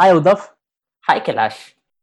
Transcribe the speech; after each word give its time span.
Hi, 0.00 0.12
Uddhav. 0.12 0.42
Hi 1.08 1.18
Kailash. 1.18 1.56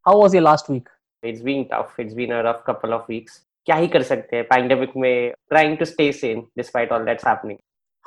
How 0.05 0.17
was 0.19 0.33
your 0.33 0.41
last 0.43 0.67
week? 0.67 0.87
It's 1.23 1.41
been 1.41 1.65
tough. 1.69 1.93
It's 1.97 2.13
been 2.13 2.33
a 2.33 2.43
rough 2.43 2.65
couple 2.65 2.93
of 2.95 3.07
weeks. 3.07 3.37
क्या 3.65 3.75
ही 3.75 3.87
कर 3.93 4.03
सकते 4.09 4.35
हैं 4.35 4.43
pandemic 4.49 4.97
में 5.03 5.33
trying 5.53 5.77
to 5.81 5.85
stay 5.91 6.07
sane 6.17 6.41
despite 6.61 6.91
all 6.95 7.05
that's 7.09 7.27
happening. 7.29 7.57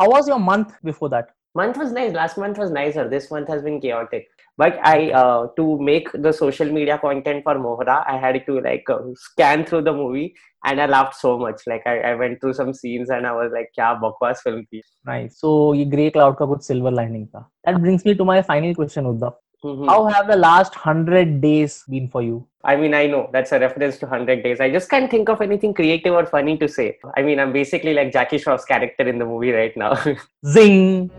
How 0.00 0.08
was 0.10 0.28
your 0.32 0.38
month 0.48 0.74
before 0.88 1.08
that? 1.14 1.30
Month 1.60 1.80
was 1.82 1.96
nice. 2.00 2.12
Last 2.18 2.36
month 2.42 2.60
was 2.64 2.74
nicer. 2.76 3.06
This 3.14 3.30
month 3.30 3.48
has 3.54 3.62
been 3.62 3.80
chaotic. 3.86 4.28
But 4.58 4.78
I, 4.90 5.10
uh, 5.22 5.48
to 5.56 5.66
make 5.88 6.12
the 6.12 6.34
social 6.42 6.70
media 6.76 6.98
content 6.98 7.42
for 7.48 7.56
Mohra, 7.64 7.98
I 8.06 8.18
had 8.26 8.40
to 8.52 8.60
like 8.60 8.94
uh, 8.98 9.00
scan 9.24 9.64
through 9.64 9.82
the 9.88 9.92
movie, 9.92 10.34
and 10.66 10.80
I 10.82 10.92
laughed 10.98 11.18
so 11.22 11.38
much. 11.38 11.66
Like 11.66 11.86
I, 11.86 11.98
I 12.12 12.14
went 12.14 12.42
through 12.42 12.54
some 12.60 12.74
scenes, 12.74 13.16
and 13.18 13.26
I 13.26 13.32
was 13.40 13.58
like, 13.58 13.74
"क्या 13.80 13.92
बकवास 14.06 14.46
film 14.46 14.62
थी." 14.62 14.82
Nice. 15.16 15.42
So 15.44 15.58
ये 15.80 15.90
grey 15.96 16.10
cloud 16.18 16.38
का 16.38 16.54
कुछ 16.54 16.70
silver 16.70 16.96
lining 17.02 17.26
था. 17.34 17.46
That 17.66 17.84
brings 17.86 18.04
me 18.04 18.18
to 18.22 18.32
my 18.36 18.40
final 18.54 18.80
question, 18.84 19.14
Uddhav. 19.16 19.41
Mhm. 19.64 19.88
How 19.88 20.06
have 20.06 20.28
the 20.28 20.36
last 20.36 20.74
hundred 20.74 21.40
days 21.40 21.84
been 21.88 22.08
for 22.08 22.22
you? 22.22 22.44
I 22.64 22.76
mean, 22.76 22.94
I 22.94 23.06
know 23.06 23.28
that's 23.32 23.52
a 23.52 23.58
reference 23.58 23.98
to 23.98 24.06
100 24.06 24.42
Days. 24.42 24.60
I 24.60 24.70
just 24.70 24.90
can't 24.90 25.10
think 25.10 25.28
of 25.28 25.40
anything 25.40 25.72
creative 25.72 26.12
or 26.12 26.26
funny 26.26 26.56
to 26.58 26.68
say. 26.68 26.98
I 27.16 27.22
mean, 27.22 27.40
I'm 27.40 27.52
basically 27.52 27.94
like 27.94 28.12
Jackie 28.12 28.38
Shroff's 28.38 28.64
character 28.64 29.08
in 29.08 29.18
the 29.18 29.24
movie 29.24 29.52
right 29.52 29.76
now. 29.76 29.94
Zing. 30.44 31.10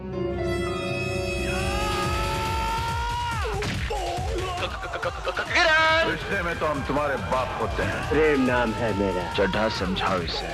रिश्ते 6.10 6.42
में 6.44 6.60
तो 6.60 6.66
हम 6.66 6.82
तुम्हारे 6.88 7.16
बाप 7.32 7.58
होते 7.62 7.84
हैं 7.84 8.10
प्रेम 8.10 8.46
नाम 8.46 8.72
है 8.74 8.94
मेरा 9.00 9.24
चढ़ा 9.34 9.68
समझाओ 9.80 10.20
इसे 10.30 10.48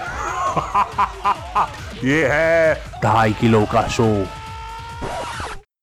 ये 2.07 2.25
है 2.31 2.75
ढाई 3.03 3.33
किलो 3.41 3.63
का 3.73 3.87
show 3.95 4.07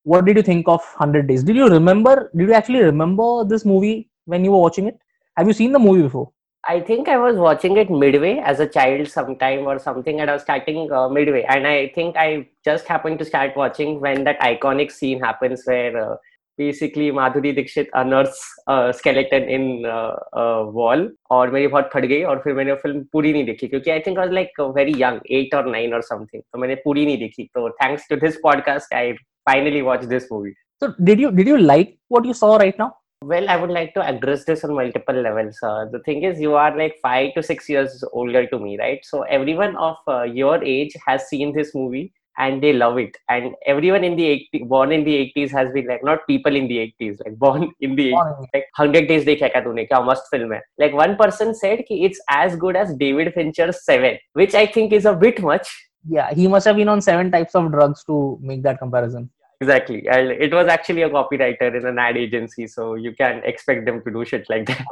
What 0.06 0.24
did 0.24 0.36
you 0.36 0.42
think 0.42 0.68
of 0.68 0.80
100 0.80 1.26
Days? 1.28 1.44
Did 1.44 1.56
you 1.56 1.68
remember? 1.68 2.30
Did 2.36 2.48
you 2.48 2.54
actually 2.54 2.82
remember 2.82 3.44
this 3.44 3.64
movie 3.64 4.10
when 4.24 4.44
you 4.44 4.50
were 4.50 4.58
watching 4.58 4.88
it? 4.88 4.98
Have 5.36 5.46
you 5.46 5.52
seen 5.52 5.72
the 5.72 5.78
movie 5.78 6.02
before? 6.02 6.32
I 6.64 6.80
think 6.80 7.08
I 7.08 7.18
was 7.18 7.36
watching 7.36 7.76
it 7.76 7.90
midway 7.90 8.38
as 8.38 8.60
a 8.60 8.68
child 8.68 9.08
sometime 9.08 9.66
or 9.66 9.78
something, 9.78 10.20
and 10.20 10.30
I 10.30 10.34
was 10.34 10.42
starting 10.42 10.92
uh, 10.92 11.08
midway. 11.08 11.42
And 11.42 11.66
I 11.66 11.88
think 11.94 12.16
I 12.16 12.48
just 12.64 12.86
happened 12.86 13.18
to 13.18 13.24
start 13.24 13.56
watching 13.56 14.00
when 14.00 14.22
that 14.24 14.38
iconic 14.40 14.92
scene 14.92 15.20
happens 15.20 15.62
where 15.64 15.96
uh, 16.10 16.16
basically 16.56 17.10
Madhuri 17.10 17.54
Dixit 17.56 17.88
unearths 17.94 18.40
a 18.68 18.92
skeleton 18.92 19.48
in 19.48 19.86
uh, 19.86 20.14
a 20.32 20.64
wall. 20.78 21.08
और 21.30 21.50
मेरी 21.50 21.66
बहुत 21.68 21.90
फट 21.94 22.04
गई 22.06 22.22
और 22.22 22.40
फिर 22.44 22.54
मैंने 22.54 22.72
वो 22.72 22.76
film 22.82 23.02
पूरी 23.12 23.32
नहीं 23.32 23.44
देखी 23.44 23.68
क्योंकि 23.68 23.90
I 23.90 24.00
think 24.06 24.18
I 24.18 24.26
was 24.26 24.34
like 24.34 24.60
very 24.76 24.92
young 25.02 25.20
eight 25.38 25.54
और 25.54 25.70
नाइन 25.70 25.94
और 25.94 26.02
समथिंग 26.02 26.42
तो 26.42 26.58
मैंने 26.58 26.74
पूरी 26.84 27.06
नहीं 27.06 27.18
देखी 27.18 27.44
तो 27.54 27.68
thanks 27.82 28.08
to 28.10 28.16
this 28.26 28.36
podcast 28.42 28.94
I 28.94 29.12
finally 29.49 29.81
watch 29.81 30.05
this 30.13 30.29
movie. 30.29 30.55
So 30.79 30.93
did 31.03 31.19
you 31.19 31.31
did 31.31 31.47
you 31.47 31.57
like 31.57 31.97
what 32.07 32.25
you 32.25 32.33
saw 32.33 32.55
right 32.57 32.77
now? 32.77 32.93
Well, 33.23 33.49
I 33.49 33.55
would 33.55 33.71
like 33.71 33.95
to 33.95 34.01
address 34.01 34.45
this 34.45 34.63
on 34.63 34.75
multiple 34.75 35.15
levels. 35.15 35.57
Uh, 35.63 35.85
the 35.91 35.99
thing 36.07 36.21
is, 36.21 36.39
you 36.39 36.53
are 36.53 36.77
like 36.77 36.97
five 37.01 37.33
to 37.33 37.41
six 37.41 37.67
years 37.67 38.03
older 38.13 38.45
to 38.45 38.59
me, 38.59 38.77
right? 38.77 38.99
So 39.03 39.23
everyone 39.23 39.75
of 39.75 39.97
uh, 40.07 40.23
your 40.23 40.63
age 40.63 40.95
has 41.07 41.27
seen 41.27 41.55
this 41.55 41.73
movie 41.73 42.13
and 42.37 42.61
they 42.61 42.73
love 42.73 42.99
it. 42.99 43.17
And 43.29 43.55
everyone 43.65 44.03
in 44.03 44.15
the 44.15 44.47
born 44.65 44.91
in 44.91 45.03
the 45.03 45.33
80s 45.35 45.51
has 45.51 45.71
been 45.71 45.87
like, 45.87 46.03
not 46.03 46.27
people 46.27 46.55
in 46.55 46.67
the 46.67 46.93
80s, 47.01 47.17
like 47.25 47.35
born 47.37 47.71
in 47.79 47.95
the 47.95 48.11
80s, 48.11 48.45
like 48.53 48.65
100 48.75 49.07
days 49.07 49.25
dekha 49.25 49.51
ka 49.51 49.61
tune, 49.61 49.87
kya 49.91 50.05
must 50.05 50.29
film 50.29 50.51
hai. 50.51 50.61
Like 50.77 50.93
one 50.93 51.17
person 51.17 51.55
said 51.55 51.83
ki 51.87 52.05
it's 52.05 52.21
as 52.29 52.55
good 52.55 52.75
as 52.75 52.93
David 52.93 53.33
Fincher's 53.33 53.83
Seven, 53.83 54.19
which 54.33 54.53
I 54.53 54.67
think 54.67 54.93
is 54.93 55.05
a 55.05 55.13
bit 55.13 55.41
much. 55.41 55.67
Yeah, 56.07 56.33
he 56.33 56.47
must 56.47 56.67
have 56.67 56.75
been 56.75 56.87
on 56.87 57.01
seven 57.01 57.31
types 57.31 57.55
of 57.55 57.71
drugs 57.71 58.03
to 58.05 58.37
make 58.41 58.61
that 58.63 58.77
comparison. 58.79 59.29
Exactly. 59.59 60.07
And 60.07 60.29
it 60.31 60.53
was 60.53 60.67
actually 60.67 61.01
a 61.01 61.09
copywriter 61.09 61.75
in 61.75 61.85
an 61.85 61.97
ad 61.97 62.15
agency, 62.15 62.67
so 62.67 62.93
you 62.93 63.13
can 63.15 63.41
expect 63.43 63.85
them 63.85 64.03
to 64.03 64.11
do 64.11 64.23
shit 64.23 64.47
like 64.49 64.67
that. 64.67 64.85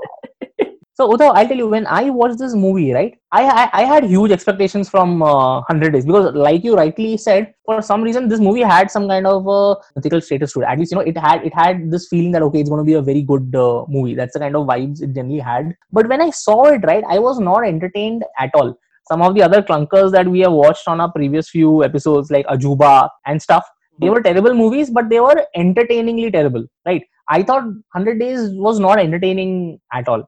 So, 0.97 1.09
Uddhav, 1.11 1.35
I'll 1.35 1.45
tell 1.45 1.57
you, 1.57 1.67
when 1.67 1.85
I 1.87 2.09
watched 2.09 2.37
this 2.39 2.53
movie, 2.55 2.93
right, 2.93 3.17
I 3.29 3.43
I, 3.43 3.81
I 3.81 3.83
had 3.83 4.05
huge 4.05 4.31
expectations 4.31 4.89
from 4.89 5.21
uh, 5.21 5.55
100 5.55 5.91
Days 5.91 6.05
because, 6.05 6.33
like 6.33 6.63
you 6.63 6.73
rightly 6.77 7.17
said, 7.17 7.53
for 7.65 7.81
some 7.81 8.01
reason, 8.01 8.29
this 8.29 8.39
movie 8.39 8.61
had 8.61 8.89
some 8.89 9.09
kind 9.09 9.27
of 9.27 9.45
uh, 9.45 9.75
mythical 9.97 10.21
status 10.21 10.53
to 10.53 10.61
it. 10.61 10.67
At 10.69 10.79
least, 10.79 10.93
you 10.93 10.97
know, 10.97 11.03
it 11.03 11.17
had 11.17 11.43
it 11.45 11.53
had 11.53 11.91
this 11.91 12.07
feeling 12.07 12.31
that 12.31 12.43
okay, 12.43 12.61
it's 12.61 12.69
going 12.69 12.79
to 12.79 12.85
be 12.85 12.93
a 12.93 13.01
very 13.01 13.23
good 13.23 13.53
uh, 13.53 13.83
movie. 13.89 14.15
That's 14.15 14.35
the 14.35 14.39
kind 14.39 14.55
of 14.55 14.67
vibes 14.67 15.01
it 15.01 15.13
generally 15.13 15.39
had. 15.39 15.75
But 15.91 16.07
when 16.07 16.21
I 16.21 16.29
saw 16.29 16.63
it, 16.67 16.85
right, 16.85 17.03
I 17.09 17.19
was 17.19 17.41
not 17.41 17.65
entertained 17.65 18.23
at 18.39 18.51
all. 18.55 18.79
Some 19.11 19.21
of 19.21 19.35
the 19.35 19.43
other 19.43 19.61
clunkers 19.61 20.13
that 20.13 20.29
we 20.29 20.39
have 20.39 20.53
watched 20.53 20.87
on 20.87 21.01
our 21.01 21.11
previous 21.11 21.49
few 21.49 21.83
episodes, 21.83 22.31
like 22.31 22.47
Ajuba 22.47 23.09
and 23.25 23.41
stuff, 23.41 23.67
they 24.00 24.10
were 24.10 24.22
terrible 24.22 24.54
movies, 24.54 24.90
but 24.90 25.08
they 25.10 25.20
were 25.20 25.44
entertainingly 25.54 26.30
terrible, 26.30 26.64
right? 26.86 27.02
I 27.28 27.42
thought 27.42 27.64
100 27.64 28.18
Days 28.18 28.50
was 28.54 28.80
not 28.80 28.98
entertaining 28.98 29.78
at 29.92 30.08
all 30.08 30.24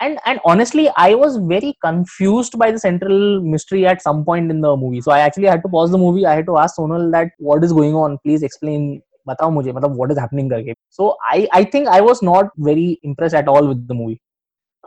and 0.00 0.18
and 0.26 0.40
honestly 0.44 0.90
i 0.96 1.14
was 1.14 1.36
very 1.36 1.72
confused 1.84 2.58
by 2.58 2.70
the 2.70 2.78
central 2.78 3.40
mystery 3.40 3.86
at 3.86 4.02
some 4.02 4.24
point 4.24 4.50
in 4.50 4.60
the 4.60 4.76
movie 4.76 5.00
so 5.00 5.12
i 5.12 5.20
actually 5.20 5.46
had 5.46 5.62
to 5.62 5.68
pause 5.68 5.90
the 5.90 5.98
movie 5.98 6.26
i 6.26 6.34
had 6.34 6.46
to 6.46 6.58
ask 6.58 6.76
sonal 6.76 7.10
that 7.12 7.28
what 7.38 7.62
is 7.62 7.72
going 7.72 7.94
on 8.04 8.18
please 8.24 8.42
explain 8.42 9.00
बताओ 9.28 9.50
मुझे 9.50 9.72
मतलब 9.72 9.94
what 9.98 10.10
is 10.12 10.18
happening 10.18 10.48
करके 10.48 10.74
so 10.96 11.04
i 11.34 11.48
i 11.58 11.64
think 11.74 11.88
i 11.88 12.00
was 12.06 12.18
not 12.28 12.50
very 12.66 12.88
impressed 13.10 13.38
at 13.40 13.46
all 13.52 13.68
with 13.70 13.86
the 13.92 13.94
movie 14.00 14.18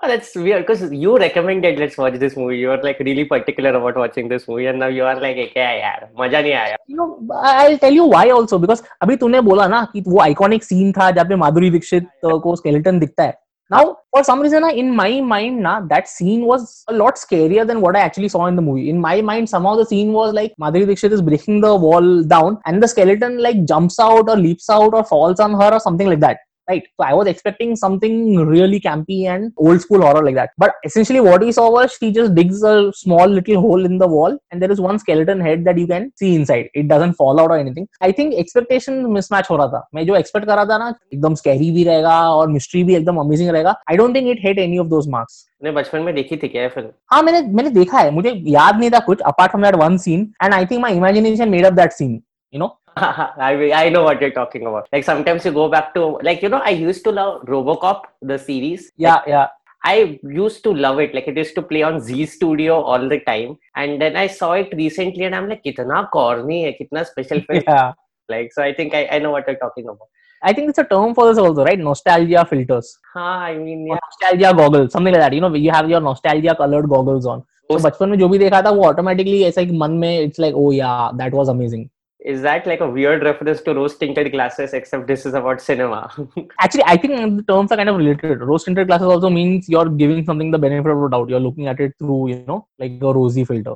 Oh, 0.03 0.07
that's 0.07 0.35
weird 0.35 0.67
because 0.67 0.91
you 0.91 1.17
recommended 1.17 1.79
let's 1.79 1.97
watch 1.97 2.13
this 2.19 2.37
movie. 2.37 2.59
You 2.59 2.69
are 2.69 2.81
like 2.83 2.99
really 2.99 3.25
particular 3.25 3.71
about 3.71 3.95
watching 3.95 4.27
this 4.27 4.47
movie, 4.47 4.67
and 4.67 4.77
now 4.77 4.87
you 4.87 5.03
are 5.03 5.15
like, 5.19 5.37
क्या 5.53 5.69
यार 5.71 6.07
मजा 6.19 6.41
नहीं 6.41 6.53
आया. 6.53 6.75
you 6.87 6.97
know 6.97 7.07
i'll 7.51 7.77
tell 7.83 7.97
you 7.99 8.05
why 8.05 8.29
also 8.35 8.59
because 8.65 8.83
अभी 9.03 9.15
तूने 9.23 9.41
बोला 9.49 9.67
ना 9.67 9.83
कि 9.93 10.03
वो 10.07 10.21
iconic 10.25 10.63
scene 10.67 10.95
था 10.97 11.09
जहाँ 11.11 11.25
पे 11.29 11.35
माधुरी 11.35 11.69
दीक्षित 11.69 12.07
uh, 12.25 12.39
को 12.43 12.55
skeleton 12.61 12.99
दिखता 12.99 13.23
है 13.23 13.33
now 13.71 13.83
for 14.15 14.23
some 14.23 14.43
reason 14.45 14.69
in 14.81 14.91
my 14.97 15.09
mind 15.31 15.59
na 15.63 15.71
that 15.93 16.07
scene 16.07 16.43
was 16.51 16.83
a 16.87 16.93
lot 16.93 17.17
scarier 17.23 17.65
than 17.71 17.81
what 17.85 17.97
i 17.97 18.03
actually 18.09 18.29
saw 18.35 18.45
in 18.51 18.55
the 18.55 18.61
movie 18.67 18.89
in 18.91 19.01
my 19.05 19.15
mind 19.29 19.49
somehow 19.53 19.75
the 19.79 19.85
scene 19.89 20.13
was 20.13 20.33
like 20.37 20.53
madhuri 20.65 20.87
dixit 20.91 21.15
is 21.17 21.23
breaking 21.29 21.59
the 21.65 21.73
wall 21.85 22.07
down 22.35 22.59
and 22.65 22.81
the 22.81 22.87
skeleton 22.93 23.35
like 23.47 23.65
jumps 23.71 23.99
out 23.99 24.29
or 24.29 24.37
leaps 24.37 24.69
out 24.69 24.93
or 24.93 25.03
falls 25.03 25.41
on 25.47 25.57
her 25.63 25.69
or 25.79 25.81
something 25.87 26.07
like 26.13 26.23
that 26.27 26.45
Right 26.72 26.88
so 26.96 27.06
i 27.08 27.12
was 27.20 27.30
expecting 27.32 27.74
something 27.84 28.16
really 28.52 28.80
campy 28.86 29.18
and 29.34 29.52
old 29.66 29.84
school 29.84 30.04
horror 30.06 30.24
like 30.28 30.38
that 30.40 30.54
but 30.64 30.90
essentially 30.90 31.22
what 31.28 31.46
we 31.46 31.52
saw 31.58 31.66
was 31.76 31.96
she 32.00 32.10
just 32.18 32.34
digs 32.40 32.62
a 32.72 32.74
small 33.02 33.34
little 33.38 33.60
hole 33.66 33.88
in 33.90 33.98
the 34.04 34.10
wall 34.14 34.38
and 34.50 34.64
there 34.64 34.72
is 34.76 34.82
one 34.88 35.00
skeleton 35.04 35.44
head 35.48 35.64
that 35.68 35.80
you 35.82 35.86
can 35.92 36.08
see 36.22 36.32
inside 36.40 36.70
it 36.82 36.90
doesn't 36.94 37.18
fall 37.22 37.42
out 37.44 37.54
or 37.56 37.60
anything 37.64 37.88
i 38.00 38.12
think 38.18 38.36
expectation 38.44 39.00
mismatch 39.18 39.50
हो 39.50 39.56
रहा 39.56 39.68
था 39.68 39.88
मैं 39.94 40.06
जो 40.06 40.14
expect 40.14 40.46
कर 40.46 40.54
रहा 40.56 40.64
था 40.64 40.78
ना 40.78 40.94
एकदम 41.14 41.34
scary 41.34 41.70
भी 41.74 41.84
रहेगा 41.84 42.18
और 42.30 42.52
mystery 42.52 42.84
भी 42.84 42.96
एकदम 42.96 43.16
amazing 43.16 43.50
रहेगा 43.50 43.74
i 43.92 43.96
don't 43.96 44.18
think 44.18 44.34
it 44.34 44.44
hit 44.48 44.62
any 44.68 44.82
of 44.84 44.90
those 44.94 45.10
marks 45.16 45.40
ने 45.64 45.70
बचपन 45.70 46.00
में 46.02 46.14
देखी 46.14 46.36
थी 46.36 46.48
क्या 46.48 46.68
फ़िल्म? 46.68 46.88
हाँ 47.10 47.22
मैंने 47.22 47.48
मैंने 47.48 47.70
देखा 47.70 47.98
है 47.98 48.10
मुझे 48.10 48.30
याद 48.30 48.78
नहीं 48.78 48.90
था 48.90 48.98
कुछ 48.98 49.20
apart 49.20 49.50
from 49.50 49.64
that 49.64 49.74
one 49.74 49.98
scene 49.98 50.32
and 50.44 50.54
I 50.54 50.66
think 50.66 50.80
my 50.80 50.92
imagination 50.92 51.48
made 51.48 51.66
up 51.66 51.72
that 51.72 51.92
scene 51.92 52.22
you 52.54 52.58
know 52.58 52.81
I 52.97 53.51
I 53.79 53.89
know 53.89 54.03
what 54.03 54.21
you're 54.21 54.35
talking 54.39 54.65
about. 54.71 54.87
Like 54.93 55.03
sometimes 55.03 55.45
you 55.45 55.51
go 55.51 55.67
back 55.75 55.93
to 55.99 56.05
like 56.29 56.41
you 56.41 56.49
know 56.49 56.61
I 56.71 56.71
used 56.71 57.03
to 57.09 57.11
love 57.11 57.45
RoboCop 57.53 58.01
the 58.33 58.37
series. 58.49 58.91
yeah 58.97 59.21
yeah 59.35 59.47
I 59.89 60.19
used 60.23 60.63
to 60.63 60.71
love 60.85 60.99
it. 60.99 61.13
Like 61.15 61.27
it 61.31 61.37
used 61.37 61.55
to 61.55 61.61
play 61.61 61.81
on 61.89 61.99
Z 62.01 62.25
Studio 62.25 62.81
all 62.81 63.07
the 63.11 63.19
time. 63.27 63.57
And 63.75 64.01
then 64.01 64.15
I 64.21 64.27
saw 64.39 64.53
it 64.53 64.73
recently 64.79 65.25
and 65.25 65.35
I'm 65.35 65.47
like, 65.51 65.63
kitna 65.63 66.09
corny 66.15 66.57
hai, 66.65 66.75
kitna 66.79 67.05
special 67.05 67.41
film. 67.49 67.63
yeah 67.67 67.93
Like, 68.29 68.49
so 68.53 68.61
I 68.61 68.73
think 68.73 68.93
I, 68.93 69.07
I 69.11 69.19
know 69.19 69.31
what 69.31 69.47
you're 69.47 69.57
talking 69.57 69.85
about. 69.85 70.09
I 70.43 70.53
think 70.53 70.69
it's 70.71 70.77
a 70.79 70.83
term 70.83 71.13
for 71.19 71.27
this 71.29 71.37
also, 71.37 71.63
right? 71.63 71.79
Nostalgia 71.79 72.45
filters. 72.49 72.89
हाँ, 73.15 73.37
I 73.51 73.53
mean, 73.57 73.85
Or 73.89 73.95
yeah. 73.95 73.99
nostalgia 74.07 74.53
goggles, 74.57 74.91
something 74.91 75.13
like 75.13 75.21
that. 75.21 75.33
You 75.33 75.41
know, 75.41 75.53
you 75.53 75.71
have 75.71 75.89
your 75.89 76.01
nostalgia 76.01 76.55
colored 76.55 76.89
goggles 76.95 77.25
on. 77.25 77.45
तो 77.69 77.77
बचपन 77.83 78.09
में 78.09 78.17
जो 78.19 78.27
भी 78.29 78.37
देखा 78.39 78.61
था 78.61 78.69
वो 78.71 78.83
automatically 78.87 79.41
ऐसा 79.43 79.61
एक 79.61 79.71
मन 79.79 79.91
में 80.01 80.19
it's 80.19 80.39
like 80.39 80.55
oh 80.55 80.71
yeah 80.71 80.91
that 81.21 81.33
was 81.33 81.49
amazing 81.49 81.85
is 82.24 82.40
that 82.42 82.66
like 82.66 82.80
a 82.80 82.88
weird 82.88 83.24
reference 83.24 83.62
to 83.62 83.74
rose 83.74 83.96
tinted 83.96 84.30
glasses, 84.30 84.72
except 84.74 85.08
this 85.08 85.26
is 85.26 85.34
about 85.34 85.60
cinema? 85.60 86.08
Actually, 86.60 86.84
I 86.86 86.96
think 86.96 87.36
the 87.36 87.42
terms 87.42 87.72
are 87.72 87.76
kind 87.76 87.88
of 87.88 87.96
related. 87.96 88.40
Rose 88.40 88.64
tinted 88.64 88.86
glasses 88.86 89.08
also 89.08 89.28
means 89.28 89.68
you're 89.68 89.88
giving 89.88 90.24
something 90.24 90.52
the 90.52 90.58
benefit 90.58 90.92
of 90.92 91.00
the 91.00 91.08
doubt. 91.08 91.28
You're 91.28 91.40
looking 91.40 91.66
at 91.66 91.80
it 91.80 91.94
through, 91.98 92.28
you 92.28 92.44
know, 92.46 92.68
like 92.78 92.92
a 93.00 93.12
rosy 93.12 93.44
filter. 93.44 93.74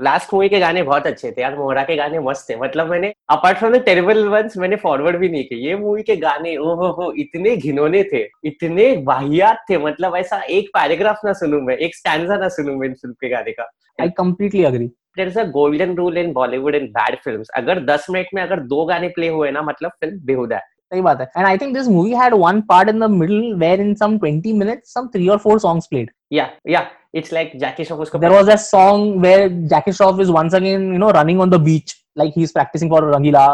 Last 0.00 0.34
movie 0.34 0.48
के 0.48 0.58
गाने 0.60 0.82
बहुत 0.82 1.06
अच्छे 1.06 1.30
थे 1.30 1.42
यार 1.42 1.56
मोहरा 1.56 1.82
के 1.84 1.96
गाने 1.96 2.18
मस्त 2.20 2.48
थे। 2.50 2.56
मतलब 2.56 2.90
मैंने 2.90 3.12
apart 3.30 3.58
from 3.58 3.72
the 3.72 3.80
terrible 3.84 4.24
ones 4.28 4.56
मैंने 4.58 4.76
फॉरवर्ड 4.76 5.16
भी 5.16 5.28
नहीं 5.28 5.44
किए। 5.44 5.68
ये 5.68 5.76
मूवी 5.76 6.02
के 6.02 6.16
गाने 6.16 6.56
ओहो 6.58 6.90
हो 6.92 7.12
इतने 7.18 7.56
घिनौने 7.56 8.02
थे 8.12 8.22
इतने 8.44 8.92
वाहियात 9.06 9.64
थे। 9.70 9.78
मतलब 9.78 10.16
ऐसा 10.16 10.40
एक 10.50 10.68
पैराग्राफ 10.74 11.20
ना 11.24 11.32
सुनू 11.32 11.60
मैं 11.60 11.76
एक 11.76 11.96
स्टैंजा 11.96 12.36
ना 12.36 12.48
सुनूं 12.56 12.76
मैं 12.76 12.88
इन 12.88 12.94
फ़िल्म 12.94 13.14
के 13.20 13.28
गाने 13.28 13.52
का। 13.52 13.70
I 13.98 14.08
completely 14.20 14.66
agree. 14.66 14.88
There 15.16 15.28
is 15.28 15.38
a 15.40 15.44
golden 15.52 15.94
rule 15.94 16.18
in 16.18 16.32
Bollywood 16.32 16.74
in 16.74 16.86
bad 16.90 17.16
film 17.24 17.42
अगर 17.56 17.80
10 17.84 18.06
मिनट 18.10 18.26
में 18.34 18.42
अगर 18.42 18.60
दो 18.66 18.84
गाने 18.86 19.08
प्ले 19.08 19.28
हुए 19.28 19.50
ना 19.50 19.62
मतलब 19.62 19.90
फ़िल्म 19.90 20.18
बेहुदा 20.26 20.56
है। 20.56 20.62
सही 20.92 21.00
बात 21.00 21.20
है। 21.20 21.26
And 21.36 21.46
I 21.46 21.58
think 21.58 21.74
this 21.74 21.88
movie 21.88 22.14
had 22.14 22.34
one 22.34 22.60
part 22.68 22.88
in 22.88 23.00
the 23.00 23.10
middle 23.10 23.54
where 23.54 23.80
in 23.80 23.94
some 23.94 24.18
20 24.18 24.52
minutes 24.58 24.94
some 24.94 25.08
3 25.16 25.28
or 25.30 25.38
4 25.46 25.58
songs 25.64 25.88
played. 25.92 26.08
या 26.32 26.48
या 26.70 26.86
इट्स 27.14 27.32
लाइक 27.32 27.52
जैकी 27.60 27.84
श्रॉफ 27.84 28.00
उसको 28.00 28.18
there 28.18 28.34
was 28.36 28.52
a 28.54 28.58
song 28.66 29.08
where 29.24 29.48
Jackie 29.72 29.94
Shroff 30.00 30.20
is 30.24 30.30
once 30.36 30.56
again 30.60 30.86
you 30.94 31.00
know 31.04 31.10
running 31.16 31.42
on 31.46 31.56
the 31.56 31.60
beach 31.70 31.96
like 32.22 32.38
he's 32.40 32.56
practicing 32.60 32.94
for 32.94 33.02
Rangila 33.16 33.48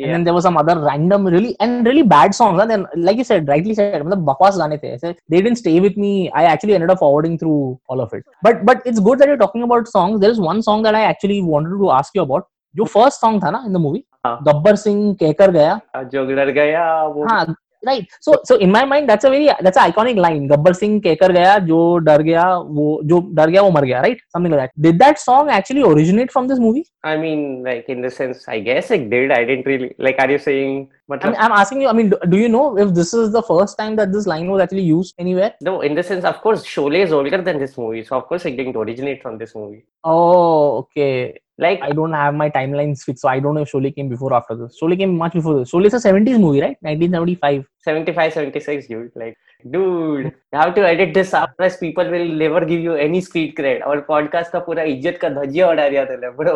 Yeah. 0.00 0.04
and 0.06 0.14
then 0.14 0.22
there 0.26 0.32
was 0.34 0.44
some 0.46 0.56
other 0.58 0.74
random 0.82 1.26
really 1.32 1.48
and 1.64 1.88
really 1.88 2.02
bad 2.10 2.34
songs 2.36 2.60
and 2.62 2.70
then 2.72 2.84
like 3.06 3.18
you 3.20 3.24
said 3.30 3.50
rightly 3.52 3.74
said 3.80 3.96
मतलब 4.02 4.22
बकवास 4.28 4.56
गाने 4.58 4.78
थे 4.84 4.92
they 5.32 5.40
didn't 5.46 5.58
stay 5.60 5.74
with 5.86 5.98
me 6.04 6.12
I 6.42 6.44
actually 6.52 6.76
ended 6.76 6.92
up 6.94 7.00
forwarding 7.00 7.34
through 7.42 7.58
all 7.88 8.00
of 8.04 8.14
it 8.18 8.24
but 8.46 8.62
but 8.70 8.88
it's 8.92 9.02
good 9.08 9.18
that 9.22 9.32
you're 9.32 9.42
talking 9.42 9.66
about 9.66 9.90
songs 9.96 10.22
there 10.22 10.32
is 10.36 10.40
one 10.46 10.62
song 10.68 10.86
that 10.86 10.98
I 11.00 11.02
actually 11.10 11.36
wanted 11.50 11.76
to 11.82 11.90
ask 11.98 12.16
you 12.18 12.22
about 12.22 12.48
जो 12.74 12.88
first 12.94 13.26
song 13.26 13.38
था 13.42 13.50
ना 13.58 13.62
in 13.66 13.76
the 13.78 13.82
movie 13.88 14.02
हाँ. 14.26 14.38
गब्बर 14.48 14.76
सिंह 14.84 15.12
कहकर 15.20 15.50
गया 15.58 16.02
जो 16.14 16.24
डर 16.34 16.50
गया 16.60 16.86
वो 17.16 17.26
हाँ 17.30 17.44
right 17.85 18.07
so 18.19 18.35
so 18.43 18.55
in 18.57 18.71
my 18.71 18.83
mind 18.85 19.07
that's 19.09 19.23
a 19.23 19.29
very 19.29 19.49
that's 19.61 19.77
an 19.77 19.91
iconic 19.91 20.17
line 20.25 20.47
Gabbar 20.49 20.73
Singh 20.73 20.99
कहकर 20.99 21.31
गया 21.31 21.57
जो 21.69 21.97
डर 22.09 22.21
गया 22.29 22.45
वो 22.77 22.99
जो 23.05 23.19
डर 23.39 23.49
गया 23.49 23.61
वो 23.61 23.71
मर 23.71 23.85
गया 23.85 24.01
right 24.03 24.23
something 24.35 24.51
like 24.51 24.61
that 24.61 24.81
did 24.81 24.99
that 24.99 25.19
song 25.19 25.49
actually 25.49 25.83
originate 25.83 26.31
from 26.31 26.47
this 26.47 26.59
movie 26.59 26.83
I 27.07 27.15
mean, 27.15 27.63
like 27.63 27.87
in 27.87 28.01
the 28.01 28.09
sense, 28.11 28.47
I 28.49 28.59
guess 28.59 28.91
it 28.91 29.09
did. 29.09 29.31
I 29.31 29.45
didn't 29.45 29.65
really 29.65 29.95
like. 29.97 30.17
Are 30.19 30.29
you 30.29 30.37
saying? 30.37 30.89
I'm, 31.09 31.19
मतलब, 31.19 31.35
I'm 31.39 31.53
asking 31.57 31.81
you 31.81 31.87
i 31.87 31.93
mean 31.93 32.09
do, 32.09 32.17
do 32.31 32.37
you 32.37 32.49
know 32.49 32.77
if 32.77 32.93
this 32.93 33.13
is 33.13 33.31
the 33.31 33.41
first 33.49 33.77
time 33.77 33.95
that 33.99 34.11
this 34.11 34.27
line 34.27 34.49
was 34.53 34.61
actually 34.63 34.81
used 34.81 35.15
anywhere 35.17 35.53
no, 35.61 35.79
in 35.79 35.95
the 35.95 36.03
sense, 36.03 36.25
of 36.25 36.41
course, 36.41 36.65
Sholay 36.65 37.03
is 37.05 37.13
older 37.13 37.41
than 37.41 37.59
this 37.59 37.77
movie, 37.77 38.03
so 38.03 38.17
of 38.17 38.25
course 38.27 38.45
it 38.45 38.57
didn't 38.57 38.75
originate 38.75 39.21
from 39.21 39.37
this 39.37 39.55
movie. 39.55 39.85
oh 40.03 40.79
okay 40.79 41.39
Like 41.64 41.80
I 41.82 41.90
don't 41.98 42.12
have 42.12 42.34
my 42.34 42.48
timelines 42.56 43.02
fixed, 43.06 43.22
so 43.22 43.28
I 43.28 43.38
don't 43.40 43.54
know 43.54 43.62
if 43.66 43.72
Sholay 43.72 43.94
came 43.94 44.08
before 44.08 44.32
after 44.38 44.54
this. 44.56 44.78
Sholay 44.80 44.98
came 44.98 45.16
much 45.16 45.34
before 45.38 45.58
this. 45.58 45.70
Sholay 45.72 45.86
is 45.86 45.94
a 45.94 46.02
70s 46.08 46.40
movie, 46.44 46.60
right? 46.60 46.76
1975. 46.80 47.64
75, 47.84 48.32
76, 48.32 48.86
dude. 48.86 49.10
Like, 49.14 49.36
dude, 49.70 50.26
you 50.26 50.58
have 50.58 50.74
to 50.74 50.86
edit 50.86 51.14
this 51.14 51.34
otherwise 51.34 51.76
people 51.76 52.08
will 52.10 52.28
never 52.44 52.64
give 52.64 52.80
you 52.80 52.94
any 52.94 53.20
street 53.20 53.56
cred. 53.56 53.86
Our 53.86 54.02
podcast 54.12 54.52
ka 54.52 54.60
pura 54.60 54.84
izzat 54.94 55.18
ka 55.24 55.34
dhajia 55.38 55.72
uda 55.72 55.88
diya 55.94 56.36
bro. 56.36 56.54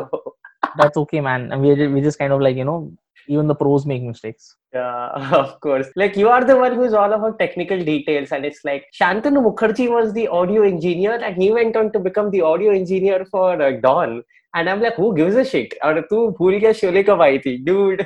That's 0.77 0.97
okay, 1.05 1.21
man. 1.21 1.53
And 1.53 1.63
we 1.63 1.89
we 1.89 2.01
just 2.01 2.19
kind 2.19 2.33
of 2.33 2.41
like 2.41 2.57
you 2.57 2.65
know 2.65 2.79
even 3.29 3.47
the 3.47 3.55
pros 3.55 3.87
make 3.87 4.03
mistakes. 4.03 4.57
Yeah, 4.73 5.09
of 5.33 5.61
course. 5.61 5.89
Like 5.97 6.17
you 6.17 6.29
are 6.29 6.45
the 6.45 6.57
one 6.57 6.75
who's 6.75 6.93
all 6.93 7.13
about 7.13 7.39
technical 7.39 7.83
details, 7.83 8.33
and 8.33 8.45
it's 8.45 8.65
like 8.65 8.87
Shantanu 9.01 9.43
Mukherjee 9.49 9.91
was 9.91 10.13
the 10.13 10.29
audio 10.29 10.63
engineer, 10.63 11.19
and 11.23 11.41
he 11.43 11.51
went 11.51 11.77
on 11.77 11.93
to 11.93 11.99
become 11.99 12.31
the 12.31 12.43
audio 12.43 12.73
engineer 12.73 13.25
for 13.31 13.61
uh, 13.61 13.73
Dawn. 13.89 14.23
And 14.57 14.71
I'm 14.71 14.81
like, 14.81 14.95
who 14.95 15.15
gives 15.15 15.37
a 15.37 15.45
shit? 15.45 15.75
और 15.85 16.01
तू 16.11 16.27
भूल 16.39 16.55
गया 16.59 16.73
शोले 16.73 17.03
कब 17.03 17.23
आई 17.23 17.39
थी, 17.39 17.53
dude. 17.65 18.03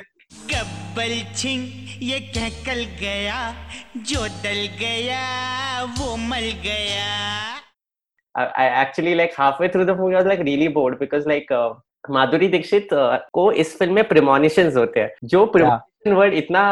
Gabbar 0.51 1.13
छिंग 1.35 1.63
ये 2.03 2.19
कह 2.35 2.49
कल 2.65 2.83
गया 2.99 3.37
जो 4.09 4.25
डल 4.43 4.59
गया 4.79 5.21
वो 5.99 6.15
मल 6.17 6.51
गया 6.65 7.07
I, 8.35 8.43
I 8.63 8.67
actually 8.81 9.15
like 9.15 9.33
halfway 9.33 9.69
through 9.69 9.85
the 9.85 9.95
movie 9.95 10.15
I 10.15 10.19
was 10.19 10.29
like 10.31 10.43
really 10.49 10.67
bored 10.77 10.99
because 10.99 11.25
like 11.25 11.51
uh, 11.51 11.73
Madhuri 12.09 12.47
Dixit 12.47 12.93
uh, 12.93 13.17
को 13.33 13.51
इस 13.63 13.77
फ़िल्म 13.79 13.93
में 13.93 14.07
प्रिमोनिशंस 14.07 14.75
होते 14.75 14.99
हैं 14.99 15.11
जो 15.23 15.45
प्रिमोनिशन 15.55 16.13
वर्ड 16.19 16.33
इतना 16.33 16.63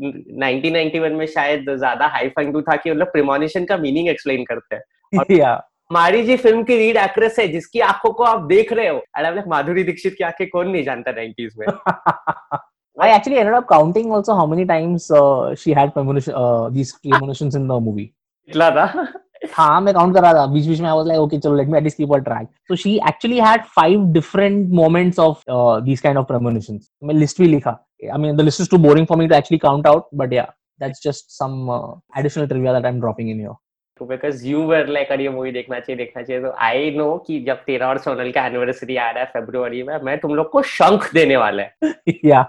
1991 0.00 1.16
में 1.18 1.26
शायद 1.26 1.74
ज़्यादा 1.76 2.06
हाई 2.16 2.28
फंडू 2.36 2.62
था 2.62 2.76
कि 2.76 2.90
मतलब 2.90 3.12
प्रिमोनिशन 3.12 3.64
का 3.64 3.76
मीनिंग 3.86 4.08
एक्सप्लेन 4.08 4.44
करते 4.44 4.76
हैं 4.76 5.24
yeah. 5.40 5.56
हमारी 5.90 6.22
जी 6.22 6.36
फ़िल्म 6.36 6.62
की 6.64 6.76
रीड 6.76 6.96
एक्ट्रेस 6.96 7.38
है 7.38 7.48
जिसकी 7.48 7.80
आँखों 7.80 8.12
को 8.12 8.24
आप 8.24 8.40
देख 8.46 8.72
रहे 8.72 8.88
हो। 8.88 8.96
एंड 9.18 9.42
माधुरी 9.48 9.84
दीक्षित 9.84 10.14
की 10.18 10.24
आँखें 10.24 10.48
कौन 10.48 10.68
नहीं 10.68 10.84
जानता 10.84 11.10
90s 11.10 11.56
में? 11.58 11.66
I 13.04 13.08
actually 13.14 13.38
ended 13.40 13.54
up 13.54 13.66
counting 13.68 14.12
also 14.16 14.34
how 14.34 14.46
many 14.46 14.64
times 14.64 15.06
uh, 15.10 15.54
she 15.54 15.72
had 15.78 15.92
premonition, 15.94 16.34
uh, 16.34 16.68
these 16.70 16.92
premonitions 17.02 17.56
in 17.58 17.66
the 17.70 17.78
movie. 17.88 18.06
इतना 18.48 18.70
था? 18.70 19.06
हाँ 19.54 19.80
मैं 19.80 19.94
काउंट 19.94 20.14
कर 20.14 20.22
रहा 20.22 20.32
था। 20.34 20.46
बीच 20.52 20.66
बीच 20.66 20.80
में 20.80 20.88
आई 20.88 20.96
वाज 20.96 21.06
लाइक 21.06 21.20
ओके 21.20 21.38
चलो 21.38 21.56
let 21.56 21.68
me 21.68 21.78
at least 21.78 21.96
keep 21.96 22.12
a 22.14 22.18
track 22.28 22.48
so 22.68 22.76
she 22.76 22.94
actually 23.08 23.40
had 23.40 23.64
five 23.76 24.04
different 24.12 24.72
moments 24.74 25.18
of 25.18 25.42
these 25.84 26.00
kind 26.00 26.18
of 26.18 26.26
premonitions 26.26 26.90
मैं 27.04 27.14
लिस्ट 27.14 27.40
भी 27.40 27.48
लिखा। 27.48 27.70
I 28.12 28.18
mean 28.22 28.36
the 28.36 28.40
list 28.40 28.60
is 28.60 28.70
too 28.70 28.78
boring 28.88 29.06
for 29.06 29.18
me 29.18 29.26
to 29.28 29.34
actually 29.34 29.58
count 29.58 29.86
out 29.86 30.08
but 30.14 30.32
yeah 30.32 30.52
that's 30.80 31.02
just 31.04 31.30
some 31.30 31.70
additional 32.18 32.46
trivia 32.48 32.72
that 32.72 32.84
I 32.84 32.92
am 32.92 33.00
dropping 33.00 33.30
in 33.30 33.40
your 33.40 33.56
तो 34.00 34.04
because 34.06 34.46
you 34.46 34.62
were 34.62 34.86
like 34.88 35.12
अरे 35.12 35.28
movie 35.28 35.52
देखना 35.52 35.78
चाहिए 35.80 35.96
देखना 35.96 36.22
चाहिए। 36.22 36.42
तो 36.42 36.52
I 36.60 36.90
know 36.96 37.16
कि 37.26 37.38
जब 37.40 37.62
तेरा 37.66 37.88
और 37.88 37.98
सोनल 37.98 38.30
का 38.32 38.46
एनिवर्सरी 38.46 38.96
आ 38.96 39.10
रहा 39.10 39.24
है 39.24 39.30
फेब्रुवरी 39.32 39.82
में 39.82 39.96
मैं 40.04 40.18
तुम 40.18 40.34
लोग 40.34 40.50
को 40.50 40.62
शंख 40.62 41.12
देने 41.14 41.36
वाला 41.36 41.62
है। 41.62 41.94
या। 42.24 42.44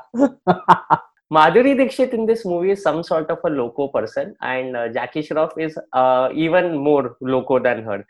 Madhuri 1.31 1.73
Dixit 1.73 2.13
in 2.13 2.25
this 2.25 2.45
movie 2.45 2.71
is 2.71 2.79
some 2.79 3.01
sort 3.01 3.31
of 3.31 3.39
a 3.45 3.49
loco 3.49 3.87
person 3.87 4.33
and 4.43 4.77
Jackie 4.93 5.21
Shroff 5.21 5.57
is 5.59 5.77
even 6.39 6.71
more 6.77 7.17
loco 7.23 7.59
than 7.59 7.83
her 7.89 8.03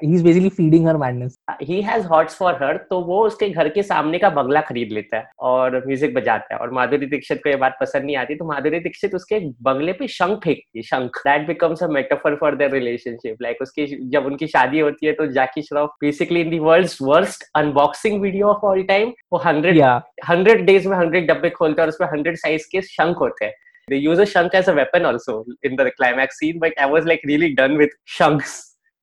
he's 0.00 0.22
basically 0.22 0.50
feeding 0.50 0.84
her 0.86 0.96
madness. 0.98 1.34
He 1.60 1.80
has 1.82 2.04
hots 2.04 2.34
for 2.34 2.52
her, 2.54 2.72
तो 2.90 3.00
वो 3.04 3.20
उसके 3.26 3.48
घर 3.48 3.68
के 3.68 3.82
सामने 3.82 4.18
का 4.18 4.30
बंगला 4.30 4.60
खरीद 4.60 4.92
लेता 4.92 5.16
है 5.16 5.30
और 5.50 5.76
म्यूज़िक 5.86 6.14
बजाता 6.14 6.54
है। 6.54 6.60
और 6.60 6.70
माधुरी 6.78 7.06
दीक्षित 7.06 7.42
को 7.44 7.50
ये 7.50 7.56
बात 7.56 7.76
पसंद 7.80 8.04
नहीं 8.04 8.16
आती 8.16 8.34
तो 8.34 8.44
माधुरी 8.48 8.80
दीक्षित 8.80 9.14
उसके 9.14 9.38
बंगले 9.62 9.92
पे 9.92 10.08
शंख 10.08 10.44
फेंकती 10.44 10.78
है 10.78 10.82
शंख। 10.82 11.18
That 11.26 11.46
becomes 11.46 11.82
a 11.82 11.88
metaphor 11.88 12.36
for 12.40 12.56
their 12.56 12.70
relationship 12.72 13.42
like 13.42 13.62
उसकी 13.62 13.86
जब 14.10 14.26
उनकी 14.26 14.46
शादी 14.46 14.80
होती 14.80 15.06
है 15.06 15.12
तो 15.12 15.26
Jackie 15.32 15.62
Shroff 15.62 15.96
basically 16.00 16.40
in 16.40 16.50
the 16.50 16.58
world's 16.58 16.98
worst 17.02 17.44
unboxing 17.56 18.20
video 18.22 18.48
of 18.48 18.66
all 18.66 18.82
time 18.92 19.12
वो 19.32 19.38
हंड्रेड 19.46 19.82
हंड्रेड 20.28 20.64
डेज़ 20.66 20.88
में 20.88 20.96
हंड्रेड 20.96 21.30
डब्बे 21.30 21.50
खोलते 21.50 21.82
हैं 21.82 21.86
और 21.86 21.94
उसमें 21.94 22.08
हंड्रेड 22.08 22.36
साइज़ 22.36 22.68
के 22.72 22.82
शंख 22.82 23.16
होते 23.20 23.44
हैं। 23.44 23.52
They 23.90 23.98
use 23.98 24.20
a 24.20 24.24
shank 24.24 24.52
as 24.54 24.68
a 24.68 24.72
weapon 24.74 25.06
also 25.06 25.32
in 25.68 25.72
the 25.78 25.90
climax 25.94 26.36
scene 26.40 26.60
but 26.60 26.76
i 26.82 26.86
was 26.90 27.08
like 27.10 27.24
really 27.30 27.48
done 27.54 27.72
with 27.80 27.96
shanks 28.16 28.52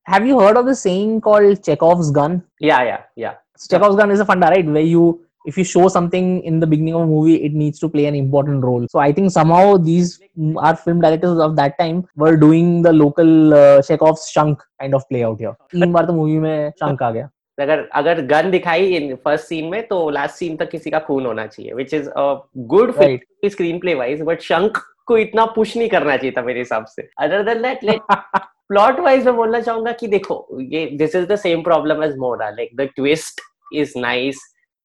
have 0.08 0.26
you 0.26 0.38
heard 0.40 0.56
of 0.56 0.66
the 0.66 0.74
saying 0.74 1.20
called 1.20 1.62
chekhov's 1.62 2.10
gun 2.10 2.42
yeah 2.60 2.82
yeah 2.82 3.02
yeah 3.16 3.34
chekhov's 3.70 3.96
gun 3.96 4.10
is 4.10 4.20
a 4.20 4.26
funda 4.32 4.48
right 4.54 4.66
where 4.66 4.90
you 4.94 5.04
if 5.46 5.58
you 5.58 5.64
show 5.64 5.88
something 5.88 6.42
in 6.42 6.58
the 6.60 6.66
beginning 6.66 6.94
of 6.94 7.02
a 7.02 7.06
movie 7.06 7.36
it 7.46 7.52
needs 7.52 7.78
to 7.78 7.88
play 7.88 8.06
an 8.06 8.14
important 8.14 8.64
role 8.64 8.86
so 8.90 8.98
i 8.98 9.12
think 9.12 9.30
somehow 9.30 9.76
these 9.76 10.20
mm, 10.38 10.54
our 10.56 10.76
film 10.76 11.00
directors 11.00 11.38
of 11.38 11.56
that 11.56 11.78
time 11.78 12.04
were 12.16 12.36
doing 12.36 12.82
the 12.82 12.92
local 12.92 13.54
uh, 13.54 13.82
chekhov's 13.82 14.30
shank 14.30 14.58
kind 14.80 14.94
of 14.94 15.08
play 15.08 15.22
out 15.24 15.38
here 15.38 15.54
तीन 15.74 15.92
बार 15.92 16.06
तो 16.06 16.12
movie 16.12 16.38
में 16.38 16.70
शंख 16.70 17.02
आ 17.02 17.10
गया 17.10 17.30
अगर 17.60 17.88
अगर 17.94 18.20
gun 18.26 18.50
दिखाई 18.50 18.86
in 18.96 19.14
first 19.24 19.44
scene 19.46 19.64
में 19.70 19.86
तो 19.88 19.98
लास्ट 20.10 20.34
सीन 20.34 20.56
तक 20.56 20.70
किसी 20.70 20.90
का 20.90 20.98
खून 20.98 21.26
होना 21.26 21.46
चाहिए 21.46 21.74
which 21.74 21.94
is 21.94 22.08
a 22.08 22.32
good 22.72 22.94
Right. 22.98 23.20
Screenplay 23.78 23.94
wise 23.94 24.22
but 24.22 24.40
शंख 24.40 24.82
को 25.06 25.16
इतना 25.18 25.44
पुश 25.56 25.76
नहीं 25.76 25.88
करना 25.88 26.16
चाहिए 26.16 26.32
था 26.38 26.42
मेरे 26.42 26.58
हिसाब 26.58 26.84
से 26.94 27.08
other 27.18 27.42
than 27.42 27.62
that 27.62 27.84
late 27.84 28.00
plot 28.69 28.99
wise 28.99 29.25
मैं 29.25 29.35
बोलना 29.35 29.59
चाहूँगा 29.61 29.91
कि 29.91 30.07
देखो 30.07 30.45
ये 30.61 30.85
this 30.97 31.15
is 31.15 31.25
the 31.25 31.35
same 31.35 31.61
problem 31.61 32.03
as 32.03 32.15
Mohra 32.17 32.49
like 32.49 32.75
the 32.75 32.89
twist 32.95 33.41
is 33.73 33.93
nice 33.97 34.39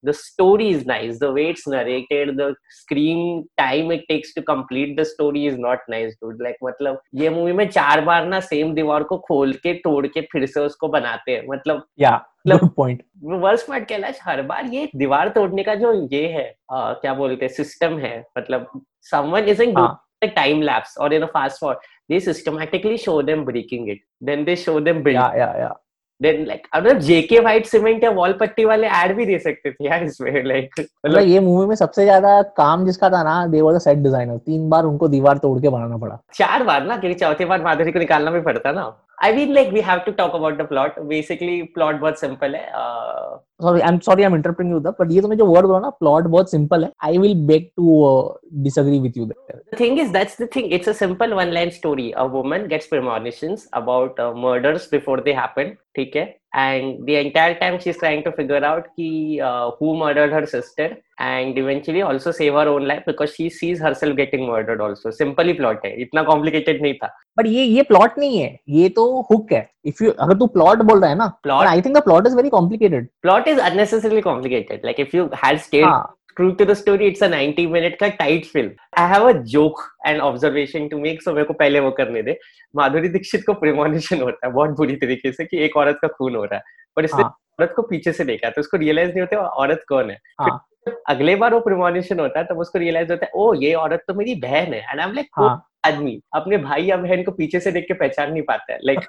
the 0.04 0.10
story 0.10 0.68
is 0.68 0.84
nice 0.86 1.18
the 1.20 1.24
way 1.24 1.54
narrated 1.68 2.30
the 2.36 2.54
screen 2.70 3.42
time 3.56 3.92
it 3.92 4.04
takes 4.08 4.34
to 4.36 4.42
complete 4.42 4.98
the 5.00 5.02
story 5.02 5.46
is 5.46 5.58
not 5.58 5.80
nice 5.90 6.16
good 6.24 6.42
like 6.42 6.56
मतलब 6.64 7.00
ये 7.14 7.30
movie 7.30 7.52
में 7.52 7.66
चार 7.68 8.00
बार 8.00 8.26
ना 8.26 8.40
same 8.40 8.72
दीवार 8.74 9.02
को 9.02 9.18
खोल 9.18 9.52
के 9.52 9.74
तोड़ 9.74 10.06
के 10.06 10.20
फिर 10.32 10.46
से 10.46 10.60
उसको 10.60 10.88
बनाते 10.88 11.32
हैं। 11.32 11.44
मतलब 11.48 11.84
या 12.00 12.20
पॉइंट 12.46 13.02
वर्ष 13.24 13.62
पॉइंट 13.62 13.88
कहला 13.88 14.08
हर 14.22 14.42
बार 14.42 14.66
ये 14.66 14.88
दीवार 14.96 15.28
तोड़ने 15.28 15.62
का 15.62 15.74
जो 15.74 15.92
ये 16.12 16.26
है 16.26 16.54
आ, 16.72 16.92
क्या 16.92 17.14
बोलते 17.14 17.44
हैं 17.44 17.52
सिस्टम 17.52 17.98
है 17.98 18.18
मतलब 18.38 18.70
someone 19.10 19.48
is 19.48 19.62
in 19.62 19.74
time 20.26 20.62
lapse 20.62 20.96
और 20.98 21.14
in 21.14 21.24
fast 21.24 21.60
forward 21.60 21.78
they 22.08 22.20
systematically 22.20 22.96
show 22.98 23.22
them 23.22 23.44
breaking 23.44 23.88
it. 23.88 24.04
Then 24.20 24.44
they 24.44 24.56
show 24.56 24.80
them 24.80 25.02
building. 25.02 25.22
Yeah 25.22 25.36
yeah 25.36 25.56
yeah. 25.62 25.72
Then 26.20 26.44
like 26.48 26.66
अगर 26.74 26.98
जेके 27.02 27.38
व्हाइट 27.38 27.66
सीमेंट 27.66 28.04
या 28.04 28.10
वॉल 28.18 28.32
पट्टी 28.40 28.64
वाले 28.64 28.86
ऐड 28.98 29.14
भी 29.16 29.24
दे 29.26 29.38
सकते 29.38 29.70
थे 29.72 29.86
यार 29.86 30.04
इसमें 30.04 30.42
लाइक 30.44 30.74
मतलब 30.80 31.22
ये 31.28 31.40
मूवी 31.40 31.66
में 31.66 31.74
सबसे 31.76 32.04
ज़्यादा 32.04 32.40
काम 32.56 32.84
जिसका 32.86 33.10
था 33.10 33.22
ना 33.24 33.46
they 33.54 33.60
was 33.60 33.74
a 33.74 33.78
set 33.84 33.98
designer 34.02 34.36
तीन 34.46 34.68
बार 34.70 34.84
उनको 34.84 35.08
दीवार 35.08 35.38
तोड़ 35.38 35.58
के 35.62 35.68
बनाना 35.68 35.96
पड़ा। 35.96 36.18
चार 36.34 36.64
बार 36.64 36.84
ना 36.86 36.96
क्योंकि 36.96 37.18
चौथी 37.20 37.44
बार 37.44 37.62
माधुरी 37.62 37.92
को 37.92 37.98
निकालना 37.98 38.30
भी 38.30 38.40
पड़ता 38.40 38.72
ना। 38.72 38.86
I 39.22 39.32
mean 39.32 39.52
like 39.54 39.72
we 39.72 39.80
have 39.80 39.98
to 40.06 40.12
talk 40.12 40.34
about 40.34 40.58
the 40.58 40.66
plot 40.68 40.98
basically 41.08 41.62
plot 41.74 42.00
बहुत 42.00 42.20
सिंपल 42.20 42.54
है 42.54 42.66
uh, 42.66 43.38
sorry 43.62 43.80
I 43.80 43.88
am 43.88 43.98
sorry 44.06 44.22
I 44.22 44.26
am 44.26 44.34
interpreting 44.36 44.74
you 44.74 44.80
but 44.80 45.12
ये 45.12 45.20
तुमने 45.20 45.36
जो 45.36 45.46
वर्ड 45.46 45.66
बोला 45.66 45.80
ना 45.80 45.90
प्लॉट 46.00 46.24
बहुत 46.24 46.50
सिंपल 46.50 46.84
है 46.84 46.90
I 47.04 47.18
will 47.18 47.46
beg 47.46 47.68
to 47.76 48.02
disagree 48.62 48.98
with 49.00 49.16
you 49.16 49.28
The 49.72 49.78
thing 49.78 49.96
is, 49.98 50.10
that's 50.12 50.36
the 50.36 50.46
thing. 50.46 50.66
It's 50.70 50.86
a 50.86 50.94
simple 50.94 51.32
one-line 51.34 51.70
story. 51.70 52.12
A 52.16 52.26
woman 52.26 52.66
gets 52.68 52.86
premonitions 52.86 53.66
about 53.72 54.20
uh, 54.20 54.32
murders 54.34 54.86
before 54.88 55.16
they 55.20 55.34
happen. 55.38 55.72
ठीक 55.96 56.16
है? 56.16 56.24
And 56.54 57.06
the 57.06 57.14
entire 57.16 57.54
time 57.54 57.78
she's 57.78 57.98
trying 57.98 58.22
to 58.24 58.32
figure 58.32 58.64
out 58.64 58.84
ki, 58.96 59.40
uh, 59.40 59.70
who 59.70 59.96
murdered 59.96 60.32
her 60.32 60.46
sister 60.46 60.96
and 61.18 61.58
eventually 61.58 62.02
also 62.02 62.30
save 62.30 62.54
her 62.54 62.68
own 62.68 62.86
life 62.88 63.02
because 63.06 63.32
she 63.32 63.48
sees 63.50 63.80
herself 63.80 64.16
getting 64.16 64.46
murdered 64.50 64.80
also. 64.80 65.10
simply 65.22 65.46
he 65.46 65.54
plot 65.54 65.76
है. 65.84 66.02
इतना 66.02 66.24
complicated 66.26 66.82
नहीं 66.82 66.94
था. 66.94 67.08
But 67.38 67.46
ये 67.46 67.64
ये 67.64 67.82
plot 67.82 68.18
नहीं 68.18 68.38
है 68.38 68.60
ये 68.68 68.88
तो 68.88 69.20
हुक 69.30 69.52
है 69.52 69.70
इफ़ 69.84 70.04
यू 70.04 70.10
अगर 70.10 70.38
तू 70.38 70.46
प्लॉट 70.46 70.78
बोल 70.78 71.00
रहा 71.00 71.10
है 71.10 71.16
ना 71.16 71.40
Plot, 71.46 71.66
I 71.66 71.80
think 71.80 71.96
the 71.96 72.02
plot 72.02 72.26
is 72.26 72.36
very 72.36 72.48
complicated 72.48 73.08
plot 73.26 73.48
is 73.48 73.58
unnecessarily 73.58 74.22
complicated. 74.22 74.78
Like 74.84 75.06
if 75.06 75.14
you 75.18 75.30
had 75.44 75.60
stayed 75.60 75.88
true 76.36 76.54
to 76.56 76.64
the 76.64 76.74
story, 76.74 77.06
it's 77.06 77.22
a 77.22 77.28
90 77.28 77.66
minute 77.66 77.98
का 77.98 78.16
tight 78.18 78.46
film. 78.46 78.70
I 78.96 79.06
have 79.08 79.26
a 79.26 79.34
joke 79.54 79.82
and 80.04 80.20
observation 80.20 80.88
to 80.90 80.98
make, 80.98 81.22
so 81.22 81.34
मेरे 81.34 81.44
को 81.44 81.54
पहले 81.54 81.80
वो 81.80 81.90
करने 82.00 82.22
दे. 82.22 82.36
माधुरी 82.76 83.08
दीक्षित 83.08 83.44
को 83.46 83.54
प्रिमोनिशन 83.54 84.20
होता 84.22 84.46
है 84.46 84.52
बहुत 84.52 84.70
बुरी 84.76 84.96
तरीके 84.96 85.32
से 85.32 85.44
कि 85.44 85.64
एक 85.64 85.76
औरत 85.76 85.98
का 86.02 86.08
खून 86.08 86.36
हो 86.36 86.44
रहा 86.44 86.56
है 86.56 86.62
पर 86.96 87.04
इसने 87.04 87.22
हाँ. 87.22 87.36
औरत 87.60 87.72
को 87.76 87.82
पीछे 87.82 88.12
से 88.12 88.24
देखा 88.24 88.50
तो 88.50 88.60
उसको 88.60 88.76
रियलाइज़ 88.76 89.10
नहीं 89.10 89.20
होता 89.20 89.46
औरत 89.64 89.84
कौन 89.88 90.10
है 90.10 90.18
हाँ. 90.40 90.64
अगले 91.08 91.36
बार 91.36 91.54
वो 91.54 91.60
प्रिमोनिशन 91.60 92.20
होता 92.20 92.38
है 92.38 92.46
तब 92.46 92.58
उसको 92.58 92.78
रियलाइज़ 92.78 93.12
होता 93.12 93.26
है 93.26 93.30
ओ 93.34 93.54
ये 93.62 93.72
औरत 93.74 94.04
तो 94.08 94.14
मेरी 94.14 94.34
बहन 94.40 94.74
है 94.74 94.80
एंड 94.80 95.00
आई 95.00 95.06
एम 95.06 95.14
लाइक 95.14 95.40
आदमी 95.86 96.20
अपने 96.34 96.56
भाई 96.58 96.82
या 96.84 96.96
बहन 96.96 97.22
को 97.22 97.32
पीछे 97.32 97.60
से 97.60 97.72
देख 97.72 97.84
के 97.88 97.94
पहचान 97.94 98.32
नहीं 98.32 98.42
पाता 98.42 98.72
है 98.72 98.78
like 98.84 99.06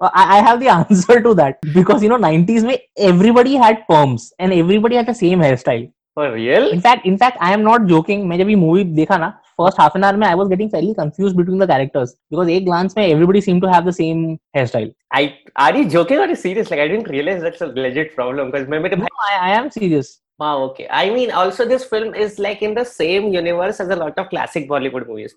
I 0.00 0.38
have 0.46 0.60
the 0.60 0.68
answer 0.68 1.20
to 1.22 1.34
that 1.34 1.56
because 1.76 2.04
you 2.04 2.10
know 2.10 2.18
90s 2.24 2.64
में 2.64 2.78
everybody 3.12 3.56
had 3.56 3.80
perms 3.90 4.26
and 4.38 4.52
everybody 4.52 4.96
had 4.96 5.08
the 5.08 5.14
same 5.20 5.40
hairstyle. 5.40 5.86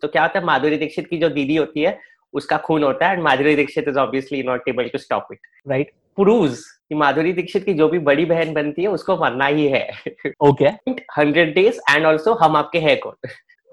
क्या 0.07 0.23
होता 0.23 0.39
है 0.39 0.45
माधुरी 0.45 0.77
दीक्षित 0.77 1.07
की 1.07 1.17
जो 1.17 1.29
दीदी 1.29 1.55
होती 1.55 1.81
है 1.81 1.99
उसका 2.33 2.57
खून 2.57 2.83
होता 2.83 3.07
है 3.07 3.13
and 3.13 3.23
Madhuri 3.23 3.55
Dixit 3.55 3.87
is 3.87 3.97
obviously 3.97 4.43
not 4.43 4.67
able 4.67 4.87
to 4.87 4.97
stop 4.97 5.27
it 5.31 5.39
right 5.69 5.91
proves 6.15 6.80
कि 6.91 6.95
माधुरी 6.97 7.31
दीक्षित 7.33 7.63
की 7.65 7.73
जो 7.73 7.87
भी 7.89 7.99
बड़ी 8.07 8.23
बहन 8.25 8.53
बनती 8.53 8.81
है 8.81 8.87
उसको 8.99 9.15
मरना 9.17 9.45
ही 9.57 9.67
है 9.73 9.87
Okay. 10.47 10.71
Hundred 11.17 11.53
days 11.55 11.79
and 11.91 12.05
also 12.05 12.33
हम 12.41 12.55
आपके 12.55 12.79
है 12.79 12.95
कौन 13.05 13.13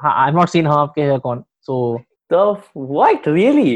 हाँ, 0.02 0.12
I 0.22 0.26
have 0.30 0.36
not 0.38 0.50
seen 0.54 0.66
हम 0.66 0.78
आपके 0.78 1.02
है 1.02 1.18
कौन. 1.18 1.42
So 1.68 1.98
तो 2.32 2.42
what 2.74 3.26
really 3.26 3.72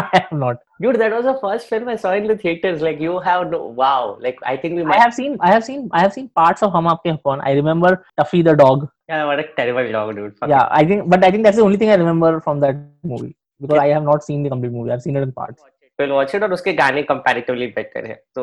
I 0.00 0.04
have 0.14 0.32
not. 0.44 0.62
dude 0.84 0.98
that 1.00 1.12
was 1.16 1.26
the 1.26 1.34
first 1.42 1.68
film 1.72 1.86
i 1.90 1.96
saw 2.00 2.10
in 2.20 2.26
the 2.30 2.34
theaters 2.40 2.82
like 2.86 2.98
you 3.04 3.12
have 3.26 3.44
no 3.52 3.60
wow 3.76 4.00
like 4.24 4.40
i 4.50 4.54
think 4.64 4.74
we 4.80 4.82
might 4.88 4.98
I 4.98 5.02
have 5.02 5.14
seen 5.18 5.36
I 5.48 5.52
have 5.52 5.62
seen 5.68 5.84
I 6.00 6.02
have 6.02 6.12
seen 6.16 6.26
parts 6.40 6.66
of 6.66 6.72
हम 6.74 6.88
आपके 6.88 7.10
है 7.10 7.38
I 7.50 7.54
remember 7.60 7.92
Tuffy 8.20 8.42
the 8.48 8.54
dog. 8.62 8.84
yeah 9.12 9.22
what 9.30 9.40
a 9.44 9.46
terrible 9.60 9.92
dog 9.92 10.14
dude 10.16 10.34
Fuck 10.40 10.50
Yeah, 10.54 10.66
I 10.80 10.84
think, 10.90 11.08
but 11.14 11.24
I 11.24 11.30
think 11.30 11.44
that's 11.48 11.60
the 11.62 11.64
only 11.68 11.78
thing 11.82 11.90
I 11.90 11.98
remember 12.02 12.32
from 12.48 12.60
that 12.66 12.82
movie 13.14 13.34
because 13.60 13.78
I 13.78 13.88
have 13.88 14.04
not 14.10 14.24
seen 14.24 14.42
the 14.42 14.50
complete 14.50 14.72
movie. 14.72 14.92
I've 14.96 15.02
seen 15.08 15.16
it 15.16 15.26
in 15.28 15.32
parts. 15.40 15.62
Will 16.00 16.10
watch 16.12 16.34
it 16.34 16.42
और 16.42 16.52
उसके 16.52 16.72
गाने 16.78 17.02
comparatively 17.10 17.66
better 17.76 18.06
है 18.06 18.14
तो 18.34 18.42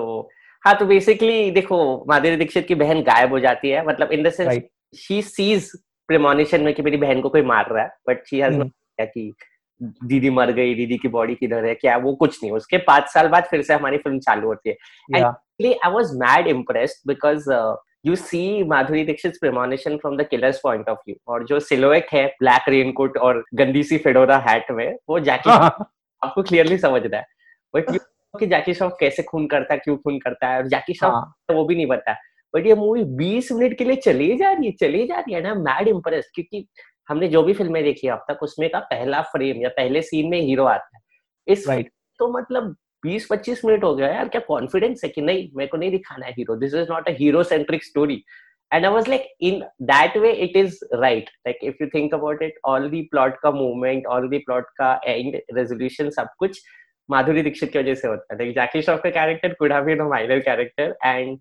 हाँ 0.65 0.75
तो 0.79 0.85
basically 0.85 1.49
देखो 1.51 1.79
माधुरी 2.09 2.35
दीक्षित 2.35 2.67
की 2.67 2.75
बहन 2.75 3.01
गायब 3.03 3.31
हो 3.31 3.39
जाती 3.39 3.69
है। 3.69 3.85
मतलब 3.87 4.11
in 4.11 4.23
the 4.23 4.29
sense 4.33 4.61
she 4.99 5.21
sees 5.21 5.71
premonition 6.07 6.61
में 6.63 6.73
कि 6.73 6.81
मेरी 6.81 6.97
बहन 6.97 7.21
को 7.21 7.29
कोई 7.29 7.41
मार 7.41 7.69
रहा 7.71 7.83
है 7.83 7.89
बट 8.09 8.25
शी 8.27 8.39
हैज़। 8.39 8.61
क्या 8.61 9.05
कि 9.05 9.33
दीदी 9.81 10.29
मर 10.29 10.51
गई 10.51 10.75
दीदी 10.75 10.97
की 10.97 11.07
बॉडी 11.07 11.35
किधर 11.35 11.65
है 11.65 11.73
क्या 11.75 11.97
वो 11.97 12.13
कुछ 12.15 12.37
नहीं। 12.43 12.51
उसके 12.51 12.77
पाँच 12.87 13.07
साल 13.13 13.27
बाद 13.27 13.47
फिर 13.49 13.61
से 13.61 13.73
हमारी 13.73 13.97
फ़िल्म 13.97 14.19
चालू 14.19 14.47
होती 14.47 14.69
है। 14.69 14.75
Actually 15.21 15.73
I 15.85 15.89
was 15.95 16.13
mad 16.19 16.47
impressed 16.47 17.03
because 17.05 17.47
uh, 17.47 17.75
you 18.03 18.15
see 18.15 18.63
Madhuri 18.63 19.03
Dixit's 19.07 19.39
premonition 19.41 19.99
from 19.99 20.17
the 20.17 20.25
killer's 20.25 20.59
point 20.61 20.87
of 20.93 20.97
और 21.27 21.45
जो 21.47 21.59
सिलोएट 21.59 22.07
है 22.13 22.25
ब्लैक 22.39 22.69
रेनकोट 22.69 23.17
और 23.17 23.43
गंदी 23.53 23.83
सी 23.83 23.97
फेडोरा 23.97 24.37
हैट 24.47 24.71
में 24.71 24.97
वो 25.09 25.19
जैकेट 25.19 25.53
आपको 25.53 26.43
क्लियरली 26.43 26.77
समझ 26.77 27.01
रहा 27.05 27.19
है 27.19 27.27
बट 27.75 27.97
कि 28.39 28.45
जैकी 28.47 28.73
श्रॉफ 28.73 28.95
कैसे 28.99 29.23
खून 29.23 29.45
करता 29.47 29.73
है 29.73 29.79
क्यों 29.79 29.97
खून 29.97 30.17
करता 30.19 30.47
है 30.47 30.57
और 30.57 30.67
जैकी 30.67 30.93
श्रॉफ 30.93 31.13
हाँ, 31.13 31.33
वो 31.51 31.65
भी 31.65 31.75
नहीं 31.75 31.87
पता। 31.87 32.13
बट 32.53 32.67
ये 32.67 32.75
मूवी 32.75 33.03
20 33.17 33.51
मिनट 33.51 33.77
के 33.77 33.83
लिए 33.83 33.95
चली 33.95 34.35
जा 34.37 34.51
रही 34.51 34.65
है 34.65 34.71
चली 34.71 35.05
जा 35.07 35.19
रही 35.19 35.33
है 35.33 35.41
ना 35.41 35.53
मैड 35.55 35.87
इम्प्रेस 35.87 36.31
क्योंकि 36.35 36.67
हमने 37.09 37.27
जो 37.27 37.43
भी 37.43 37.53
फ़िल्में 37.53 37.83
देखी 37.83 38.07
है 38.07 38.13
अब 38.13 38.25
तक 38.29 38.43
उसमें 38.43 38.69
का 38.69 38.79
पहला 38.79 39.21
फ्रेम 39.21 39.61
या 39.61 39.69
पहले 39.69 40.01
सीन 40.01 40.29
में 40.29 40.39
हीरो 40.41 40.65
आता 40.65 40.97
है। 40.97 41.01
इस 41.47 41.67
Right. 41.67 41.85
तो 42.19 42.27
मतलब 42.37 42.75
20-25 43.03 43.63
मिनट 43.65 43.83
हो 43.83 43.95
गया 43.95 44.07
यार 44.07 44.27
क्या 44.29 44.41
कॉन्फिडेंस 44.47 45.01
है 45.03 45.09
कि 45.09 45.21
नहीं 45.21 45.49
मेरे 45.55 45.67
को 45.67 45.77
नहीं 45.77 45.91
दिखाना 45.91 46.25
है 46.25 46.31
hero 46.31 46.55
this 46.55 46.73
is 46.73 46.91
not 46.91 47.09
a 47.09 47.11
hero 47.19 47.43
centric 47.43 47.83
story 47.83 48.23
and 48.71 48.87
i 48.87 48.89
was 48.93 49.07
like 49.11 49.25
in 49.47 49.57
that 49.87 50.15
way 50.21 50.29
it 50.43 50.55
is 50.59 50.77
right 51.01 51.27
like 51.47 51.59
if 51.71 51.81
you 51.81 51.87
think 51.89 52.13
about 52.17 52.39
it 52.45 52.55
all 52.69 52.85
the 52.93 53.01
plot 53.09 53.35
का 53.43 53.49
movement 53.57 54.07
all 54.13 54.23
the 54.31 54.39
plot 54.47 54.71
का 54.79 54.87
end 55.11 55.35
resolution 55.57 56.09
सब 56.11 56.29
कुछ 56.39 56.61
माधुरी 57.09 57.41
दीक्षित 57.43 57.71
की 57.71 57.79
वजह 57.79 57.95
से 57.95 58.07
होता 58.07 58.43
है 58.43 58.51
जैकी 58.53 58.81
श्रॉफ 58.81 59.01
का 59.05 59.11
character 59.11 59.55
could 59.61 59.71
have 59.71 59.85
been 59.85 60.01
a 60.01 60.09
minor 60.13 60.41
character 60.41 60.93
and 61.03 61.39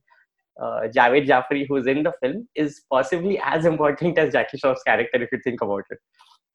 uh, 0.61 0.89
Javed 0.97 1.27
Jafri 1.27 1.67
who's 1.69 1.87
in 1.87 2.03
the 2.03 2.13
film 2.21 2.47
is 2.55 2.83
possibly 2.91 3.39
as 3.43 3.65
important 3.65 4.19
as 4.19 4.33
Jackie 4.33 4.59
Shroff's 4.59 4.83
character 4.83 5.23
if 5.23 5.33
you 5.33 5.41
think 5.45 5.63
about 5.63 5.85
it 5.91 5.99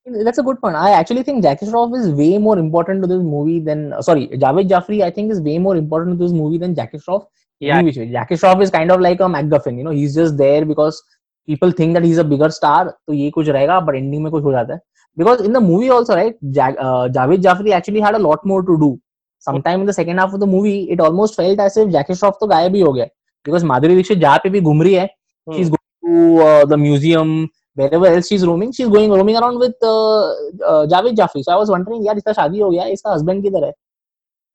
That's 0.09 0.37
a 0.37 0.43
good 0.43 0.61
point. 0.61 0.77
I 0.77 0.91
actually 0.91 1.23
think 1.23 1.43
Jackie 1.43 1.65
Shroff 1.65 1.93
is 1.97 2.09
way 2.09 2.37
more 2.37 2.57
important 2.57 3.01
to 3.03 3.07
this 3.07 3.21
movie 3.21 3.59
than 3.59 3.91
uh, 3.93 4.01
sorry, 4.01 4.27
Javed 4.29 4.69
Jafri. 4.69 5.03
I 5.03 5.09
think 5.11 5.31
is 5.31 5.41
way 5.41 5.57
more 5.57 5.75
important 5.75 6.17
to 6.17 6.23
this 6.23 6.31
movie 6.31 6.57
than 6.57 6.75
Jackie 6.75 6.97
Shroff. 6.97 7.25
yeah. 7.59 7.81
Jackie 7.81 8.35
Shroff 8.35 8.61
is 8.61 8.71
kind 8.71 8.89
of 8.89 9.01
like 9.01 9.19
a 9.19 9.23
MacGuffin. 9.23 9.77
You 9.77 9.83
know, 9.83 9.91
he's 9.91 10.15
just 10.15 10.37
there 10.37 10.63
because 10.63 11.01
people 11.45 11.71
think 11.71 11.93
that 11.93 12.05
he's 12.05 12.19
a 12.19 12.23
bigger 12.23 12.49
star. 12.49 12.93
तो 13.07 13.13
ये 13.13 13.29
कुछ 13.31 13.49
रहेगा, 13.49 13.85
but 13.85 13.95
ending 13.95 14.23
में 14.23 14.31
कुछ 14.31 14.43
हो 14.43 14.51
जाता 14.51 14.73
है. 14.73 14.79
Because 15.15 15.41
in 15.41 15.53
the 15.53 15.61
movie 15.61 15.89
also, 15.89 16.15
right, 16.15 16.35
Ja- 16.41 16.75
uh, 16.79 17.07
Javed 17.09 17.41
Jafri 17.41 17.71
actually 17.71 17.99
had 17.99 18.15
a 18.15 18.19
lot 18.19 18.45
more 18.45 18.61
to 18.63 18.77
do. 18.77 18.99
Sometime 19.39 19.79
in 19.81 19.85
the 19.85 19.93
second 19.93 20.17
half 20.17 20.33
of 20.33 20.39
the 20.39 20.47
movie, 20.47 20.91
it 20.91 20.99
almost 20.99 21.35
felt 21.35 21.59
as 21.59 21.77
if 21.77 21.89
Jackie 21.91 22.13
Shroff 22.13 22.39
तो 22.41 22.47
गायब 22.47 22.75
ही 22.75 22.81
हो 22.81 22.91
गया. 22.93 23.07
Because 23.45 23.63
Madhuri 23.63 23.95
Dixit 23.95 24.17
जहाँ 24.19 24.37
पे 24.43 24.49
भी 24.49 24.61
घूम 24.61 24.81
रही 24.83 24.93
है, 24.93 25.07
Hmm. 25.47 25.55
she's 25.55 25.69
going 25.69 25.85
to 26.05 26.41
uh, 26.45 26.65
the 26.65 26.77
museum 26.77 27.29
wherever 27.75 28.07
else 28.07 28.27
she's 28.27 28.45
roaming 28.47 28.71
she's 28.77 28.89
going 28.93 29.11
roaming 29.11 29.37
around 29.41 29.59
with 29.63 29.75
uh, 29.81 30.31
uh, 30.71 30.85
Javed 30.93 31.15
Jafri 31.19 31.43
so 31.43 31.51
I 31.53 31.55
was 31.55 31.69
wondering 31.69 32.01
इसका 32.05 32.33
शादी 32.33 32.59
हो 32.59 32.69
गया 32.71 32.83
है, 32.83 32.91
इसका 32.93 33.13
husband 33.13 33.43
किधर 33.43 33.63
है 33.65 33.71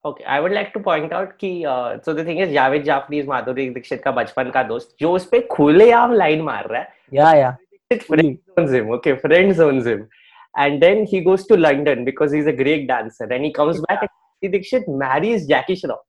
Okay, 0.05 0.25
I 0.25 0.39
would 0.39 0.51
like 0.51 0.71
to 0.73 0.79
point 0.87 1.13
out 1.13 1.31
कि 1.39 1.51
uh, 1.65 1.97
so 2.05 2.13
the 2.13 2.23
thing 2.23 2.41
is 2.45 2.51
Javed 2.53 2.83
Jafri 2.83 3.21
is 3.21 3.27
माधुरी 3.27 3.69
दीक्षित 3.73 4.01
का 4.03 4.11
बचपन 4.11 4.49
का 4.53 4.63
दोस्त 4.67 4.95
जो 5.01 5.11
उस 5.11 5.25
पे 5.31 5.39
खुलेआम 5.51 6.13
लाइन 6.13 6.41
मार 6.41 6.67
रहा 6.71 6.81
है 6.81 6.87
yeah 7.19 7.33
yeah 7.41 7.55
It 7.89 8.03
friend 8.03 8.37
owns 8.57 8.71
him, 8.71 8.91
okay, 8.97 9.15
friends 9.25 9.59
owns 9.59 9.87
him. 9.87 10.07
And 10.55 10.81
then 10.81 11.05
he 11.05 11.21
goes 11.21 11.45
to 11.47 11.57
London 11.57 12.05
because 12.05 12.31
he's 12.31 12.45
a 12.45 12.53
great 12.53 12.87
dancer. 12.87 13.25
And 13.25 13.43
he 13.43 13.51
comes 13.51 13.77
yeah. 13.77 13.95
back 13.95 14.01
and 14.01 14.09
Jyoti 14.43 14.51
Dixit 14.51 14.87
marries 14.87 15.47
Jackie 15.47 15.75
Shroff. 15.75 15.99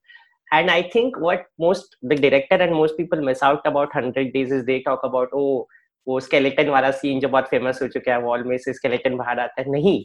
And 0.53 0.71
I 0.71 0.83
think 0.83 1.19
what 1.19 1.47
most 1.59 1.97
the 2.03 2.15
director 2.15 2.57
and 2.57 2.75
most 2.75 2.97
people 2.97 3.21
miss 3.21 3.43
out 3.43 3.63
about 3.65 3.95
100 3.95 4.33
Days 4.33 4.53
is 4.53 4.65
they 4.65 4.83
talk 4.83 5.01
about, 5.03 5.29
oh, 5.33 5.67
वो 6.07 6.21
skeleton 6.21 6.69
वाला 6.71 6.91
scene 6.91 7.21
जो 7.21 7.29
बहुत 7.29 7.49
famous 7.49 7.79
हो 7.83 7.87
चुका 7.89 8.13
है 8.13 8.21
wall 8.23 8.43
में 8.47 8.57
से 8.59 8.73
skeleton 8.73 9.17
बाहर 9.19 9.39
आता 9.41 9.61
है 9.61 9.71
नहीं 9.73 10.05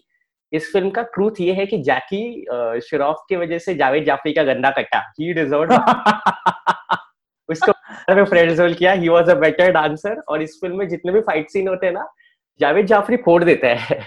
इस 0.54 0.72
फ़िल्म 0.74 0.90
का 0.90 1.02
ट्रूथ 1.16 1.42
ये 1.42 1.54
है 1.54 1.66
कि 1.66 1.78
जैकी 1.88 2.22
श्रॉफ 2.86 3.26
की 3.30 3.36
वजह 3.36 3.58
से 3.60 3.76
जावेद 3.76 4.06
जाफरी 4.06 4.34
का 4.34 4.44
गंदा 4.44 4.70
कटा 4.78 5.00
ही 5.20 5.34
डिजर्व 5.34 5.74
उसको 7.50 7.72
में 8.16 8.24
फ्रेंड 8.24 8.52
जोन 8.58 8.74
किया 8.74 8.92
he 8.94 9.10
was 9.10 9.30
a 9.30 9.36
better 9.40 9.72
dancer 9.72 10.22
और 10.30 10.42
इस 10.42 10.58
फ़िल्म 10.62 10.78
में 10.78 10.88
जितने 10.90 11.12
भी 11.12 11.22
फाइट 11.28 11.50
सीन 11.50 11.68
होते 11.68 11.86
हैं 11.86 11.94
ना 11.94 12.08
जावेद 12.60 12.86
जाफरी 12.86 13.18
फोड़ 13.26 13.44
देता 13.44 13.68
है 13.68 14.00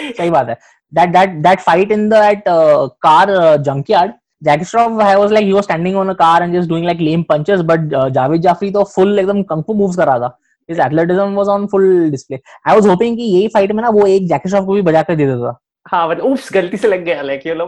सही 0.00 0.30
बात 0.30 0.48
है। 0.48 0.58
That 0.92 1.10
that 1.12 1.30
that 1.42 1.60
fight 1.60 1.92
in 1.92 2.08
that 2.08 2.42
car 2.48 3.30
junk 3.30 3.64
junkyard 3.66 4.12
catastrophe 4.42 5.00
I 5.02 5.14
was 5.14 5.32
like 5.32 5.46
you 5.46 5.54
was 5.54 5.64
standing 5.64 5.96
on 5.96 6.12
car 6.14 6.42
and 6.42 6.54
just 6.54 6.68
doing 6.68 6.84
like 6.86 7.00
lame 7.00 7.22
punchers 7.28 7.60
but 7.70 7.88
Javed 8.14 8.40
Jaffrey 8.42 8.70
तो 8.70 8.84
फुल 8.94 9.18
एकदम 9.18 9.42
कंगफू 9.44 9.74
मूव्स 9.74 9.96
कर 9.96 10.06
रहा 10.06 10.18
था। 10.18 10.36
His 10.68 10.80
athleticism 10.80 11.34
was 11.34 11.48
on 11.48 11.66
full 11.66 12.10
display 12.10 12.38
I 12.68 12.74
was 12.74 12.86
hoping 12.86 13.16
कि 13.16 13.22
यही 13.24 13.48
fight 13.48 13.72
में 13.72 13.82
ना 13.82 13.88
वो 13.90 14.06
एक 14.06 14.28
जैकेस्ट्रॉफ 14.28 14.64
को 14.66 14.74
भी 14.74 14.82
बजा 14.82 15.02
कर 15.02 15.16
दे 15.16 15.26
देता। 15.26 15.58
हाँ 15.90 16.08
मतलब 16.08 16.24
उप्स 16.24 16.52
गलती 16.52 16.76
से 16.76 16.88
लग 16.88 17.04
गया 17.04 17.22
like 17.22 17.46
you 17.46 17.54
know 17.54 17.66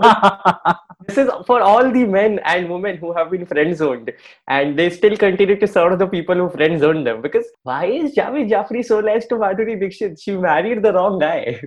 this 1.09 1.19
is 1.23 1.29
for 1.49 1.61
all 1.63 1.91
the 1.93 2.05
men 2.15 2.39
and 2.53 2.71
women 2.71 2.97
who 3.03 3.13
have 3.19 3.31
been 3.35 3.45
friend 3.51 3.77
zoned 3.81 4.09
and 4.57 4.79
they 4.79 4.89
still 4.97 5.17
continue 5.17 5.57
to 5.61 5.69
serve 5.75 5.99
the 6.01 6.09
people 6.15 6.43
who 6.43 6.49
friend 6.57 6.81
zoned 6.85 7.07
them 7.07 7.23
because 7.27 7.47
why 7.71 7.85
is 7.99 8.17
Javed 8.17 8.51
Jafri 8.51 8.85
so 8.89 9.01
nice 9.01 9.27
to 9.27 9.37
Madhuri 9.37 9.79
Dixit? 9.81 10.19
She 10.21 10.37
married 10.37 10.83
the 10.83 10.93
wrong 10.93 11.19
guy. 11.19 11.61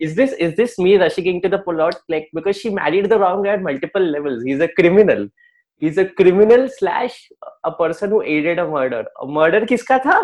is 0.00 0.14
this 0.16 0.34
is 0.48 0.56
this 0.56 0.76
me 0.78 0.96
rushing 1.04 1.26
into 1.26 1.48
the 1.48 1.58
plot 1.68 2.02
like 2.08 2.28
because 2.40 2.56
she 2.56 2.74
married 2.80 3.08
the 3.14 3.18
wrong 3.18 3.42
guy 3.42 3.54
at 3.54 3.62
multiple 3.62 4.02
levels? 4.02 4.42
He's 4.42 4.60
a 4.60 4.68
criminal. 4.80 5.28
He's 5.76 5.96
a 5.98 6.06
criminal 6.06 6.68
slash 6.68 7.28
a 7.64 7.72
person 7.72 8.10
who 8.10 8.20
aided 8.22 8.58
a 8.58 8.68
murder. 8.68 9.04
A 9.22 9.26
murder 9.38 9.64
किसका 9.72 9.98
था? 10.04 10.20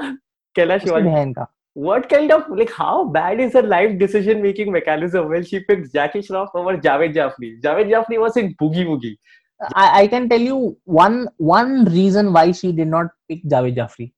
कैलाश. 0.56 0.84
बहन 0.90 1.32
का 1.32 1.46
what 1.74 2.08
kind 2.08 2.32
of 2.32 2.48
like 2.50 2.70
how 2.70 3.04
bad 3.04 3.40
is 3.40 3.52
her 3.52 3.62
life 3.62 3.98
decision 3.98 4.42
making 4.42 4.72
mechanism 4.72 5.28
when 5.28 5.44
she 5.44 5.60
picks 5.60 5.92
Jackie 5.92 6.20
Shroff 6.20 6.48
over 6.54 6.76
Javed 6.76 7.14
Jaffney? 7.14 7.60
Javed 7.62 7.88
Jaffney 7.88 8.18
was 8.18 8.36
in 8.36 8.54
Boogie 8.54 8.86
boogie. 8.86 9.16
I, 9.74 10.02
I, 10.02 10.06
can 10.08 10.28
tell 10.28 10.40
you 10.40 10.76
one 10.84 11.28
one 11.36 11.84
reason 11.84 12.32
why 12.32 12.50
she 12.52 12.72
did 12.72 12.88
not 12.88 13.08
pick 13.28 13.44
Javed 13.44 13.76
Jaffney. 13.76 14.12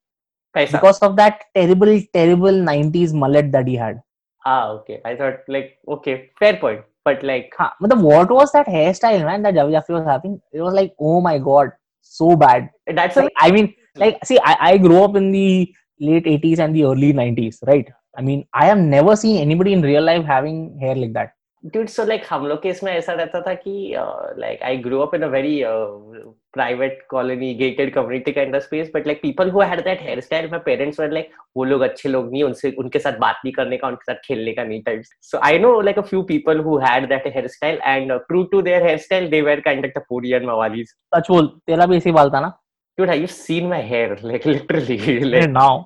Paisa. 0.57 0.73
Because 0.73 0.99
of 1.01 1.17
that 1.17 1.45
terrible, 1.55 2.01
terrible 2.13 2.53
90s 2.53 3.13
mullet 3.13 3.51
that 3.53 3.67
he 3.67 3.75
had. 3.75 4.01
Ah, 4.45 4.69
okay. 4.69 5.01
I 5.05 5.17
thought 5.17 5.41
like 5.49 5.79
okay, 5.89 6.31
fair 6.39 6.57
point. 6.57 6.83
But 7.05 7.23
like 7.25 7.53
huh, 7.59 7.71
but 7.81 7.91
the, 7.91 7.97
what 7.97 8.31
was 8.31 8.53
that 8.53 8.67
hairstyle, 8.67 9.25
man, 9.25 9.43
that 9.43 9.55
Javed 9.55 9.73
Jaffney 9.73 9.97
was 9.97 10.07
having? 10.07 10.41
It 10.53 10.61
was 10.61 10.75
like, 10.75 10.95
oh 11.01 11.21
my 11.21 11.39
god, 11.39 11.71
so 12.01 12.37
bad. 12.37 12.71
That's 12.87 13.17
like, 13.17 13.27
a- 13.27 13.45
I 13.45 13.51
mean, 13.51 13.75
like 13.97 14.25
see, 14.25 14.39
I, 14.39 14.57
I 14.61 14.79
grew 14.79 15.03
up 15.03 15.17
in 15.17 15.33
the 15.33 15.75
late 16.09 16.25
80s 16.25 16.59
and 16.59 16.75
the 16.75 16.85
early 16.85 17.13
90s, 17.13 17.59
right? 17.67 17.89
I 18.19 18.23
mean, 18.23 18.47
I 18.53 18.67
have 18.67 18.79
never 18.79 19.15
seen 19.17 19.39
anybody 19.47 19.73
in 19.73 19.83
real 19.83 20.03
life 20.03 20.25
having 20.25 20.59
hair 20.79 20.97
like 21.05 21.15
that. 21.15 21.33
dude 21.65 21.91
so 21.95 22.05
like 22.05 22.25
हम 22.29 22.47
लोग 22.47 22.63
के 22.63 22.69
इसमें 22.69 22.91
ऐसा 22.93 23.13
रहता 23.13 23.41
था 23.41 23.53
कि 23.55 23.95
uh, 23.97 24.39
like 24.45 24.63
I 24.63 24.75
grew 24.87 25.03
up 25.03 25.13
in 25.15 25.23
a 25.23 25.29
very 25.35 25.65
uh, 25.65 26.33
private 26.57 26.97
colony 27.13 27.51
gated 27.61 27.93
community 27.95 28.33
kind 28.39 28.57
of 28.57 28.65
space 28.65 28.89
but 28.95 29.07
like 29.07 29.23
people 29.23 29.53
who 29.57 29.61
had 29.61 29.83
that 29.89 30.01
hairstyle 30.07 30.51
my 30.55 30.59
parents 30.65 30.99
were 31.03 31.09
like 31.13 31.31
वो 31.57 31.65
लोग 31.65 31.81
अच्छे 31.89 32.09
लोग 32.09 32.33
नहीं 32.33 32.43
उनसे 32.45 32.71
उनके 32.79 32.99
साथ 32.99 33.19
बात 33.19 33.41
नहीं 33.45 33.53
करने 33.61 33.77
का 33.77 33.89
उनके 33.89 34.13
साथ 34.13 34.27
खेलने 34.27 34.53
का 34.53 34.65
नहीं 34.65 34.83
types 34.89 35.13
so 35.21 35.41
I 35.51 35.53
know 35.59 35.73
like 35.91 36.03
a 36.03 36.07
few 36.11 36.25
people 36.33 36.65
who 36.69 36.79
had 36.87 37.09
that 37.13 37.31
hairstyle 37.37 37.79
and 37.93 38.17
uh, 38.17 38.19
true 38.33 38.45
to 38.55 38.63
their 38.71 38.83
hairstyle 38.89 39.31
they 39.37 39.43
were 39.51 39.61
kind 39.69 39.85
of 39.85 39.95
Tapuri 39.99 40.37
and 40.41 40.51
Mawalis 40.53 40.97
बोल 41.31 41.47
तेरा 41.67 41.87
भी 41.87 41.97
ऐसे 41.97 42.11
ही 42.11 42.15
बाल 42.15 42.31
था 42.31 42.41
ना 42.41 42.53
dude 42.99 43.15
have 43.15 43.25
you 43.27 43.33
seen 43.39 43.69
my 43.77 43.83
hair 43.95 44.19
like 44.33 44.53
literally 44.55 45.01
like 45.31 45.51
now 45.51 45.81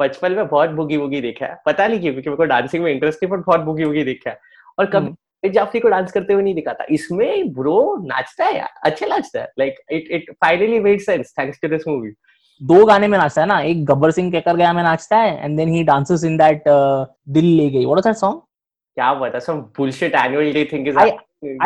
बचपन 0.00 0.32
में 0.32 0.46
बहुत 0.48 0.70
बुगी 0.70 0.98
बुगी 0.98 1.20
देखा 1.20 1.46
है। 1.46 1.56
पता 1.66 1.86
नहीं 1.86 2.00
क्यों 2.00 2.12
क्योंकि 2.12 2.30
मेरे 2.30 2.36
को 2.36 2.44
डांसिंग 2.44 2.82
में 2.84 2.90
इंटरेस्ट 2.92 3.22
नहीं 3.22 3.30
पर 3.30 3.38
बहुत 3.46 3.60
बुगी 3.60 3.84
बुगी 3.84 4.04
देखा 4.04 4.30
है। 4.30 4.38
और 4.78 4.86
कभी 4.86 5.06
हम्म। 5.06 5.50
जाफरी 5.52 5.80
को 5.80 5.88
डांस 5.88 6.12
करते 6.12 6.32
हुए 6.32 6.42
नहीं 6.42 6.54
दिखा 6.54 6.72
था। 6.72 6.86
इसमें 6.90 7.52
ब्रो 7.54 7.96
नाचता 8.06 8.44
है 8.44 8.56
यार 8.56 8.68
अच्छा 8.84 9.06
नाचता 9.06 9.40
है। 9.40 9.48
Like 9.58 9.80
it 9.92 10.08
it 10.10 10.30
finally 10.44 10.80
made 10.80 11.00
sense 11.00 11.34
thanks 11.38 11.58
to 11.62 11.68
this 11.68 11.88
movie 11.88 12.12
दो 12.60 12.84
गाने 12.86 13.08
में 13.08 13.18
नाचता 13.18 13.40
है 13.40 13.46
ना 13.48 13.60
एक 13.60 13.84
गब्बर 13.84 14.10
सिंह 14.10 14.30
कहकर 14.32 14.56
गया 14.56 14.72
में 14.72 14.82
नाचता 14.82 15.16
है 15.18 15.44
and 15.44 15.56
then 15.58 15.68
he 15.68 15.82
dances 15.84 16.24
in 16.24 16.36
that 16.36 16.64
दिल 16.68 17.44
ले 17.44 17.68
गई। 17.70 17.84
व्हाट 17.84 17.96
वाज 17.96 18.04
दैट 18.04 18.16
सॉन्ग 18.16 18.40
क्या 18.96 19.12
बता 19.14 19.38
some 19.38 19.60
bullshit 19.78 20.14
annual 20.14 20.52
day 20.52 20.68
thing 20.72 20.88
is 20.88 20.98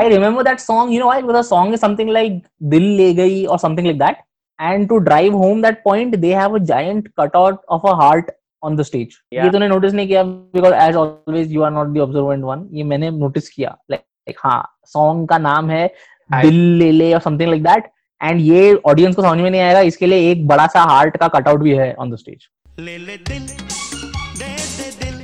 I 0.01 0.03
remember 0.11 0.43
that 0.45 0.61
song, 0.61 0.91
you 0.91 0.99
know 1.01 1.09
why? 1.09 1.17
Because 1.23 1.37
the 1.37 1.47
song 1.47 1.73
is 1.77 1.81
something 1.81 2.11
like 2.17 2.37
Dil 2.69 2.85
Le 2.99 3.09
Gayi 3.17 3.41
or 3.47 3.59
something 3.65 3.89
like 3.89 3.99
that. 4.03 4.23
And 4.59 4.89
to 4.89 5.01
drive 5.01 5.33
home 5.33 5.61
that 5.61 5.83
point, 5.85 6.21
they 6.21 6.31
have 6.31 6.55
a 6.55 6.61
giant 6.61 7.15
cutout 7.15 7.63
of 7.69 7.85
a 7.85 7.95
heart 7.95 8.31
on 8.63 8.77
the 8.77 8.85
stage. 8.85 9.17
Yeah. 9.31 9.45
ये 9.45 9.51
तूने 9.53 9.69
notice 9.69 9.93
नहीं 9.95 10.09
किया 10.09 10.23
because 10.55 10.73
as 10.85 10.97
always 10.97 11.53
you 11.57 11.63
are 11.63 11.71
not 11.71 11.93
the 11.95 12.03
observant 12.05 12.47
one. 12.51 12.63
ये 12.73 12.85
मैंने 12.85 13.11
notice 13.19 13.49
किया. 13.49 13.77
Like, 13.91 14.05
like 14.29 14.39
हाँ 14.45 14.63
song 14.95 15.27
का 15.31 15.39
नाम 15.39 15.71
है 15.71 15.87
दिल 16.31 16.55
ले 16.79 16.91
ले 16.93 17.13
or 17.15 17.21
something 17.27 17.51
like 17.51 17.63
that. 17.69 17.93
And 18.21 18.41
ये 18.41 18.75
audience 18.89 19.17
को 19.17 19.23
समझ 19.23 19.39
में 19.41 19.51
नहीं 19.51 19.61
आएगा 19.61 19.81
इसके 19.93 20.07
लिए 20.07 20.31
एक 20.31 20.47
बड़ा 20.49 20.67
सा 20.67 20.87
heart 20.89 21.19
का 21.21 21.31
cutout 21.37 21.63
भी 21.63 21.75
है 21.77 21.95
on 21.97 22.17
the 22.17 22.23
stage. 22.25 22.49
ले 22.81 22.99
ले 22.99 23.17
दिल 23.29 23.47
दे 23.47 24.51
दे 24.79 24.91
दिल 25.03 25.23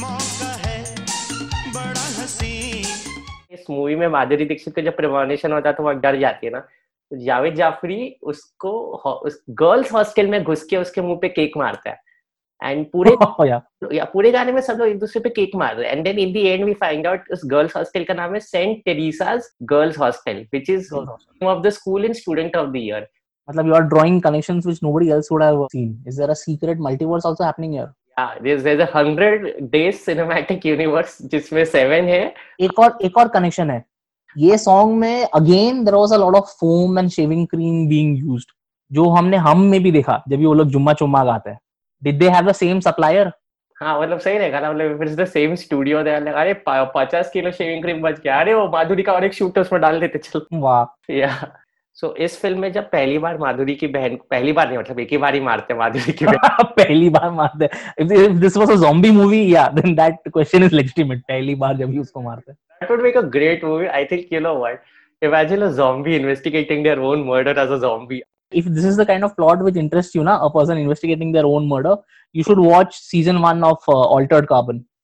मौका 0.00 0.52
है 0.66 0.76
बड़ा 1.78 2.06
हसीन 2.20 2.84
इस 3.54 3.70
मूवी 3.70 3.96
में 3.96 4.06
माधुरी 4.08 4.44
दीक्षित 4.44 4.74
का 4.76 4.82
जब 4.82 4.96
प्रिमोनेशन 4.96 5.52
होता 5.52 5.68
है 5.68 5.74
तो 5.74 5.82
वो 5.82 5.92
डर 6.04 6.18
जाती 6.20 6.46
है 6.46 6.52
ना 6.52 6.58
तो 6.58 6.68
जावेद 7.18 7.54
जाफरी 7.54 8.16
उसको 8.22 8.70
उस 9.26 9.42
गर्ल्स 9.60 9.92
हॉस्टल 9.92 10.26
में 10.26 10.42
घुस 10.42 10.64
के 10.64 10.76
उसके 10.76 11.00
मुँह 11.00 11.18
पे 11.22 11.28
केक 11.28 11.56
मारता 11.56 11.90
है 11.90 12.00
एंड 12.60 12.86
पूरे 12.92 13.10
Oh, 13.26 13.46
yeah. 13.46 13.60
या 13.92 14.04
पूरे 14.12 14.30
गाने 14.32 14.52
में 14.52 14.60
सब 14.60 14.78
लोग 14.78 14.88
एक 14.88 14.98
दूसरे 14.98 15.20
पे 15.22 15.30
केक 15.30 15.56
मार 15.56 15.76
रहे 15.76 15.88
हैं 15.88 15.96
and 15.96 16.04
then 16.04 16.18
in 16.18 16.32
the 16.32 16.36
end 16.46 16.64
we 16.64 16.74
find 16.82 17.06
out 17.06 17.30
उस 17.32 17.40
गर्ल्स 17.50 17.76
हॉस्टल 17.76 18.04
का 18.04 18.14
नाम 18.14 18.34
है 18.34 18.40
saint 18.40 18.84
Teresa's 18.84 19.50
girls 19.72 19.98
hostel 19.98 20.46
which 20.52 20.70
is 20.70 20.94
of 20.94 21.62
the 21.62 21.70
school 21.78 22.04
in 22.04 22.12
student 22.12 22.56
of 22.56 22.70
the 22.70 22.76
year 22.76 23.08
मतलब 23.48 23.66
you 23.66 23.74
are 23.74 23.86
drawing 23.88 24.18
connections 24.24 24.66
which 24.66 24.80
nobody 24.82 25.10
else 25.10 25.28
would 25.30 25.42
have 25.42 25.56
seen. 25.72 25.88
Is 26.06 26.16
there 26.16 26.30
a 26.30 26.36
secret 26.36 26.78
multiverse 26.78 27.24
also 27.24 27.44
happening 27.44 27.72
here? 27.72 27.88
yeah 28.18 28.34
there's 28.40 28.62
there's 28.62 28.80
a 28.80 28.86
100 28.86 29.70
days 29.70 30.00
cinematic 30.06 30.64
universe 30.64 31.16
जिसमें 31.30 31.64
seven 31.64 32.08
है 32.08 32.22
एक 32.60 32.78
और 32.78 32.98
एक 33.04 33.16
और 33.18 33.28
connection 33.28 33.70
है 33.70 33.84
ये 34.36 34.58
song 34.58 34.96
में 34.98 35.24
again 35.24 35.84
there 35.84 35.94
was 35.94 36.14
a 36.14 36.16
lot 36.18 36.34
of 36.36 36.56
foam 36.60 36.98
and 36.98 37.08
shaving 37.10 37.46
cream 37.46 37.86
being 37.88 38.18
used 38.18 38.50
जो 38.90 39.08
हमने 39.10 39.36
हम 39.38 39.60
में 39.64 39.82
भी 39.82 39.92
देखा 39.92 40.22
जब 40.28 40.36
भी 40.36 40.46
वो 40.46 40.54
लोग 40.54 40.68
जुम्मा 40.68 40.92
चुम्मा 40.92 41.24
गाते 41.24 41.50
हैं। 41.50 41.58
Did 42.02 42.18
they 42.18 42.28
have 42.28 42.50
the 42.50 42.52
same 42.54 42.80
supplier 42.80 43.32
हाँ 43.76 44.00
मतलब 44.00 44.18
सही 44.18 44.38
रहेगा 44.38 44.60
ना 44.60 44.72
मतलब 44.72 45.02
it's 45.02 45.14
the 45.16 45.24
same 45.24 45.54
studio 45.54 46.02
they 46.02 46.10
अरे 46.10 46.54
पचास 46.68 47.30
किलो 47.30 47.50
शेविंग 47.52 47.82
क्रीम 47.82 48.02
बच 48.02 48.20
गया। 48.20 48.40
अरे 48.40 48.54
वो 48.54 48.68
माधुरी 48.68 49.02
का 49.02 49.12
और 49.12 49.24
एक 49.24 49.34
शूट 49.34 49.58
उसमें 49.58 49.80
डाल 49.82 50.00
देते 50.00 50.18
चल। 50.18 50.46
वाह। 50.52 51.12
या 51.14 51.28
सो 51.96 52.06
so, 52.06 52.16
इस 52.16 52.38
फ़िल्म 52.40 52.58
में 52.60 52.72
जब 52.72 52.84
पहली 52.90 53.18
बार 53.18 53.38
माधुरी 53.38 53.74
की 53.74 53.86
बहन 53.86 54.16
पहली 54.30 54.52
बार 54.52 54.68
नहीं 54.68 54.78
मतलब 54.78 55.00
एक 55.00 55.10
ही 55.10 55.18
बार 55.18 55.34
ही 55.34 55.40
मारते 55.40 55.74
माधुरी 55.74 56.12
की 56.12 56.26
पहली 56.78 57.08
बार 57.10 57.30
मारते 57.30 57.68
this 58.40 58.56
was 58.56 58.70
a 58.70 58.76
zombie 58.84 59.10
movie 59.10 59.42
yeah 59.54 59.66
then 59.74 59.94
that 59.94 60.28
question 60.28 60.64
is 60.64 60.74
legitimate 60.74 61.20
पहली 61.28 61.54
बार 61.64 61.76
जब 61.76 61.90
ही 61.92 61.98
उसको 61.98 62.20
मारते 62.20 62.52
that 62.52 62.90
would 62.90 63.02
make 63.02 63.16
a 63.16 63.20
great 63.36 63.64
movie 63.64 63.86
I 63.86 64.04
think 64.12 64.32
you 64.32 64.40
know 64.40 64.54
what 64.58 64.82
imagine 65.22 65.62
a 65.62 65.68
zombie 65.80 66.16
investigating 66.16 66.84
their 66.84 66.98
own 67.10 67.24
murder 67.28 67.58
as 67.62 67.70
a 67.70 67.78
zombie 67.86 68.22
if 68.52 68.66
this 68.66 68.84
is 68.84 68.96
the 68.96 69.04
kind 69.06 69.24
of 69.24 69.34
plot 69.36 69.62
which 69.66 69.76
interests 69.82 70.16
you 70.16 70.22
na 70.24 70.32
a 70.46 70.48
person 70.54 70.80
investigating 70.80 71.30
their 71.36 71.46
own 71.50 71.68
murder 71.68 71.92
you 72.34 72.44
should 72.48 72.58
watch 72.64 72.98
season 73.02 73.40
1 73.50 73.64
of 73.68 73.86
uh, 73.88 73.94
altered 74.16 74.48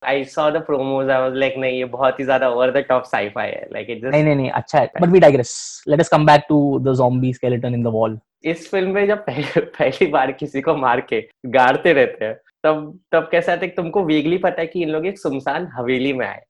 I 0.03 0.23
saw 0.23 0.49
the 0.49 0.61
promos. 0.61 1.09
I 1.09 1.19
was 1.19 1.33
like, 1.33 1.57
नहीं 1.57 1.77
ये 1.77 1.85
बहुत 1.85 2.19
ही 2.19 2.23
ज़्यादा 2.25 2.49
over 2.53 2.71
the 2.71 2.83
top 2.83 3.05
sci-fi 3.05 3.45
है. 3.45 3.69
Like 3.73 3.89
it 3.89 4.01
just 4.01 4.13
नहीं 4.13 4.23
नहीं 4.23 4.35
नहीं 4.35 4.49
अच्छा 4.49 4.79
है 4.79 4.89
but 4.99 5.09
we 5.09 5.19
digress 5.19 5.51
let 5.87 5.99
us 5.99 6.09
come 6.09 6.25
back 6.25 6.47
to 6.47 6.79
the 6.79 6.93
zombie 6.93 7.33
skeleton 7.33 7.77
in 7.79 7.83
the 7.87 7.91
wall 7.91 8.17
इस 8.45 8.69
फ़िल्म 8.71 8.91
में 8.91 9.07
जब 9.07 9.25
पहले, 9.25 9.61
पहली 9.61 10.07
बार 10.07 10.31
किसी 10.31 10.61
को 10.61 10.75
मार 10.75 11.01
के 11.01 11.21
गाड़ते 11.45 11.93
रहते 11.93 12.25
हैं 12.25 12.35
तब 12.63 12.99
तब 13.11 13.27
कैसा 13.31 13.51
है 13.51 13.67
तुमको 13.67 14.03
वेगली 14.03 14.37
पता 14.37 14.61
है 14.61 14.67
कि 14.67 14.81
इन 14.81 14.89
लोग 14.89 15.05
एक 15.05 15.19
सुमसान 15.19 15.67
हवेली 15.73 16.13
में 16.13 16.25
आए 16.27 16.41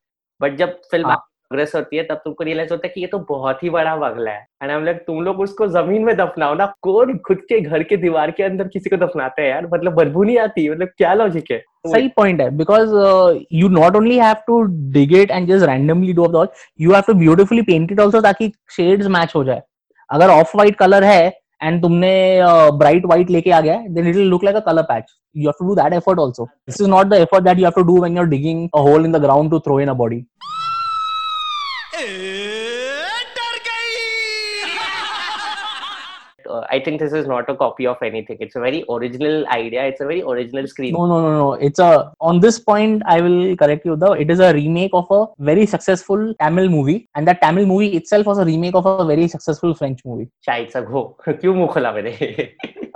बट 0.41 0.55
जब 0.57 0.79
फ़िल्म 0.91 1.07
हाँ। 1.07 1.28
प्रोग्रेस 1.51 1.71
होती 1.75 1.97
है 1.97 2.03
तब 2.03 2.19
तुमको 2.23 2.43
रियलाइज़ 2.43 2.71
होता 2.71 2.87
है 2.87 2.91
कि 2.95 3.01
ये 3.01 3.07
तो 3.07 3.17
बहुत 3.29 3.63
ही 3.63 3.69
बड़ा 3.69 3.95
बंगला 3.97 4.31
है। 4.31 4.45
एंड 4.63 4.71
हम 4.71 4.83
लोग 4.85 4.95
तुम 5.05 5.21
लोग 5.23 5.39
उसको 5.41 5.67
ज़मीन 5.67 6.03
में 6.05 6.15
दफनाओ 6.17 6.55
ना। 6.55 6.65
कौन 6.81 7.17
खुद 7.27 7.37
के 7.49 7.59
घर 7.61 7.83
के 7.83 7.97
दीवार 7.97 8.31
के 8.31 8.43
अंदर 8.43 8.67
किसी 8.67 8.89
को 8.89 8.97
दफनाता 9.05 9.41
है 9.41 9.47
यार? 9.49 9.67
मतलब 9.73 9.93
बदबू 9.95 10.23
नहीं 10.23 10.37
आती। 10.39 10.69
मतलब 10.69 10.89
क्या 10.97 11.13
लॉजिक 11.13 11.51
है? 11.51 11.57
सही 11.87 12.07
पॉइंट 12.17 12.41
है। 12.41 12.49
Because 12.57 12.93
you 13.53 13.69
not 13.69 13.95
only 13.95 14.17
have 14.19 14.35
to 14.47 14.61
dig 14.93 15.15
it 15.17 15.31
and 15.31 15.47
just 15.47 15.65
randomly 15.65 16.13
do 16.13 16.25
all 16.25 16.47
you 16.81 16.93
have 16.93 17.03
to 17.07 17.13
beautifully 17.19 17.61
paint 17.71 17.91
it 17.91 17.99
also 17.99 18.21
ताकि 18.21 18.51
शेड्स 18.75 19.07
मैच 19.17 19.33
हो 19.35 19.43
जाए। 19.43 19.61
अगर 20.09 20.29
ऑफ़ 20.31 20.57
वाइट 20.57 20.75
कलर 20.75 21.03
है 21.03 21.27
एंड 21.63 21.81
तुमने 21.81 22.11
ब्राइट 22.77 23.05
व्हाइट 23.05 23.29
लेके 23.29 23.51
आ 23.51 23.61
गया 23.61 23.81
then 23.89 24.07
it 24.07 24.15
will 24.15 24.27
look 24.27 24.43
like 24.43 24.57
a 24.57 24.65
colour 24.71 24.83
patch 24.89 25.11
you 25.35 25.43
have 25.43 25.53
to 25.59 25.67
do 25.67 25.75
that 25.75 25.93
effort 25.93 26.19
also 26.19 26.45
this 26.45 26.81
is 26.81 26.89
not 26.89 27.07
the 27.07 27.13
effort 27.25 27.43
that 27.43 27.57
you 27.57 27.65
have 27.65 27.73
to 27.75 27.83
do 27.87 27.99
when 28.01 28.17
you 28.17 28.23
are 28.23 28.29
digging 28.29 28.67
a 28.75 28.89
hole 28.89 29.05
in 29.05 29.11
the 29.11 29.21
ground 29.21 29.51
to 29.51 29.59
throw 29.59 29.79
in 29.79 29.87
a 29.87 29.93
body 30.03 30.19
uh, 30.19 30.58
I 36.70 36.78
think 36.78 37.00
this 37.00 37.12
is 37.12 37.26
not 37.26 37.48
a 37.48 37.54
copy 37.54 37.86
of 37.86 38.02
anything. 38.02 38.36
It's 38.40 38.54
a 38.54 38.60
very 38.60 38.84
original 38.88 39.46
idea. 39.48 39.84
It's 39.84 40.00
a 40.00 40.06
very 40.06 40.22
original 40.22 40.66
screen. 40.66 40.92
No, 40.92 41.06
no, 41.06 41.20
no, 41.22 41.30
no. 41.32 41.52
It's 41.54 41.78
a 41.78 42.12
on 42.20 42.40
this 42.40 42.58
point 42.58 43.02
I 43.06 43.20
will 43.20 43.56
correct 43.56 43.86
you. 43.86 43.96
Though 43.96 44.12
it 44.12 44.30
is 44.30 44.40
a 44.40 44.52
remake 44.52 44.90
of 44.92 45.10
a 45.10 45.26
very 45.38 45.66
successful 45.66 46.34
Tamil 46.40 46.68
movie, 46.68 47.08
and 47.14 47.26
that 47.28 47.40
Tamil 47.42 47.66
movie 47.66 47.88
itself 47.96 48.26
was 48.26 48.38
a 48.38 48.44
remake 48.44 48.74
of 48.74 48.86
a 48.86 49.04
very 49.04 49.28
successful 49.28 49.74
French 49.74 50.04
movie. 50.04 50.28
शायद 50.46 50.68
सब 50.74 50.86
हो 50.92 51.02
क्यों 51.28 51.54
मुंह 51.54 51.68
खोला 51.72 51.92
मैंने 51.92 52.12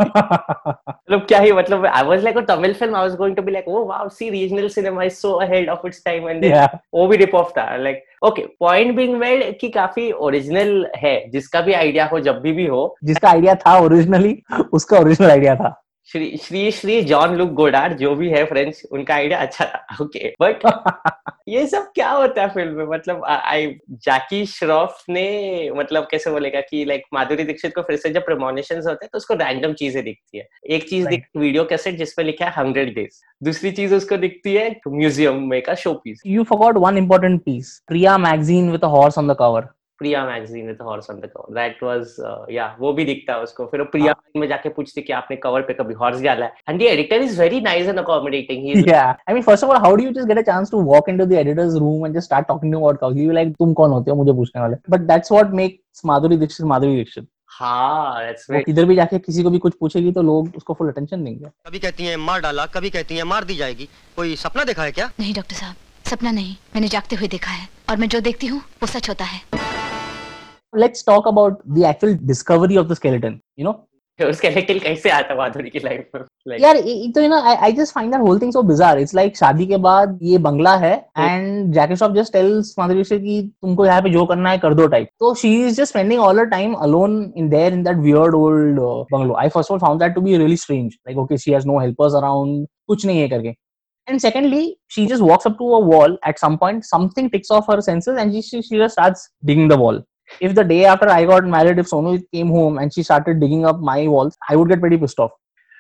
मतलब 0.01 1.27
क्या 1.29 1.39
ही 1.41 1.53
मतलब 1.53 1.87
I 1.93 2.03
was 2.03 2.23
like 2.23 2.37
a 2.37 2.43
Tamil 2.43 2.75
film. 2.75 2.95
I 2.95 3.05
was 3.05 3.17
going 3.17 3.35
to 3.37 3.43
be 3.43 3.53
like, 3.53 3.65
oh 3.67 3.85
wow, 3.85 4.09
see 4.09 4.31
regional 4.31 4.69
cinema 4.69 5.05
is 5.05 5.19
so 5.19 5.41
ahead 5.41 5.69
of 5.69 5.85
its 5.85 6.03
time, 6.03 6.27
and 6.27 6.43
then 6.43 6.51
yeah, 6.57 6.69
वो 6.95 7.07
भी 7.09 7.17
रिप 7.17 7.35
ऑफ 7.35 7.53
था 7.59 7.77
like 7.77 8.05
okay 8.28 8.42
point 8.60 8.96
being 8.96 9.16
made 9.16 9.60
की 9.60 9.70
काफ़ी 9.70 10.12
original 10.12 10.92
है, 10.96 11.30
जिसका 11.30 11.62
भी 11.62 11.74
idea 11.74 12.06
हो, 12.06 12.20
जब 12.20 12.40
भी 12.40 12.52
भी 12.52 12.66
हो। 12.66 12.96
जिसका 13.04 13.30
आइडिया 13.30 13.56
था 13.56 13.78
ओरिजिनली 13.80 14.44
उसका 14.74 15.00
ओरिजिनल 15.00 15.32
आइडिया 15.32 15.56
था। 15.56 15.83
Shri 16.06 16.38
Shri 16.38 16.72
Shri 16.72 17.02
Jean 17.02 17.36
Luc 17.36 17.50
Godard 17.50 17.94
जो 17.94 18.16
भी 18.16 18.30
है 18.30 18.46
फ्रेंच 18.46 18.84
उनका 18.92 19.16
आइडिया 19.16 19.40
अच्छा 19.40 19.66
था 19.66 20.04
ओके 20.04 20.34
okay. 20.44 20.62
बट 20.66 21.34
ये 21.48 21.68
सब 21.68 21.92
क्या 21.96 22.10
होता 22.10 22.42
है 22.42 22.50
फ़िल्म 22.50 22.78
में 22.78 22.86
मतलब 22.86 23.24
आई 23.26 23.68
जैकी 23.90 24.46
श्रॉफ 24.46 25.04
ने 25.10 25.72
मतलब 25.76 26.08
कैसे 26.12 26.32
बोलेगा 26.32 26.62
कि 26.62 26.86
लाइक 26.86 27.04
माधुरी 27.14 27.44
दीक्षित 27.44 27.76
को 27.76 27.82
फिर 27.82 27.96
से 27.96 28.10
जब 28.10 28.26
प्रमोनेशन 28.26 28.76
होते 28.76 29.06
हैं 29.06 29.10
तो 29.14 29.18
उसको 29.18 29.34
रैंडम 29.34 29.74
चीज़ें 29.74 30.04
दिखती 30.04 30.38
है 30.38 30.48
एक 30.70 30.90
चीज़. 30.90 31.08
दिखती 31.08 31.40
वीडियो 31.40 31.64
कैसेट 31.64 31.96
जिसपे 31.96 32.24
लिखा 32.24 32.46
है 32.46 32.52
हंड्रेड 32.52 32.96
डेज़ 32.96 33.22
दूसरी 33.44 33.72
चीज़ 33.72 33.96
उसको 33.96 34.18
दिखती 34.18 34.54
है 34.54 34.82
म्यूज़ियम 34.88 35.36
में 35.36 35.62
का 35.62 35.76
show 35.76 35.94
piece 35.94 36.22
you 36.26 36.46
one 36.80 36.98
important 36.98 37.46
piece. 37.46 37.82
Priya 37.88 38.18
magazine 38.20 38.72
with 38.72 38.84
a 38.84 38.90
horse 38.90 39.18
on 39.18 39.28
the 39.28 39.36
cover. 39.36 39.76
Priya 40.04 40.26
magazine 40.26 40.68
with 40.68 40.82
horse 40.90 41.10
on 41.10 41.20
the 41.20 41.30
cover 41.36 41.54
that 41.56 41.84
was 41.84 42.16
yeah 42.52 42.68
वो 42.80 42.94
भी 42.94 43.06
दिखता 43.06 43.34
है 43.34 43.44
उसको। 43.44 43.66
फिर 43.72 43.82
वो 43.82 43.86
प्रिया 43.92 44.16
में 44.38 44.48
जाके 44.48 44.70
पूछती 44.78 45.02
कि 45.02 45.14
आपने 45.14 45.38
कवर 45.44 45.62
पे 45.68 45.74
कभी 45.74 45.94
हॉर्स 46.04 46.22
डाला 46.22 46.46
है 46.46 46.54
and 46.70 46.80
the 46.80 46.92
editor 46.94 47.22
is 47.22 47.40
very 47.42 47.62
nice 47.72 47.88
and 47.88 48.00
accommodating 48.00 48.64
he 48.66 48.82
Yeah, 48.84 49.12
I 49.28 49.34
mean, 49.36 49.44
first 49.44 49.64
of 49.66 49.70
all, 49.74 49.80
how 49.84 49.90
do 50.00 50.04
you 50.06 50.14
just 50.16 50.28
get 50.30 50.40
a 50.40 50.44
chance 50.48 50.72
to 50.72 50.80
walk 50.88 51.10
into 51.12 51.26
the 51.28 51.38
editor's 51.42 51.76
room 51.84 52.02
and 52.08 52.18
just 52.18 52.30
start 52.30 52.48
talking 52.48 52.74
to 52.74 52.78
him 52.78 52.84
about 52.88 53.00
cows? 53.04 53.20
You 53.20 53.36
like, 53.38 53.54
तुम 53.60 53.74
कौन 53.80 53.92
होते 53.92 54.12
हो 54.12 54.18
मुझे 54.18 54.34
पूछने 54.40 54.62
वाले? 54.62 54.78
But 54.96 55.08
that's 55.12 55.34
what 55.36 55.56
makes 55.60 56.04
Madhuri 56.10 56.40
Dixit 56.44 56.68
Madhuri 56.72 57.00
Dixit. 57.00 57.30
हाँ 57.60 58.26
that's 58.26 58.46
किधर 58.66 58.86
भी 58.86 58.96
जाके 58.96 59.20
किसी 59.20 59.44
को 59.44 59.50
भी 59.50 59.60
कुछ 59.66 59.74
पूछेगी 59.80 60.12
तो 60.12 60.22
लोग 60.22 60.56
उसको 60.58 60.74
फुल 60.74 60.92
अटेंशन 60.92 61.24
देंगे। 61.24 61.46
कभी 61.68 61.80
कहती 61.80 62.06
हैं 62.06 62.18
मार 62.28 62.42
डाला 62.42 62.66
कभी 62.76 62.90
कहती 62.90 63.18
हैं 63.18 63.24
मार 63.32 63.44
दी 63.44 63.56
जाएगी। 63.56 63.88
कोई 64.16 64.36
सपना 64.44 64.64
देखा 64.64 64.84
है 64.84 64.92
क्या? 64.92 65.10
नहीं 65.20 65.34
डॉक्टर 65.34 65.56
साहब 65.56 66.10
सपना 66.10 66.32
नहीं। 66.32 66.56
मैंने 66.76 66.88
जागते 66.96 67.16
हुए 67.16 67.28
देखा 67.36 67.52
है 67.52 67.68
और 67.90 67.98
मैं 67.98 68.10
जो 68.10 68.20
देखती 68.22 68.48
हूँ 68.48 68.62
वो 68.82 68.88
सच 68.88 69.10
होता 69.10 69.26
है। 69.26 69.42
Let's 70.74 71.04
talk 71.04 71.26
about 71.32 71.58
the 71.78 71.84
actual 71.86 72.14
discovery 72.30 72.78
of 72.82 72.88
the 72.92 72.96
skeleton 72.96 73.42
you 73.60 73.66
know? 73.68 73.76
Skeletal 74.20 74.80
कैसे 74.80 75.10
आता 75.10 75.36
माधुरी 75.36 75.70
की 75.70 75.80
लाइफ 75.80 76.10
में? 76.16 76.22
Like, 76.22 76.64
यार 76.64 76.76
ये- 76.76 76.88
ये 76.88 77.12
तो 77.12 77.22
you 77.22 77.28
know 77.30 77.40
I 77.42 77.72
just 77.72 77.94
find 77.94 78.12
that 78.12 78.22
whole 78.22 78.40
thing 78.40 78.52
so 78.54 78.62
bizarre 78.64 79.00
it's 79.00 79.16
like 79.16 79.38
शादी 79.38 79.66
के 79.66 79.78
बाद 79.78 80.20
ये 80.24 80.38
बंगला 80.38 80.76
है 80.78 80.94
and 81.20 81.74
Jackie 81.74 81.96
Shroff 81.96 82.12
just 82.16 82.34
tells 82.34 82.76
Madhuri 82.80 83.04
कि 83.20 83.42
तुमको 83.62 83.86
यहाँ 83.86 84.02
पे 84.02 84.10
जो 84.10 84.26
करना 84.26 84.52
है 84.52 84.58
कर 84.58 84.74
दो 84.74 84.88
टाइप 84.88 85.08
तो 85.20 85.34
she 85.36 85.54
is 85.66 85.76
just 85.76 85.92
spending 85.92 86.22
all 86.22 86.40
her 86.40 86.46
time 86.50 86.74
alone 86.74 87.34
in 87.38 87.50
there 87.50 87.74
in 87.74 87.84
that 87.84 87.98
weird 87.98 88.36
old 88.36 88.80
bungalow 89.14 89.36
I 89.36 89.50
first 89.50 89.72
of 89.72 89.76
all 89.76 89.88
found 89.88 90.02
that 90.02 90.16
to 90.16 90.22
be 90.22 90.38
really 90.38 90.58
strange 90.58 90.94
like 90.94 91.18
okay 91.18 91.38
she 91.38 91.52
has 91.52 91.68
no 91.68 91.80
helpers 91.80 92.14
around 92.14 92.68
कुछ 92.88 93.06
नहीं 93.06 93.20
है 93.20 93.28
करके. 93.30 93.56
And 94.08 94.20
secondly, 94.22 94.62
she 94.94 95.04
just 95.10 95.22
walks 95.26 95.46
up 95.50 95.54
to 95.60 95.68
a 95.76 95.78
wall. 95.90 96.16
At 96.30 96.40
some 96.40 96.56
point, 96.64 96.82
something 96.88 97.28
ticks 97.36 97.52
off 97.58 97.68
her 97.68 97.76
senses, 97.82 98.18
and 98.24 98.34
she, 98.34 98.42
she, 98.42 98.62
she 98.62 98.80
just 98.80 98.96
starts 98.98 99.22
digging 99.50 99.70
the 99.72 99.78
wall. 99.84 100.00
If 100.41 100.55
the 100.55 100.65
day 100.65 100.85
after 100.85 101.09
I 101.09 101.25
got 101.25 101.47
married, 101.47 101.79
if 101.79 101.87
Sonu 101.91 102.23
came 102.35 102.49
home 102.49 102.79
and 102.79 102.93
she 102.93 103.03
started 103.03 103.41
digging 103.41 103.65
up 103.65 103.81
my 103.81 104.07
walls, 104.09 104.37
I 104.49 104.57
would 104.57 104.69
get 104.69 104.81
pretty 104.81 104.99
pissed 105.05 105.19
off. 105.19 105.31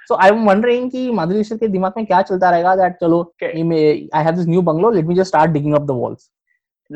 So 0.06 0.16
I'm 0.26 0.44
wondering 0.46 0.90
कि 0.90 1.10
माधुरी 1.12 1.38
दीक्षित 1.38 1.60
के 1.60 1.68
दिमाग 1.68 1.94
में 1.96 2.06
क्या 2.06 2.20
चलता 2.30 2.50
रहेगा 2.50 2.76
that 2.80 2.98
चलो 3.02 3.18
Okay. 3.42 3.50
ये 3.56 3.62
मैं- 3.72 4.08
I 4.14 4.22
have 4.28 4.36
this 4.40 4.46
new 4.54 4.62
bungalow, 4.62 4.90
let 4.98 5.06
me 5.12 5.14
just 5.20 5.28
start 5.34 5.52
digging 5.52 5.74
up 5.80 5.86
the 5.92 5.96
walls. 6.02 6.28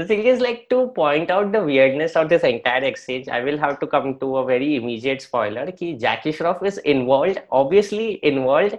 the 0.01 0.05
thing 0.11 0.21
is 0.29 0.39
like 0.45 0.61
to 0.73 0.77
point 0.99 1.31
out 1.33 1.49
the 1.55 1.61
weirdness 1.65 2.15
of 2.19 2.29
this 2.29 2.45
entire 2.51 2.85
exchange 2.91 3.27
i 3.39 3.41
will 3.49 3.59
have 3.65 3.75
to 3.81 3.89
come 3.95 4.07
to 4.23 4.29
a 4.43 4.45
very 4.51 4.69
immediate 4.77 5.25
spoiler 5.25 5.65
ki 5.81 5.89
jackie 6.05 6.33
shroff 6.39 6.63
is 6.71 6.79
involved 6.93 7.41
obviously 7.59 8.07
involved 8.31 8.79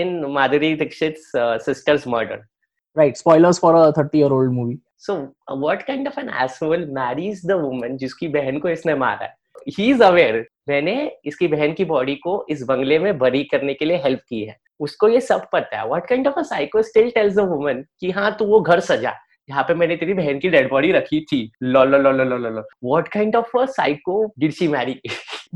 in 0.00 0.14
madhuri 0.36 0.70
dixit's 0.84 1.26
uh, 1.42 1.58
sister's 1.66 2.06
murder 2.14 2.38
Right, 2.95 3.17
spoilers 3.17 3.57
for 3.57 3.75
a 3.75 3.91
30 3.93 4.17
year 4.17 4.33
old 4.33 4.51
movie. 4.51 4.79
so 4.97 5.13
what 5.47 5.85
kind 5.87 6.07
of 6.07 6.17
an 6.17 6.29
asshole 6.29 6.85
marries 6.97 7.41
the 7.41 7.57
woman 7.57 7.97
जिसकी 7.97 8.27
बहन 8.27 8.59
को 8.59 8.69
इसने 8.69 8.95
मारा? 8.95 9.25
है 9.25 9.35
he 9.77 9.91
is 9.91 10.03
aware 10.03 10.45
मैंने 10.69 11.11
इसकी 11.25 11.47
बहन 11.47 11.73
की 11.73 11.85
बॉडी 11.85 12.15
को 12.15 12.45
इस 12.49 12.63
बंगले 12.63 12.99
में 12.99 13.17
बरी 13.19 13.43
करने 13.43 13.73
के 13.73 13.85
लिए 13.85 13.97
हेल्प 13.97 14.19
की 14.29 14.43
है। 14.43 14.57
उसको 14.79 15.07
ये 15.09 15.21
सब 15.21 15.47
पता 15.53 15.79
है। 15.79 15.87
What 15.87 16.07
kind 16.07 16.27
of 16.27 16.39
a 16.39 16.41
psycho 16.41 16.81
still 16.81 17.09
tells 17.09 17.37
a 17.37 17.43
woman 17.43 17.83
कि 17.99 18.11
हाँ 18.11 18.35
तू 18.39 18.45
वो 18.45 18.61
घर 18.61 18.79
सजा। 18.79 19.13
यहाँ 19.49 19.63
पे 19.63 19.73
मैंने 19.73 19.95
तेरी 19.95 20.13
बहन 20.13 20.39
की 20.39 20.49
डेड 20.49 20.69
बॉडी 20.69 20.91
रखी 20.91 21.19
थी। 21.31 21.51
लो 21.63 21.83
लो 21.83 21.97
लो 21.97 22.11
लो 22.11 22.23
लो 22.23 22.37
लो 22.37 22.61
what 22.83 23.07
kind 23.07 23.35
of 23.35 23.57
a 23.57 23.65
psycho 23.65 24.23
did 24.39 24.51
she 24.51 24.67
marry 24.67 24.99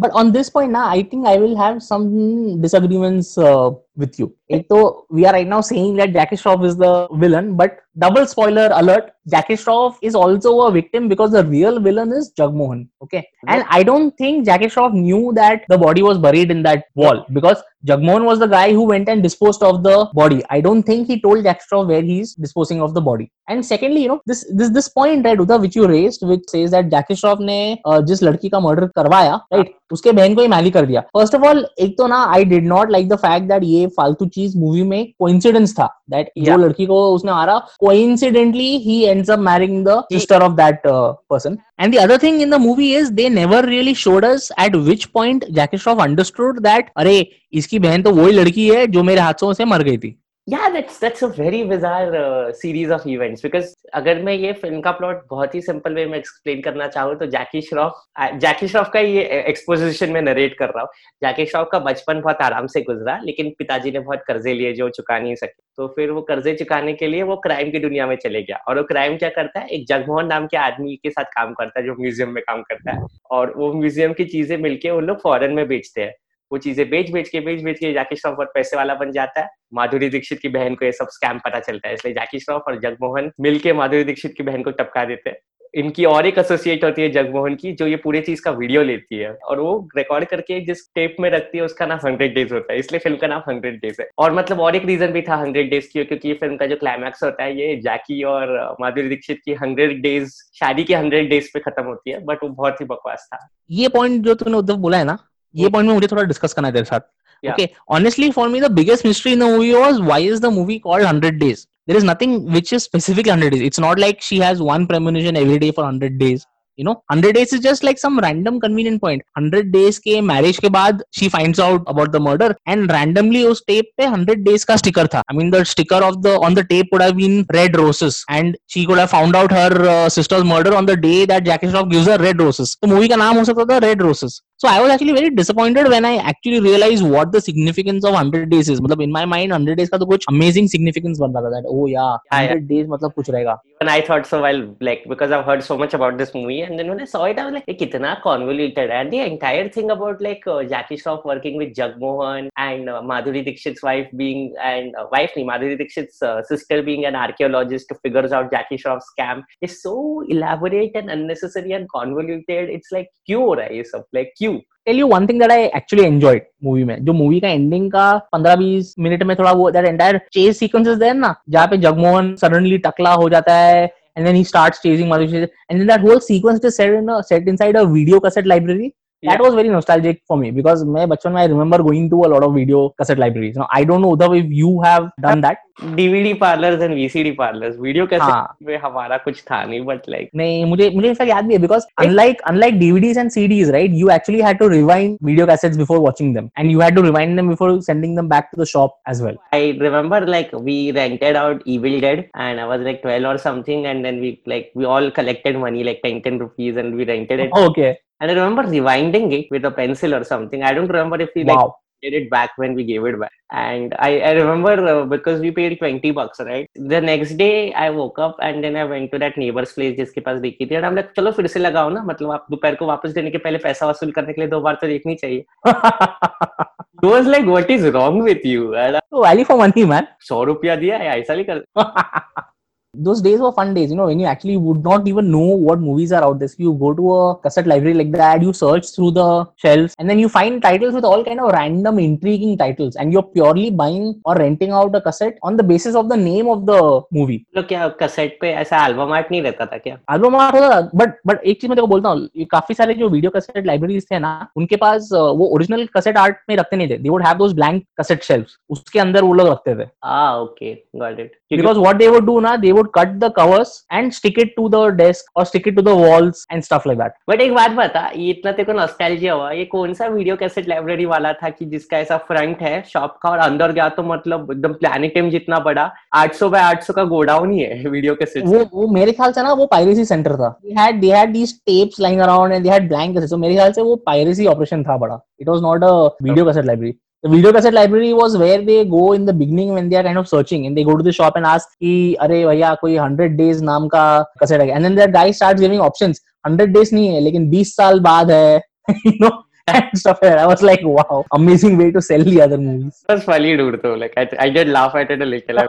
But 0.04 0.16
on 0.22 0.32
this 0.32 0.50
point 0.50 0.72
now, 0.72 0.88
I 0.88 1.04
think 1.04 1.28
I 1.28 1.38
will 1.38 1.56
have 1.58 1.82
some 1.84 2.62
disagreements 2.62 3.38
uh, 3.38 3.72
with 3.97 4.19
you. 4.21 4.29
एक 4.53 4.67
तो 4.69 4.79
we 5.17 5.25
are 5.27 5.33
right 5.33 5.49
now 5.53 5.61
saying 5.61 5.97
that 5.97 6.13
Jackie 6.13 6.37
Shroff 6.43 6.65
is 6.69 6.77
the 6.77 6.93
villain, 7.23 7.57
but 7.57 7.77
double 8.05 8.27
spoiler 8.27 8.69
alert: 8.73 9.11
Jackie 9.35 9.57
Shroff 9.65 9.97
is 10.11 10.15
also 10.21 10.55
a 10.63 10.71
victim 10.77 11.09
because 11.09 11.31
the 11.37 11.45
real 11.45 11.81
villain 11.81 12.13
is 12.21 12.33
Jagmohan. 12.41 12.87
Okay, 13.07 13.23
and 13.47 13.65
I 13.79 13.83
don't 13.91 14.17
think 14.23 14.47
Jackie 14.47 14.71
Shroff 14.77 14.93
knew 14.93 15.33
that 15.41 15.69
the 15.75 15.79
body 15.79 16.03
was 16.03 16.19
buried 16.19 16.51
in 16.57 16.63
that 16.65 16.85
wall 16.95 17.25
because 17.39 17.63
Jagmohan 17.87 18.25
was 18.31 18.41
the 18.45 18.51
guy 18.55 18.73
who 18.73 18.85
went 18.93 19.09
and 19.09 19.23
disposed 19.23 19.63
of 19.63 19.83
the 19.83 19.97
body. 20.15 20.43
I 20.51 20.61
don't 20.61 20.83
think 20.83 21.07
he 21.07 21.21
told 21.21 21.45
Jackie 21.45 21.69
Shroff 21.71 21.87
where 21.95 22.03
he's 22.03 22.35
disposing 22.35 22.83
of 22.89 22.95
the 22.95 23.05
body. 23.11 23.31
And 23.49 23.65
secondly, 23.73 24.03
you 24.03 24.09
know 24.09 24.21
this 24.27 24.45
this 24.63 24.71
this 24.79 24.89
point 24.89 25.31
right, 25.31 25.39
Uda, 25.39 25.61
which 25.67 25.77
you 25.77 25.87
raised, 25.95 26.27
which 26.33 26.49
says 26.57 26.79
that 26.79 26.91
Jackie 26.97 27.21
Shroff 27.23 27.47
ने 27.53 27.61
uh, 27.87 28.01
जिस 28.11 28.23
लड़की 28.23 28.49
का 28.49 28.61
murder 28.61 28.87
करवाया 28.99 29.41
right 29.53 29.75
उसके 29.93 30.13
बहन 30.13 30.35
को 30.35 30.43
ही 30.43 30.49
मैली 30.49 30.71
कर 30.71 30.87
दिया 30.87 31.01
फर्स्ट 31.17 31.35
ऑफ 31.35 31.43
ऑल 31.47 31.67
एक 31.81 31.97
तो 31.99 32.07
ना 32.07 32.25
I 32.35 32.45
did 32.53 32.67
not 32.67 32.91
like 32.91 33.09
the 33.09 33.17
fact 33.25 33.49
that 33.49 33.65
ये 33.65 33.84
फालतू 33.98 34.26
चीज़ 34.36 34.58
मूवी 34.58 34.84
में 34.84 35.06
कोइंसिडेंस 35.20 35.74
था 35.74 35.88
दैट 36.10 36.32
जो 36.40 36.58
लड़की 36.58 36.86
को 36.86 37.00
उसने 37.14 37.32
मारा 37.32 37.58
coincidentally 37.80 38.76
he 38.78 39.02
ends 39.04 39.30
up 39.30 39.40
marrying 39.40 39.84
the 39.88 40.02
sister 40.14 40.42
of 40.42 40.54
that 40.54 40.82
person 40.88 41.58
and 41.80 41.94
the 41.94 42.00
other 42.00 42.18
thing 42.18 42.40
in 42.40 42.50
the 42.50 42.60
movie 42.60 42.92
is 42.94 43.10
they 43.12 43.30
never 43.30 43.62
really 43.64 43.94
showed 43.94 44.26
us 44.26 44.52
at 44.58 44.76
which 44.82 45.12
point 45.12 45.44
Jackie 45.52 45.78
Shroff 45.78 46.02
understood 46.02 46.62
that 46.64 46.92
अरे 46.98 47.16
इसकी 47.54 47.80
बहन 47.80 48.04
तो 48.04 48.12
वही 48.12 48.32
लड़की 48.32 48.68
है 48.70 48.86
जो 48.88 49.04
मेरे 49.04 49.22
हाथों 49.22 49.52
से 49.54 49.66
मर 49.66 49.84
गई 49.84 49.98
थी 49.98 50.16
yeah 50.48 50.70
that's 50.70 51.00
that's 51.00 51.24
a 51.24 51.28
very 51.28 51.64
bizarre 51.64 52.16
uh, 52.16 52.54
series 52.54 52.92
of 52.96 53.06
events 53.08 53.42
because 53.42 53.70
अगर 53.94 54.22
मैं 54.24 54.34
ये 54.34 54.52
फ़िल्म 54.54 54.82
का 54.82 54.92
प्लॉट 54.92 55.24
बहुत 55.30 55.56
ही 55.56 55.62
सिंपल 55.62 55.94
वे 55.94 56.06
में 56.06 56.18
एक्सप्लेन 56.18 56.62
करना 56.62 56.88
चाहूँ 56.88 57.16
तो 57.20 57.26
जैकी 57.26 57.62
श्रॉफ 57.62 58.02
जैकी 58.42 58.68
श्रॉफ 58.68 58.90
का 58.94 59.00
ये 59.00 59.24
एक्सपोजिशन 59.40 60.12
में 60.12 60.22
नरेट 60.22 60.58
कर 60.58 60.70
रहा 60.70 60.82
हूँ। 60.82 60.90
जैकी 61.22 61.46
श्रॉफ 61.46 61.68
का 61.72 61.80
बचपन 61.80 62.22
बहुत 62.22 62.42
आराम 62.42 62.68
से 62.68 62.82
गुजरा 62.82 63.18
लेकिन 63.24 63.50
पिताजी 63.60 63.92
ने 63.92 64.00
बहुत 64.00 64.24
कर्जे 64.28 64.54
लिए 64.54 64.74
जो 64.74 64.90
चुका 64.90 65.18
नहीं 65.20 65.36
सके। 65.36 65.62
तो 65.78 65.88
फिर 65.96 66.12
वो 66.12 66.22
कर्जे 66.22 66.54
चुकाने 66.56 66.94
के 66.94 67.08
लिए 67.08 67.24
वो 67.24 67.36
क्राइम 67.46 67.72
की 67.72 67.80
दुनिया 67.80 68.08
में 68.08 68.16
चले 68.16 68.42
गया। 68.42 68.58
और 68.68 68.78
वो 68.78 68.84
क्राइम 68.84 69.18
क्या 69.18 69.30
करता 69.30 69.60
है? 69.60 69.68
एक 69.68 69.88
जगमोहन 69.88 70.28
नाम 70.28 70.48
के 70.48 70.58
आदमी 70.58 70.96
के 71.04 71.10
साथ 71.10 71.32
काम 71.36 71.54
करता 71.54 71.80
है 71.80 71.86
जो 71.86 71.96
म्यूज़ियम 72.02 72.30
में 72.30 72.44
काम 72.48 72.62
करता 72.70 72.96
है। 72.96 73.08
और 73.32 73.54
वो 73.58 73.74
म्यूज़ियम 73.74 74.14
की 74.14 74.26
चीज़ें 74.26 74.58
मिलके 74.58 74.92
वो 74.92 75.00
लोग 75.00 75.22
फॉरन 75.22 75.54
में 75.54 75.68
बेचते 75.68 76.02
हैं। 76.02 76.14
वो 76.52 76.58
चीज़ें 76.58 76.90
बेच 76.90 77.12
बेच 77.12 77.30
के, 77.30 77.40
बेच 77.40 77.64
बेच 77.64 77.80
के 77.80 77.94
जाकी 77.94 78.16
श्रॉफ 78.16 78.36
बहुत 78.36 78.52
पैसे 78.54 78.78
वाला 78.78 78.94
बन 78.96 79.12
जाता 79.12 79.42
है। 79.42 79.50
माधुरी 79.74 80.10
दीक्षित 80.10 80.40
की 80.40 80.50
बहन 80.50 80.76
को 80.76 80.86
ये 80.86 80.92
सब 80.92 81.08
स्कैम 81.12 81.40
पता 81.46 81.60
चलता 81.62 81.88
है, 81.88 81.94
इसलिए 81.94 82.14
जैकी 82.14 82.40
श्रॉफ 82.40 82.64
और 82.68 82.80
जगमोहन 82.82 83.32
मिलके 83.42 83.74
माधुरी 83.74 84.04
दीक्षित 84.04 84.34
की 84.38 84.44
बहन 84.44 84.64
को 84.64 84.72
टपका 84.74 85.06
देते 85.06 85.30
हैं। 85.30 85.38
इनकी 85.74 86.06
और 86.06 86.26
एक 86.26 86.38
एसोसिएट 86.38 86.84
होती 86.84 87.02
है 87.02 87.10
जगमोहन 87.12 87.56
की, 87.56 87.72
जो 87.72 87.88
ये 87.88 87.96
पूरे 87.96 88.20
चीज़ 88.22 88.42
का 88.42 88.52
वीडियो 88.52 88.84
लेती 88.84 89.18
है। 89.18 89.32
और 89.34 89.60
वो 89.60 89.90
रिकॉर्ड 89.98 90.26
करके 90.26 90.60
जिस 90.66 90.86
टेप 90.96 91.16
में 91.20 91.30
रखती 91.30 91.58
है, 91.58 91.64
उसका 91.64 91.86
नाम 91.86 92.00
हंड्रेड 92.06 92.34
डेज़ 92.36 92.54
होता 92.54 92.74
है। 92.74 92.80
इसलिए 92.80 93.00
फ़िल्म 93.00 93.18
का 93.18 93.28
नाम 93.28 93.42
हंड्रेड 93.48 93.80
डेज़ 93.82 94.02
है। 94.02 94.08
और 94.18 94.34
मतलब 94.34 94.60
और 94.60 94.76
एक 94.76 94.86
रीजन 94.86 95.12
भी 95.12 95.22
था 95.22 95.36
हंड्रेड 95.36 95.70
डेज़ 95.70 95.90
की, 95.94 96.04
क्योंकि 96.06 96.28
ये 96.28 96.34
फ़िल्म 96.34 96.58
का 96.58 96.66
जो 96.66 96.76
क्लाइमैक्स 96.76 97.24
होता 97.24 97.44
है, 97.44 97.60
ये 97.60 97.76
जैकी 97.82 98.22
और 98.26 98.76
माधुरी 98.82 99.10
दीक्षित 99.10 99.42
की 99.46 99.54
हंड्रेड 99.54 100.02
डेज़ 100.02 100.34
शादी 100.60 100.84
के 100.84 100.96
हंड्रेड 100.96 101.30
डेज़ 101.30 101.50
पे 101.54 101.60
खत्म 101.62 101.84
होती 101.84 102.12
है 102.12 102.24
बट 102.26 102.44
वो 102.44 102.50
बहुत 102.52 102.82
ही 102.82 102.86
बकवास 102.86 103.30
था। 103.34 103.48
ये 103.72 103.88
पॉइंट 103.90 104.24
जो 104.26 104.36
तुमने 104.36 104.58
उद्धव 104.58 104.78
बोला 104.78 104.98
है 104.98 105.04
ना 105.04 105.18
ये 105.56 105.70
पॉइंट 105.70 105.88
में 105.88 105.94
मुझे 105.94 106.08
थोड़ा 106.08 106.24
डिस्कस 106.24 106.54
करना 106.54 106.68
है 106.68 106.74
तेरे 106.74 106.86
साथ। 106.86 107.00
Okay 107.44 107.70
honestly 107.92 108.30
for 108.32 108.50
me 108.50 108.62
the 108.62 108.72
biggest 108.72 109.06
mystery 109.06 109.32
in 109.34 109.40
the 109.40 109.44
movie 109.44 109.72
was 109.74 110.00
why 110.02 110.28
is 110.28 110.42
the 110.42 110.54
movie 110.54 110.78
called 110.80 111.08
100 111.08 111.32
days 111.40 111.66
there 111.88 111.98
is 111.98 112.06
nothing 112.06 112.50
which 112.50 112.74
is 112.74 112.84
specific 112.84 113.28
100 113.28 113.50
days 113.50 113.64
it's 113.64 113.80
not 113.80 114.00
like 114.00 114.24
she 114.24 114.38
has 114.40 114.62
one 114.64 114.86
premonition 114.86 115.38
every 115.38 115.58
day 115.58 115.72
for 115.72 115.92
100 115.94 116.10
days 116.20 116.46
you 116.80 116.86
know 116.86 116.94
100 117.14 117.32
days 117.34 117.56
is 117.56 117.62
just 117.62 117.84
like 117.84 118.00
some 118.00 118.20
random 118.20 118.58
convenient 118.60 119.00
point 119.02 119.24
100 119.40 119.62
days 119.66 120.00
के 120.00 120.20
marriage 120.22 120.58
के 120.58 120.70
बाद 120.70 121.04
she 121.20 121.28
finds 121.30 121.60
out 121.60 121.86
about 121.90 122.12
the 122.12 122.22
murder 122.22 122.56
and 122.70 122.92
randomly 122.92 123.44
उस 123.44 123.64
tape 123.68 123.92
पे 123.98 124.08
100 124.08 124.36
days 124.46 124.66
का 124.66 124.76
sticker 124.76 125.08
था 125.08 125.20
I 125.20 125.38
mean 125.38 125.52
the 125.52 125.64
sticker 125.66 126.04
of 126.04 126.16
the 126.18 126.36
on 126.40 126.56
the 126.56 126.66
tape 126.66 126.90
would 126.94 127.02
have 127.02 127.14
been 127.14 127.46
red 127.52 127.76
roses 127.76 128.24
and 128.32 128.56
she 128.74 128.84
could 128.86 128.98
have 128.98 129.08
found 129.08 129.36
out 129.36 129.54
her 129.54 129.78
sister's 130.10 130.44
murder 130.46 130.74
on 130.74 130.86
the 130.86 130.98
day 131.00 131.26
that 131.26 131.44
jacket 131.44 131.76
off 131.76 131.88
gives 131.88 132.10
red 132.22 132.42
roses 132.42 132.78
तो 132.82 132.88
movie 132.88 133.08
का 133.08 133.16
नाम 133.16 133.38
हो 133.38 133.44
सकता 133.44 133.66
था 133.66 133.78
red 133.88 134.02
roses 134.02 134.42
so 134.65 134.69
I 134.69 134.79
was 134.79 134.91
actually 134.91 135.13
very 135.13 135.31
disappointed 135.31 135.89
when 135.89 136.05
I 136.05 136.17
actually 136.17 136.61
realized 136.61 137.03
what 137.03 137.33
the 137.33 137.41
significance 137.41 138.05
of 138.05 138.13
100 138.13 138.51
days 138.51 138.69
is 138.69 138.81
मतलब 138.87 139.03
in 139.03 139.11
my 139.11 139.25
mind 139.25 139.53
100 139.53 139.77
days 139.79 139.89
का 139.91 139.99
तो 139.99 140.07
कुछ 140.07 140.27
amazing 140.33 140.67
significance 140.73 141.21
बन 141.21 141.33
रहा 141.37 141.43
था 141.45 141.51
that 141.55 141.69
oh 141.75 141.87
yeah 141.93 142.19
Yeah, 142.27 142.57
100 142.57 142.67
days 142.73 142.89
मतलब 142.89 143.13
कुछ 143.15 143.31
रहेगा 143.31 143.59
and 143.83 143.91
I 143.91 144.03
thought 144.09 144.27
so 144.31 144.41
while 144.43 144.61
like 144.89 145.07
because 145.13 145.33
I've 145.37 145.47
heard 145.47 145.63
so 145.69 145.77
much 145.83 145.95
about 145.99 146.19
this 146.23 146.35
movie 146.35 146.59
and 146.65 146.79
then 146.79 146.91
when 146.93 147.01
I 147.01 147.07
saw 147.13 147.23
it 147.31 147.39
I 147.39 147.47
was 147.47 147.55
like 147.55 147.71
ये 147.71 147.77
कितना 147.85 148.11
convoluted 148.27 148.93
है 148.95 148.99
and 149.05 149.15
the 149.15 149.23
entire 149.29 149.71
thing 149.77 149.95
about 149.97 150.21
like 150.27 150.45
uh, 150.47 150.59
Jackie 150.75 150.99
Shroff 151.05 151.25
working 151.31 151.57
with 151.63 151.73
Jagmohan 151.81 152.51
and 152.67 152.93
uh, 152.97 153.01
Madhuri 153.13 153.43
Dixit's 153.49 153.83
wife 153.89 154.13
being 154.23 154.45
and 154.73 155.01
uh, 155.05 155.07
wife 155.15 155.39
नहीं 155.39 155.47
Madhuri 155.53 155.81
Dixit's 155.81 156.21
uh, 156.23 156.43
sister 156.51 156.83
being 156.91 157.07
an 157.13 157.19
archaeologist 157.23 157.87
who 157.89 157.99
figures 158.03 158.37
out 158.41 158.53
Jackie 158.59 158.81
Shroff's 158.85 159.11
scam 159.15 159.43
is 159.63 159.81
so 159.89 159.97
elaborate 160.29 161.03
and 161.03 161.17
unnecessary 161.19 161.73
and 161.81 161.91
convoluted 161.97 162.77
it's 162.79 162.97
like 162.99 163.11
क्यों 163.27 163.43
हो 163.45 163.55
रहा 163.55 163.67
है 163.67 163.77
ये 163.77 163.83
सब 163.95 164.05
like 164.17 164.37
क्यों 164.39 164.51
tell 164.88 165.00
you 165.00 165.08
one 165.08 165.28
thing 165.28 165.40
that 165.42 165.52
I 165.52 165.64
actually 165.76 166.06
enjoyed 166.06 166.42
movie 166.64 166.84
में। 166.84 166.98
जो 167.06 167.14
movie 167.14 167.40
का 167.40 167.50
एंडिंग 167.50 167.92
का 167.92 168.08
15-20 168.36 168.94
मिनट 169.00 169.24
में 169.24 169.36
थोड़ा 169.38 169.52
वो 169.52 169.70
that 169.72 169.86
entire 169.86 170.20
chase 170.34 170.56
sequences 170.58 170.98
then 170.98 171.18
ना, 171.18 171.34
जहाँ 171.50 171.68
पे 171.68 171.78
जगमोहन 171.78 172.36
सडनली 172.42 172.78
टकला 172.80 173.14
हो 173.14 173.30
जाता 173.30 173.56
है 173.56 173.86
and 173.86 174.26
then 174.26 174.36
he 174.36 174.44
starts 174.44 174.82
chasing 174.82 175.12
And 175.12 175.24
and 175.24 175.78
then 175.78 175.88
that 175.88 176.02
whole 176.02 176.20
sequence 176.20 176.60
is 176.66 176.74
set 176.74 176.94
in 176.94 177.22
set 177.22 177.48
inside 177.48 177.78
a 177.78 177.82
video 177.84 178.20
cassette 178.20 178.48
library 178.48 178.92
that 179.25 179.33
Yeah. 179.33 179.41
was 179.45 179.55
very 179.55 179.69
nostalgic 179.73 180.21
for 180.27 180.37
me 180.43 180.51
because 180.51 180.83
मैं 180.93 181.09
बचपन 181.09 181.33
में 181.33 181.41
I 181.41 181.47
remember 181.53 181.79
going 181.87 182.05
to 182.13 182.21
a 182.27 182.29
lot 182.35 182.43
of 182.45 182.55
video 182.55 182.79
cassette 183.01 183.19
libraries. 183.19 183.57
Now 183.63 183.67
I 183.79 183.85
don't 183.91 184.01
know 184.05 184.13
Uddhav 184.17 184.37
if 184.39 184.47
you 184.61 184.81
have 184.85 185.11
done 185.25 185.43
that. 185.43 185.59
DVD 185.99 186.31
parlors 186.41 186.81
and 186.87 186.95
VCD 187.01 187.33
parlors 187.41 187.77
video 187.87 188.07
कैसे 188.13 188.31
हाँ. 188.31 188.57
में 188.63 188.77
हमारा 188.85 189.17
कुछ 189.27 189.43
था 189.51 189.63
नहीं 189.67 189.81
but 189.91 190.09
like 190.15 190.31
नहीं 190.37 190.65
मुझे 190.71 190.89
मुझे 190.95 191.11
इसका 191.11 191.25
याद 191.25 191.45
भी 191.51 191.55
है 191.55 191.61
because 191.67 191.87
unlike 192.07 192.43
unlike 192.53 192.81
DVDs 192.81 193.21
and 193.25 193.35
CDs 193.37 193.73
right 193.77 193.99
you 194.01 194.11
actually 194.17 194.41
had 194.49 194.59
to 194.65 194.71
rewind 194.75 195.19
video 195.31 195.47
cassettes 195.53 195.79
before 195.85 196.01
watching 196.09 196.33
them 196.41 196.51
and 196.57 196.71
you 196.77 196.81
had 196.89 196.97
to 196.97 197.07
rewind 197.11 197.39
them 197.39 197.49
before 197.55 197.71
sending 197.93 198.15
them 198.21 198.29
back 198.35 198.51
to 198.51 198.57
the 198.65 198.67
shop 198.75 198.99
as 199.07 199.23
well. 199.23 199.37
I 199.53 199.77
remember 199.87 200.21
like 200.27 200.51
we 200.53 200.93
rented 200.93 201.37
out 201.37 201.63
Evil 201.67 202.01
Dead 202.01 202.29
and 202.35 202.59
I 202.61 202.67
was 202.75 202.81
like 202.91 203.03
12 203.03 203.25
or 203.35 203.39
something 203.49 203.85
and 203.87 204.03
then 204.05 204.21
we 204.21 204.41
like 204.47 204.71
we 204.75 204.87
all 204.87 205.11
collected 205.11 205.59
money 205.59 205.85
like 205.85 206.01
10 206.05 206.23
10 206.23 206.39
rupees 206.39 206.79
and 206.79 206.95
we 206.97 207.05
rented 207.05 207.41
it 207.49 207.53
Okay. 207.69 207.99
and 208.21 208.31
I 208.31 208.35
remember 208.41 208.65
rewinding 208.73 209.29
it 209.39 209.47
with 209.57 209.65
a 209.65 209.71
pencil 209.83 210.15
or 210.15 210.25
something. 210.33 210.63
I 210.63 210.75
don't 210.79 210.89
remember 210.99 211.21
if 211.29 211.31
we 211.37 211.45
like 211.45 211.57
Wow. 211.63 211.77
get 212.05 212.15
it 212.19 212.27
back 212.33 212.53
when 212.61 212.75
we 212.77 212.85
gave 212.91 213.05
it 213.09 213.17
back. 213.23 213.33
And 213.63 213.95
I, 213.99 214.11
I 214.29 214.31
remember 214.37 214.73
uh, 214.93 215.05
because 215.05 215.41
we 215.47 215.51
paid 215.57 215.79
20 215.79 216.11
bucks, 216.19 216.39
right? 216.49 216.67
The 216.93 217.01
next 217.09 217.35
day 217.41 217.73
I 217.75 217.91
woke 217.97 218.19
up 218.27 218.37
and 218.47 218.65
then 218.67 218.77
I 218.83 218.85
went 218.93 219.11
to 219.15 219.19
that 219.25 219.37
neighbor's 219.43 219.73
place 219.79 219.97
जिसके 219.97 220.21
पास 220.29 220.39
देखी 220.47 220.67
थी 220.71 220.77
and 220.81 220.87
I'm 220.91 220.97
like 221.01 221.11
चलो 221.17 221.33
फिर 221.39 221.47
से 221.55 221.61
लगाओ 221.61 221.91
ना 221.97 222.03
मतलब 222.13 222.31
आप 222.37 222.47
दोपहर 222.51 222.75
को 222.83 222.87
वापस 222.93 223.11
देने 223.19 223.31
के 223.31 223.39
पहले 223.47 223.59
पैसा 223.67 223.87
वसूल 223.91 224.13
करने 224.19 224.33
के 224.33 224.41
लिए 224.41 224.51
दो 224.51 224.61
बार 224.69 224.79
तो 224.83 224.87
देखनी 224.95 225.15
चाहिए 225.25 225.45
I 227.03 227.07
was 227.17 227.27
like 227.35 227.47
what 227.57 227.71
is 227.79 227.85
wrong 227.99 228.17
with 228.31 228.45
you 228.53 228.75
and 228.87 229.01
value 229.27 229.45
for 229.51 229.59
money, 229.65 229.85
man. 229.93 230.09
सौ 230.29 230.43
रुपया 230.53 230.77
दिया 230.85 230.99
है 230.99 231.19
ऐसा 231.21 231.35
नहीं 231.35 231.45
कर 231.51 231.65
those 233.04 233.22
days 233.22 233.40
were 233.40 233.52
fun 233.52 233.74
days, 233.74 233.90
you 233.90 233.96
know, 233.96 234.06
when 234.08 234.20
you 234.20 234.26
actually 234.26 234.58
would 234.58 234.84
not 234.84 235.08
even 235.08 235.32
know 235.32 235.46
what 235.68 235.80
movies 235.80 236.12
are 236.12 236.24
out 236.24 236.40
there. 236.40 236.48
So 236.48 236.56
you 236.60 236.74
go 236.74 236.94
to 236.94 237.14
a 237.14 237.36
cassette 237.38 237.68
library 237.68 237.94
like 237.94 238.12
that, 238.12 238.42
you 238.42 238.54
search 238.54 238.90
through 238.96 239.12
the 239.12 239.28
shelves, 239.58 239.96
and 240.00 240.10
then 240.10 240.20
you 240.20 240.30
find 240.30 240.62
titles 240.62 240.94
with 240.94 241.06
all 241.06 241.24
kind 241.24 241.40
of 241.40 241.52
random, 241.52 242.00
intriguing 242.00 242.58
titles, 242.58 242.96
and 242.96 243.12
you're 243.14 243.24
purely 243.24 243.70
buying 243.72 244.22
or 244.26 244.36
renting 244.36 244.72
out 244.72 244.96
a 244.96 245.02
cassette 245.02 245.38
on 245.44 245.58
the 245.58 245.64
basis 245.64 245.96
of 245.96 246.10
the 246.10 246.18
name 246.18 246.48
of 246.56 246.66
the 246.66 246.80
movie. 247.12 247.40
तो 247.56 247.64
क्या 247.68 247.88
cassette 248.00 248.38
पे 248.42 248.52
ऐसा 248.64 248.86
album 248.88 249.14
art 249.14 249.32
नहीं 249.32 249.42
रहता 249.42 249.66
था 249.74 249.78
क्या 249.78 249.98
album 250.14 250.36
art 250.36 250.56
होता 250.56 250.70
था 250.70 250.90
बट 251.04 251.18
बट 251.28 251.44
एक 251.44 251.62
चीज़ 251.62 251.70
मैं 251.70 251.76
तेको 251.78 251.88
बोलता 251.88 252.10
हूँ 252.10 252.46
काफ़ी 252.52 252.76
सारे 252.76 252.94
जो 253.04 253.10
वीडियो 253.10 253.32
कैसेट 253.32 253.66
लाइब्रेरीज 253.68 254.06
थे 254.12 254.20
ना 254.20 254.32
उनके 254.58 254.76
पास 254.86 255.10
अ, 255.14 255.18
वो 255.18 255.48
ओरिजिनल 255.56 255.86
कैसेट 255.94 256.18
आर्ट 256.18 256.38
में 256.50 256.56
रखते 256.58 256.76
नहीं 256.78 256.90
थे 256.90 256.98
they 256.98 257.10
would 257.10 257.26
have 257.28 257.38
those 257.38 257.54
blank 257.62 257.84
cassette 257.98 258.24
shelves 258.24 258.58
उसके 258.78 259.00
अंदर 259.00 259.24
वो 259.24 259.34
लोग 259.34 259.48
रखते 259.48 259.76
थे 259.84 259.88
ah 260.16 260.32
okay 260.46 260.74
got 261.04 261.20
it 261.26 261.32
because 261.52 261.78
what 261.78 262.00
they 262.00 262.10
would 262.10 262.26
do 262.26 262.42
na 262.42 262.58
they 262.58 262.74
would 262.74 262.92
cut 262.92 263.20
the 263.20 263.30
covers 263.32 263.84
and 263.92 264.14
stick 264.14 264.38
it 264.38 264.56
to 264.56 264.68
the 264.70 264.90
desk 264.92 265.26
or 265.36 265.46
stick 265.46 265.68
it 265.68 265.76
to 265.76 265.82
the 265.82 265.96
walls 265.96 266.46
and 266.50 266.66
stuff 266.66 266.86
like 266.86 266.98
that 266.98 267.14
but 267.30 267.42
एक 267.42 267.54
बात 267.54 267.72
बता 267.72 268.06
ये 268.16 268.30
इतना 268.32 268.52
तेरे 268.52 268.64
को 268.66 268.74
nostalgia 268.80 269.34
हुआ 269.34 269.52
ये 269.52 269.66
कौन 269.74 269.94
सा 269.94 270.08
वीडियो 270.08 270.36
कैसेट 270.36 270.70
लाइब्रेरी 270.70 271.06
वाला 271.06 271.34
था 271.44 271.50
कि 271.50 271.66
जिसका 271.66 271.98
ऐसा 271.98 272.18
फ्रंट 272.30 272.62
है 272.62 272.82
शॉप 272.94 273.18
का 273.24 273.30
और 273.30 273.40
अंदर 273.40 273.72
गया 273.72 273.90
तो 274.00 274.04
मतलब 274.04 274.52
एकदम 274.52 274.74
प्लानिटम 274.82 275.30
जितना 275.30 275.60
बड़ा 275.70 275.92
800 276.24 276.50
बाय 276.52 276.64
800 276.76 276.96
का 276.96 277.04
गोडाउन 277.14 277.52
ही 277.52 277.60
है 277.60 277.90
वीडियो 277.90 278.16
कैसेट 278.16 278.46
वो 278.48 278.66
वो 278.74 278.88
मेरे 278.94 279.12
ख्याल 279.12 279.32
से 279.32 279.44
ना 279.44 279.54
वो 279.62 279.66
पायरेसी 279.72 280.06
सेंटर 280.06 280.36
था 280.42 280.54
they 280.66 280.78
had 280.82 281.02
they 281.06 281.16
had 281.20 281.40
these 281.40 281.58
tapes 281.70 282.04
lying 282.08 282.28
around 282.28 282.58
and 282.58 282.66
they 282.66 282.76
had 282.76 282.92
blank 282.94 283.18
cassettes 283.18 283.36
so 283.36 283.42
मेरे 283.46 283.56
ख्याल 283.56 283.72
से 283.74 283.82
वो 283.82 283.96
पायरेसी 284.12 284.46
ऑपरेशन 284.56 284.84
था 284.84 284.98
बड़ा 285.06 285.22
it 285.44 285.50
was 285.50 285.66
not 285.70 285.90
a 285.92 285.96
video 286.28 286.46
cassette 286.46 286.74
library 286.74 286.98
the 287.25 287.29
video 287.29 287.53
cassette 287.53 287.75
library 287.75 288.15
was 288.15 288.37
where 288.39 288.63
they 288.63 288.85
go 288.85 289.13
in 289.13 289.27
the 289.27 289.33
beginning 289.33 289.75
when 289.75 289.89
they 289.89 289.97
are 289.97 290.03
kind 290.03 290.17
of 290.17 290.29
searching 290.29 290.67
and 290.67 290.77
they 290.77 290.85
go 290.85 290.97
to 290.97 291.03
the 291.03 291.13
shop 291.13 291.37
and 291.37 291.47
ask 291.47 291.69
कि 291.83 292.15
अरे 292.27 292.45
भैया 292.47 292.75
कोई 292.85 292.97
100 292.99 293.37
days 293.41 293.61
नाम 293.63 293.89
का 293.95 294.07
cassette 294.43 294.63
है 294.63 294.75
and 294.77 294.85
then 294.85 294.97
that 295.01 295.13
guy 295.19 295.31
starts 295.41 295.61
giving 295.67 295.85
options 295.89 296.23
100 296.49 296.73
days 296.79 296.93
नहीं 296.93 297.09
है 297.09 297.21
लेकिन 297.21 297.51
20 297.51 297.65
साल 297.67 298.01
बाद 298.09 298.31
है 298.31 298.61
you 299.05 299.15
know 299.21 299.33
and 299.69 299.99
stuff 299.99 300.19
like 300.23 300.33
that. 300.33 300.39
I 300.39 300.47
was 300.47 300.63
like 300.63 300.81
wow 300.83 301.25
amazing 301.33 301.79
way 301.83 301.93
to 301.93 302.01
sell 302.11 302.25
the 302.33 302.43
other 302.49 302.59
movies 302.59 303.05
was 303.09 303.25
funny 303.31 303.57
dude 303.57 303.81
though 303.83 303.95
like 303.95 304.15
I, 304.17 304.29
I 304.39 304.51
did 304.59 304.69
laugh 304.69 304.95
at 304.95 305.11
it 305.11 305.23
a 305.23 305.33
little 305.37 305.67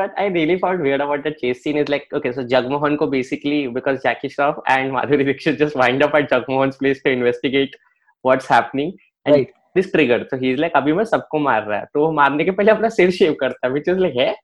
what 0.00 0.18
I 0.24 0.26
really 0.26 0.58
found 0.58 0.82
weird 0.88 1.06
about 1.06 1.24
the 1.28 1.32
chase 1.44 1.62
scene 1.62 1.76
is 1.76 1.88
like, 1.88 2.08
okay, 2.12 2.32
so 2.32 2.44
Jagmohan 2.56 2.98
ko 2.98 3.06
basically 3.06 3.66
because 3.78 4.02
Jackie 4.02 4.28
Shroff 4.28 4.60
and 4.66 4.92
Madhuri 4.98 5.26
Dixit 5.30 5.58
just 5.58 5.80
wind 5.84 6.02
up 6.02 6.14
at 6.14 6.30
Jagmohan's 6.30 6.76
place 6.76 7.02
to 7.02 7.10
investigate 7.10 7.80
what's 8.22 8.52
happening. 8.56 8.92
And 9.26 9.34
Right. 9.36 9.48
this 9.74 9.90
triggered. 9.92 10.28
So 10.30 10.38
he's 10.42 10.58
like, 10.58 10.72
अभी 10.76 10.92
मैं 10.92 11.04
सबको 11.04 11.38
मार 11.38 11.62
रहा 11.62 11.78
है. 11.78 11.86
तो 11.94 12.06
वो 12.06 12.12
मारने 12.12 12.44
के 12.44 12.50
पहले 12.50 12.72
अपना 12.72 12.88
सिर 12.88 13.10
शेव 13.10 13.36
करता 13.40 13.66
है, 13.66 13.72
which 13.74 13.88
is 13.88 14.00
like, 14.00 14.16
है? 14.20 14.34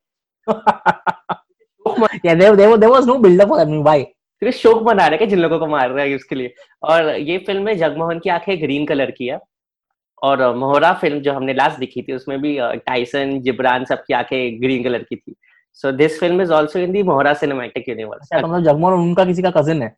yeah 2.25 2.35
there, 2.35 2.57
there, 2.57 2.77
there 2.77 2.91
was 2.91 3.07
no 3.07 3.19
build 3.19 3.41
up 3.41 3.49
for 3.49 3.57
that 3.57 3.69
I 3.69 3.71
mean, 3.71 3.85
why 3.87 4.05
सिर्फ़ 4.41 4.57
शोक 4.57 4.83
मना 4.83 5.07
रहा 5.07 5.19
है 5.21 5.27
जिन 5.27 5.39
लोगों 5.39 5.59
को 5.59 5.67
मार 5.67 5.91
रहा 5.91 6.05
है 6.05 6.15
उसके 6.15 6.35
लिए 6.35 6.55
और 6.83 7.15
ये 7.15 7.39
फ़िल्म 7.39 7.63
में 7.63 7.79
जगमोहन 7.79 8.19
की 8.19 8.31
आँखें 8.31 8.63
ग्रीन 8.63 8.87
कलर 8.87 9.11
की 9.11 9.27
है 9.27 9.39
और 10.23 10.55
मोहरा 10.57 10.93
फ़िल्म 11.01 11.21
जो 11.21 11.33
हमने 11.33 11.55
लास्ट 11.55 11.79
दिखी 11.79 12.03
थी 12.03 12.13
उसमें 12.13 12.41
भी 12.43 12.59
टाइसन 12.87 13.41
जिब्रान 13.43 13.85
सबकी 13.85 14.15
आँखें 14.15 14.63
ग्रीन 14.63 14.85
कलर 14.85 15.03
की 15.03 15.17
थी 15.17 15.35
so 15.83 15.93
this 15.93 16.19
film 16.21 16.43
is 16.43 16.53
also 16.53 16.79
in 16.79 16.93
the 16.93 17.03
Mohra 17.03 17.35
cinematic 17.35 17.89
universe 17.89 18.29
अच्छा, 18.33 18.41
तो 18.41 18.47
मतलब 18.47 18.65
जगमोहन 18.65 19.01
उनका 19.01 19.25
किसी 19.25 19.43
का 19.43 19.51
कजिन 19.57 19.83
है 19.83 19.95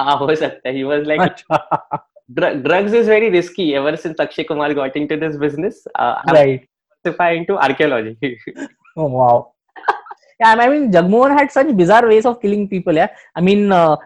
हाँ 0.00 0.16
हो 0.18 0.34
सकता 0.34 0.68
है 0.68 0.74
ही 0.74 0.82
वाज 0.82 1.06
लाइक 1.08 1.20
अच्छा 1.20 2.06
drugs 2.64 2.92
is 2.96 3.08
very 3.10 3.28
risky 3.30 3.64
ever 3.78 3.92
since 3.96 4.20
Akshay 4.24 4.44
Kumar 4.48 4.72
got 4.74 4.96
into 4.98 5.16
this 5.22 5.36
business 5.36 5.78
uh, 5.98 6.22
right 6.36 6.68
diversifying 7.04 7.40
into 7.40 7.56
archaeology 7.58 8.36
Oh 8.96 9.06
wow. 9.06 9.52
yeah, 10.40 10.54
I 10.58 10.68
mean, 10.68 10.90
Jagmohan 10.92 11.38
had 11.38 11.50
such 11.52 11.74
bizarre 11.76 12.06
ways 12.06 12.26
of 12.26 12.40
killing 12.40 12.68
people. 12.68 12.94
Yeah, 12.94 13.08
I 13.34 13.40
mean, 13.40 13.70
uh, 13.72 13.96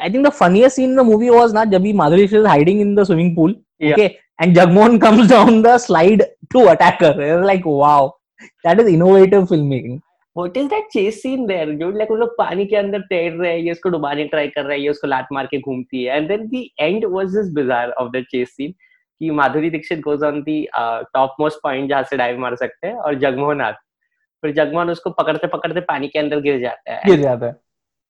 I 0.00 0.08
think 0.08 0.24
the 0.24 0.30
funniest 0.30 0.76
scene 0.76 0.90
in 0.90 0.96
the 0.96 1.04
movie 1.04 1.30
was 1.30 1.52
not 1.52 1.68
Jabi 1.68 1.94
Madhuri 1.94 2.32
is 2.32 2.46
hiding 2.46 2.80
in 2.80 2.94
the 2.94 3.04
swimming 3.04 3.34
pool. 3.34 3.54
Yeah. 3.84 3.92
Okay, 3.92 4.18
and 4.38 4.56
Jagmohan 4.56 5.00
comes 5.06 5.28
down 5.28 5.62
the 5.62 5.78
slide 5.78 6.26
to 6.52 6.68
attack 6.68 7.00
her. 7.00 7.14
It 7.20 7.44
like, 7.44 7.64
wow, 7.64 8.14
that 8.64 8.80
is 8.80 8.88
innovative 8.88 9.48
filmmaking. 9.48 10.02
what 10.34 10.56
is 10.56 10.68
that 10.68 10.90
chase 10.92 11.22
scene 11.22 11.46
there? 11.46 11.66
dude 11.66 11.96
like 11.96 12.10
वो 12.10 12.16
लोग 12.16 12.30
पानी 12.38 12.66
के 12.66 12.76
अंदर 12.76 13.00
तैर 13.00 13.32
रहे 13.32 13.50
हैं 13.52 13.58
ये 13.58 13.72
उसको 13.72 13.88
डुबाने 13.88 14.24
ट्राई 14.24 14.48
कर 14.48 14.62
रहा 14.62 14.72
है 14.72 14.80
ये 14.80 14.88
उसको 14.88 15.06
लात 15.06 15.28
मार 15.32 15.46
के 15.46 15.60
घूमती 15.60 16.04
है। 16.04 16.16
And 16.16 16.28
then 16.28 16.46
the 16.46 16.66
end 16.80 17.04
was 17.04 17.36
this 17.36 17.52
bizarre 17.54 17.90
of 17.90 18.10
the 18.12 18.24
chase 18.30 18.48
scene 18.48 18.74
कि 19.18 19.30
Madhuri 19.30 19.70
Dixit 19.70 20.00
goes 20.00 20.22
on 20.22 20.42
the 20.42 20.68
top 21.14 21.36
most 21.40 21.58
point 21.62 21.88
जहाँ 21.88 22.02
से 22.02 22.16
डाइव 22.16 22.38
मार 22.38 22.56
सकते 22.56 22.86
हैं 22.86 22.94
और 22.94 23.14
जगमोहन 23.14 23.60
आता 23.60 23.80
फिर 24.42 24.52
जगमोहन 24.52 24.90
उसको 24.90 25.10
पकड़ते 25.10 25.46
पकड़ते 25.46 25.80
पानी 25.80 26.08
के 26.08 26.18
अंदर 26.18 26.40
गिर 26.40 26.60
जाता 26.60 26.92
है। 26.92 27.00
गिर 27.06 27.20
जाता 27.20 27.46
है। 27.46 27.56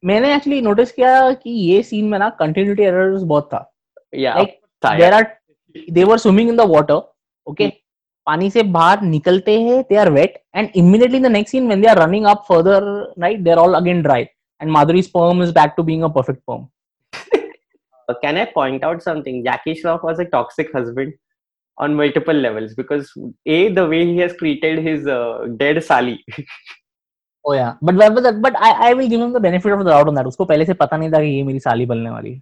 मैंने 0.04 0.34
एक्चुअली 0.36 0.60
नोटिस 0.60 0.92
किया 0.92 1.32
कि 1.32 1.50
ये 1.50 1.82
सीन 1.82 2.04
में 2.04 2.18
ना 2.18 2.30
कंटिन्यूटी 2.30 2.82
एरर्स 2.82 3.22
बहुत 3.22 3.46
था। 3.46 3.74
या 4.14 4.36
like, 4.36 4.50
there 4.86 5.26
Are 5.73 5.91
they 5.93 6.03
were 6.03 6.17
swimming 6.17 6.49
in 6.49 6.55
the 6.57 6.69
water 6.75 7.01
okay 7.47 7.67
पानी 8.27 8.49
से 8.51 8.63
बाहर 8.77 9.01
निकलते 9.01 9.59
हैं 9.61 9.81
they 9.89 9.95
are 9.97 10.09
wet 10.11 10.41
and 10.55 10.69
immediately 10.75 11.19
the 11.19 11.31
next 11.37 11.51
scene 11.51 11.67
when 11.67 11.81
they 11.81 11.87
are 11.87 11.99
running 11.99 12.25
up 12.33 12.43
further 12.49 12.83
right 13.19 13.39
they 13.43 13.51
are 13.51 13.57
all 13.57 13.73
again 13.73 14.01
dry 14.03 14.21
and 14.61 14.71
Madhuri 14.71 15.01
sperm 15.03 15.45
is 15.45 15.55
back 15.59 15.79
to 15.79 15.87
being 15.89 16.05
a 16.09 16.09
perfect 16.17 16.41
sperm 16.43 16.67
can 18.13 18.37
I 18.37 18.45
point 18.45 18.83
out 18.83 19.03
something? 19.03 19.43
Jackie 19.43 19.75
Shroff 19.75 20.03
was 20.03 20.19
a 20.19 20.25
toxic 20.25 20.71
husband 20.71 21.13
on 21.77 21.95
multiple 21.95 22.33
levels 22.33 22.73
because 22.73 23.11
a 23.45 23.69
the 23.69 23.87
way 23.87 24.05
he 24.05 24.17
has 24.17 24.35
treated 24.35 24.79
his 24.79 25.07
uh, 25.07 25.47
dead 25.57 25.83
Sally. 25.83 26.23
oh 27.45 27.53
yeah 27.53 27.75
but 27.81 27.95
but 27.95 28.13
but, 28.15 28.41
but 28.41 28.55
I, 28.59 28.89
I 28.89 28.93
will 28.93 29.07
give 29.07 29.21
him 29.21 29.31
the 29.31 29.39
benefit 29.39 29.71
of 29.71 29.79
the 29.79 29.91
doubt 29.91 30.07
on 30.07 30.15
that 30.15 30.25
उसको 30.27 30.45
पहले 30.45 30.65
से 30.65 30.73
पता 30.81 30.97
नहीं 30.97 31.11
था 31.11 31.19
कि 31.21 31.27
ये 31.27 31.43
मेरी 31.43 31.59
साली 31.59 31.85
बनने 31.85 32.09
वाली 32.09 32.33
है 32.33 32.41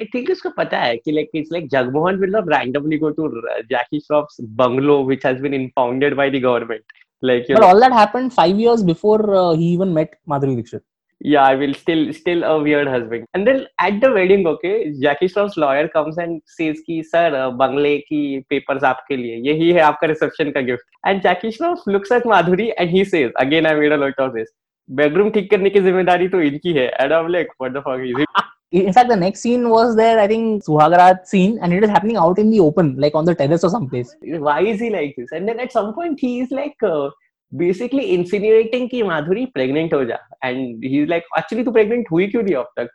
I 0.00 0.06
think 0.12 0.30
उसको 0.30 0.50
पता 0.56 0.78
है 0.78 0.96
कि 0.96 1.12
like 1.14 1.30
it's 1.32 1.50
like 1.50 1.68
Jagmohan 1.68 2.20
will 2.20 2.34
not 2.36 2.46
randomly 2.46 2.98
go 2.98 3.12
to 3.12 3.26
uh, 3.26 3.62
Jackie 3.70 4.00
Shroff's 4.00 4.40
bungalow 4.62 5.00
which 5.02 5.22
has 5.24 5.40
been 5.40 5.54
impounded 5.54 6.16
by 6.16 6.30
the 6.30 6.40
government. 6.40 6.84
Like 7.22 7.48
you 7.48 7.56
but 7.56 7.62
know, 7.62 7.68
all 7.68 7.80
that 7.80 7.92
happened 7.92 8.32
five 8.32 8.58
years 8.58 8.82
before 8.82 9.34
uh, 9.34 9.52
he 9.54 9.64
even 9.78 9.92
met 9.92 10.14
Madhuri 10.28 10.56
Dixit 10.56 10.84
yeah, 11.20 11.42
I 11.42 11.54
will 11.56 11.74
still 11.74 12.12
still 12.12 12.44
a 12.44 12.62
weird 12.62 12.86
husband. 12.86 13.26
And 13.34 13.46
then 13.46 13.66
at 13.80 14.00
the 14.00 14.12
wedding, 14.12 14.46
okay, 14.46 14.92
Jackie 15.00 15.26
Shroff's 15.26 15.56
lawyer 15.56 15.88
comes 15.88 16.18
and 16.18 16.40
says 16.46 16.80
कि 16.88 17.04
sir 17.04 17.34
uh, 17.34 17.50
बंगले 17.50 17.96
की 18.10 18.44
papers 18.52 18.82
आपके 18.84 19.16
लिए 19.16 19.36
यही 19.50 19.70
है 19.72 19.80
आपका 19.82 20.08
reception 20.08 20.52
का 20.52 20.64
gift. 20.66 20.84
And 21.04 21.22
Jackie 21.22 21.50
Shroff 21.50 21.86
looks 21.86 22.12
at 22.12 22.24
Madhuri 22.24 22.72
and 22.78 22.90
he 22.90 23.04
says 23.04 23.32
again 23.36 23.66
I 23.66 23.74
made 23.74 23.92
a 23.92 23.96
lot 23.96 24.18
of 24.18 24.32
this. 24.34 24.48
Bedroom 24.88 25.30
ठीक 25.30 25.50
करने 25.50 25.70
की 25.70 25.80
ज़िम्मेदारी 25.80 26.28
तो 26.28 26.40
इनकी 26.42 26.72
है 26.72 26.86
and 27.00 27.12
I 27.12 27.20
am 27.20 27.26
like 27.28 27.48
what 27.60 27.72
the 27.72 27.80
fuck 27.86 28.04
is 28.04 28.20
it 28.20 28.28
in 28.71 28.93
fact 28.93 29.09
the 29.09 29.15
next 29.15 29.41
scene 29.41 29.69
was 29.69 29.95
there 29.95 30.19
i 30.19 30.27
think 30.27 30.63
suhagrat 30.67 31.27
scene 31.31 31.57
and 31.61 31.73
it 31.73 31.83
is 31.83 31.89
happening 31.89 32.17
out 32.17 32.39
in 32.43 32.49
the 32.49 32.59
open 32.59 32.95
like 32.97 33.15
on 33.19 33.25
the 33.25 33.35
terrace 33.41 33.63
or 33.63 33.69
someplace 33.69 34.15
why 34.47 34.59
is 34.61 34.79
he 34.79 34.89
like 34.89 35.13
this 35.17 35.31
and 35.31 35.47
then 35.47 35.59
at 35.59 35.71
some 35.71 35.93
point 35.93 36.19
he 36.19 36.39
is 36.39 36.51
like 36.51 36.87
uh, 36.91 37.09
basically 37.51 38.05
insinuating 38.15 38.89
कि 38.89 39.01
माधुरी 39.03 39.45
pregnant 39.53 39.93
हो 39.93 40.03
जा 40.05 40.17
and 40.45 40.85
he 40.85 41.01
is 41.01 41.09
like 41.09 41.23
actually 41.37 41.63
तू 41.65 41.71
pregnant 41.71 42.07
हुई 42.11 42.27
क्यों 42.27 42.43
नहीं 42.43 42.55
अब 42.55 42.71
तक 42.77 42.89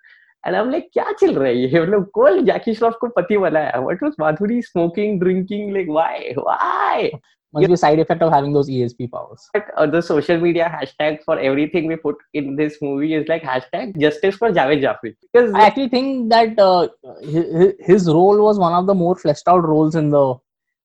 and 0.46 0.54
I 0.54 0.60
am 0.60 0.70
like 0.70 0.88
क्या 0.92 1.12
चल 1.20 1.34
रहा 1.34 1.48
है 1.48 1.56
ये 1.56 1.80
मतलब 1.80 2.10
कौन 2.14 2.44
जैकी 2.44 2.74
श्रॉफ 2.74 2.96
को 3.00 3.08
पति 3.16 3.38
बनाया 3.38 3.80
what 3.80 4.02
was 4.02 4.12
Madhuri 4.20 4.60
smoking 4.62 5.18
drinking 5.20 5.72
like 5.74 5.88
why 5.90 6.32
why 6.38 7.10
must 7.53 7.67
be 7.67 7.73
a 7.73 7.77
side 7.77 7.99
effect 7.99 8.21
of 8.21 8.31
having 8.31 8.53
those 8.53 8.69
esp 8.69 9.11
powers. 9.11 9.49
But 9.53 9.67
uh, 9.77 9.85
the 9.85 10.01
social 10.01 10.39
media 10.39 10.69
hashtag 10.75 11.23
for 11.23 11.39
everything 11.39 11.87
we 11.87 11.95
put 11.95 12.15
in 12.33 12.55
this 12.55 12.77
movie 12.81 13.13
is 13.13 13.27
like 13.27 13.43
hashtag 13.43 13.99
justice 13.99 14.35
for 14.35 14.51
Javed 14.51 14.81
Jafri. 14.81 15.15
Because 15.21 15.53
i 15.53 15.65
actually 15.65 15.89
think 15.89 16.29
that 16.29 16.57
uh, 16.59 16.87
his, 17.21 17.73
his 17.79 18.07
role 18.07 18.41
was 18.43 18.57
one 18.57 18.73
of 18.73 18.87
the 18.87 18.93
more 18.93 19.15
fleshed 19.15 19.47
out 19.47 19.67
roles 19.67 19.95
in 19.95 20.09
the 20.09 20.35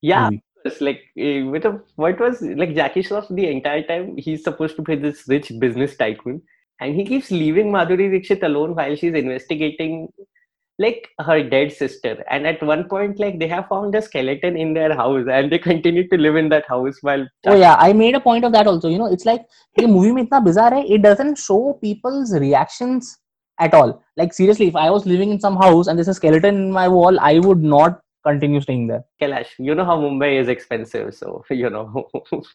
yeah. 0.03 0.31
movie. 0.31 0.43
it's 0.65 0.81
like 0.81 1.03
uh, 1.19 1.47
with 1.51 1.65
a, 1.65 1.81
what 1.97 2.21
was 2.21 2.43
like 2.43 2.75
Jackie 2.75 3.03
Shroff 3.03 3.35
the 3.35 3.49
entire 3.49 3.83
time 3.83 4.17
he's 4.17 4.45
supposed 4.45 4.77
to 4.77 4.83
play 4.83 4.97
this 4.97 5.25
rich 5.29 5.53
business 5.59 5.97
tycoon. 5.97 6.43
And 6.81 6.95
he 6.95 7.05
keeps 7.05 7.31
leaving 7.33 7.73
Madhuri 7.73 8.11
Dixit 8.11 8.43
alone 8.45 8.75
while 8.75 8.95
she's 8.95 9.15
investigating 9.15 10.13
like 10.79 11.09
her 11.21 11.43
dead 11.43 11.73
sister. 11.73 12.25
And 12.31 12.47
at 12.47 12.63
one 12.63 12.89
point 12.89 13.19
like 13.19 13.39
they 13.39 13.49
have 13.49 13.69
found 13.69 13.95
a 13.95 14.03
skeleton 14.03 14.57
in 14.57 14.73
their 14.75 14.95
house 14.95 15.27
and 15.31 15.51
they 15.51 15.59
continue 15.59 16.09
to 16.09 16.17
live 16.17 16.37
in 16.37 16.49
that 16.51 16.69
house 16.69 16.97
while 17.03 17.27
oh 17.47 17.57
yeah 17.57 17.75
i 17.79 17.93
made 17.93 18.15
a 18.15 18.21
point 18.21 18.45
of 18.45 18.53
that 18.53 18.67
also. 18.67 18.89
You 18.89 18.99
know 18.99 19.13
it's 19.13 19.25
like 19.25 19.45
the 19.77 19.87
movie 19.87 20.13
mein 20.13 20.27
itna 20.27 20.45
bizarre 20.45 20.83
it 20.97 21.03
doesn't 21.03 21.37
show 21.37 21.79
people's 21.83 22.33
reactions 22.33 23.19
at 23.59 23.75
all. 23.75 24.03
Like 24.17 24.33
seriously 24.33 24.69
if 24.69 24.77
i 24.77 24.91
was 24.91 25.07
living 25.07 25.31
in 25.31 25.41
some 25.41 25.57
house 25.57 25.89
and 25.89 25.99
there's 25.99 26.09
a 26.09 26.15
skeleton 26.15 26.55
in 26.67 26.71
my 26.73 26.87
wall 26.89 27.19
i 27.21 27.39
would 27.39 27.63
not 27.63 28.01
continue 28.25 28.61
staying 28.61 28.87
there. 28.87 29.05
Kailash 29.21 29.51
you 29.59 29.75
know 29.75 29.85
how 29.85 29.97
mumbai 29.99 30.41
is 30.41 30.49
expensive 30.49 31.15
so 31.15 31.45
you 31.51 31.71
know. 31.71 32.09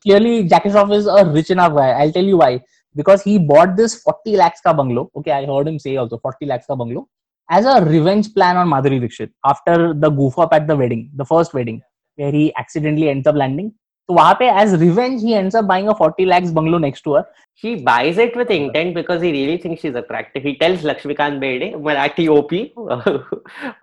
Clearly 0.03 0.43
jackie 0.45 0.69
is 0.69 1.07
a 1.07 1.25
rich 1.25 1.49
enough 1.49 1.75
guy. 1.75 1.89
I'll 1.89 2.12
tell 2.12 2.23
you 2.23 2.38
why. 2.38 2.62
Because 2.95 3.23
he 3.23 3.38
bought 3.39 3.75
this 3.75 3.95
40 4.01 4.38
lakhs 4.38 4.62
ka 4.62 4.71
bungalow. 4.71 5.09
Okay 5.17 5.31
i 5.31 5.45
heard 5.45 5.67
him 5.67 5.79
say 5.79 5.97
also 5.97 6.19
40 6.19 6.45
lakhs 6.45 6.67
ka 6.67 6.75
bungalow. 6.75 7.07
As 7.49 7.65
a 7.65 7.84
revenge 7.86 8.34
plan 8.34 8.58
on 8.58 8.67
Madhuri 8.67 8.99
Dixit 8.99 9.32
after 9.45 9.93
the 9.93 10.10
goof 10.10 10.39
up 10.39 10.53
at 10.53 10.67
the 10.67 10.75
wedding, 10.75 11.12
the 11.15 11.25
first 11.25 11.53
wedding, 11.53 11.82
where 12.15 12.32
he 12.32 12.53
accidentally 12.56 13.10
ends 13.10 13.27
up 13.27 13.36
landing. 13.36 13.71
So 14.10 14.15
वहाँ 14.15 14.38
पे 14.39 14.49
as 14.62 14.75
revenge 14.79 15.21
he 15.21 15.34
ends 15.34 15.56
up 15.56 15.67
buying 15.67 15.88
a 15.88 15.95
40 15.95 16.25
lakhs 16.25 16.51
bungalow 16.51 16.77
next 16.77 17.01
to 17.03 17.13
her. 17.13 17.25
he 17.56 17.75
buys 17.75 18.17
it 18.17 18.36
with 18.36 18.49
intent 18.49 18.95
because 18.95 19.21
he 19.21 19.32
really 19.32 19.58
thinks 19.58 19.82
she's 19.82 19.95
attractive. 19.95 20.43
He 20.43 20.58
tells 20.58 20.82
Lakshmikant 20.82 21.39
Bede, 21.39 21.73
Marathi 21.73 22.27
OP, 22.27 22.51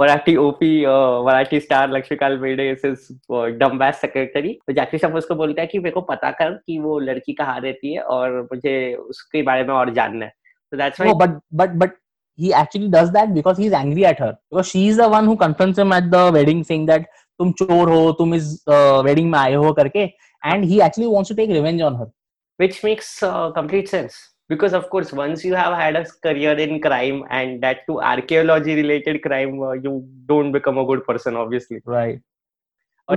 Marathi 0.01 0.37
OP, 0.37 0.63
uh, 0.63 1.23
Marathi 1.29 1.63
star 1.63 1.87
Lakshmikant 1.89 2.41
Bede 2.43 2.61
is 2.61 2.83
his 2.83 3.13
uh, 3.31 3.47
dumbass 3.63 4.01
secretary. 4.01 4.59
तो 4.67 4.73
जैकी 4.75 4.99
श्रॉफ 4.99 5.15
उसको 5.23 5.35
बोलता 5.35 5.63
है 5.63 5.67
कि 5.69 5.79
मेरे 5.79 5.95
को 5.95 6.01
पता 6.11 6.31
कर 6.41 6.55
कि 6.67 6.79
वो 6.79 6.99
लड़की 6.99 7.33
कहाँ 7.41 7.59
रहती 7.61 7.95
है 7.95 8.03
और 8.03 8.41
मुझे 8.53 8.77
उसके 8.95 9.43
बारे 9.43 9.65
में 9.65 9.75
और 9.75 9.95
जानना 9.95 10.25
है. 10.25 10.33
So 10.73 10.79
that's 10.83 10.99
why 10.99 11.07
No, 11.07 11.15
but 11.15 11.41
but 11.53 11.79
but 11.79 11.97
he 12.41 12.53
actually 12.61 12.89
does 12.89 13.11
that 13.17 13.35
because 13.35 13.59
he's 13.59 13.73
angry 13.73 14.05
at 14.11 14.19
her. 14.19 14.33
Because 14.51 14.69
she's 14.69 14.97
the 14.97 15.09
one 15.09 15.27
who 15.27 15.37
confronts 15.37 15.79
him 15.79 15.93
at 15.93 16.11
the 16.11 16.31
wedding 16.33 16.65
saying 16.65 16.87
that 16.87 17.07
tum 17.39 17.53
chor 17.61 17.87
ho 17.93 18.01
tum 18.21 18.33
is 18.39 18.49
uh, 18.67 19.03
wedding 19.09 19.31
mein 19.35 19.43
aaye 19.43 19.63
ho 19.65 19.75
karke 19.81 20.03
and 20.53 20.65
he 20.73 20.81
actually 20.87 21.11
wants 21.15 21.33
to 21.33 21.39
take 21.41 21.55
revenge 21.59 21.87
on 21.91 22.01
her. 22.01 22.09
Which 22.65 22.83
makes 22.89 23.23
uh, 23.31 23.51
complete 23.61 23.89
sense. 23.95 24.19
Because 24.53 24.73
of 24.81 24.89
course 24.95 25.13
once 25.21 25.45
you 25.49 25.55
have 25.63 25.77
had 25.83 25.97
a 26.01 26.05
career 26.27 26.57
in 26.67 26.81
crime 26.89 27.23
and 27.39 27.63
that 27.67 27.87
to 27.91 28.01
archaeology 28.15 28.75
related 28.83 29.23
crime 29.29 29.63
uh, 29.69 29.73
you 29.85 29.95
don't 30.33 30.53
become 30.59 30.79
a 30.85 30.87
good 30.93 31.07
person 31.13 31.41
obviously. 31.45 31.81
Right. 31.85 32.21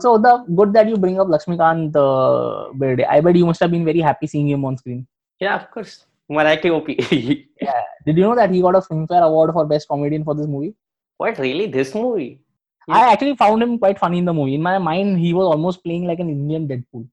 So 0.05 0.17
the 0.17 0.37
good 0.59 0.73
that 0.73 0.89
you 0.89 0.97
bring 0.97 1.19
up 1.23 1.27
lakshmikant 1.33 1.97
uh, 2.03 2.73
birthday 2.83 3.05
i 3.15 3.19
bet 3.25 3.35
you 3.41 3.45
must 3.49 3.61
have 3.65 3.73
been 3.75 3.85
very 3.89 3.99
happy 4.11 4.27
seeing 4.27 4.49
him 4.55 4.65
on 4.65 4.77
screen. 4.83 5.05
Yeah 5.39 5.55
of 5.61 5.69
course. 5.75 5.95
marathi 6.38 6.70
op 6.78 6.88
Yeah. 7.66 7.82
Did 8.06 8.16
you 8.18 8.24
know 8.24 8.36
that 8.40 8.50
he 8.50 8.60
got 8.66 8.76
a 8.80 8.82
Filmfare 8.88 9.24
Award 9.28 9.52
for 9.56 9.64
Best 9.72 9.88
Comedian 9.88 10.24
for 10.24 10.34
this 10.40 10.46
movie? 10.56 10.74
what 11.22 11.38
really 11.44 11.66
this 11.66 11.94
movie 11.94 12.40
I 12.88 13.12
actually 13.12 13.36
found 13.36 13.62
him 13.62 13.78
quite 13.78 13.98
funny 13.98 14.18
in 14.18 14.24
the 14.24 14.32
movie. 14.32 14.54
In 14.54 14.62
my 14.62 14.78
mind, 14.78 15.18
he 15.18 15.34
was 15.34 15.46
almost 15.46 15.82
playing 15.84 16.04
like 16.10 16.20
an 16.20 16.30
Indian 16.30 16.66
Deadpool 16.68 17.06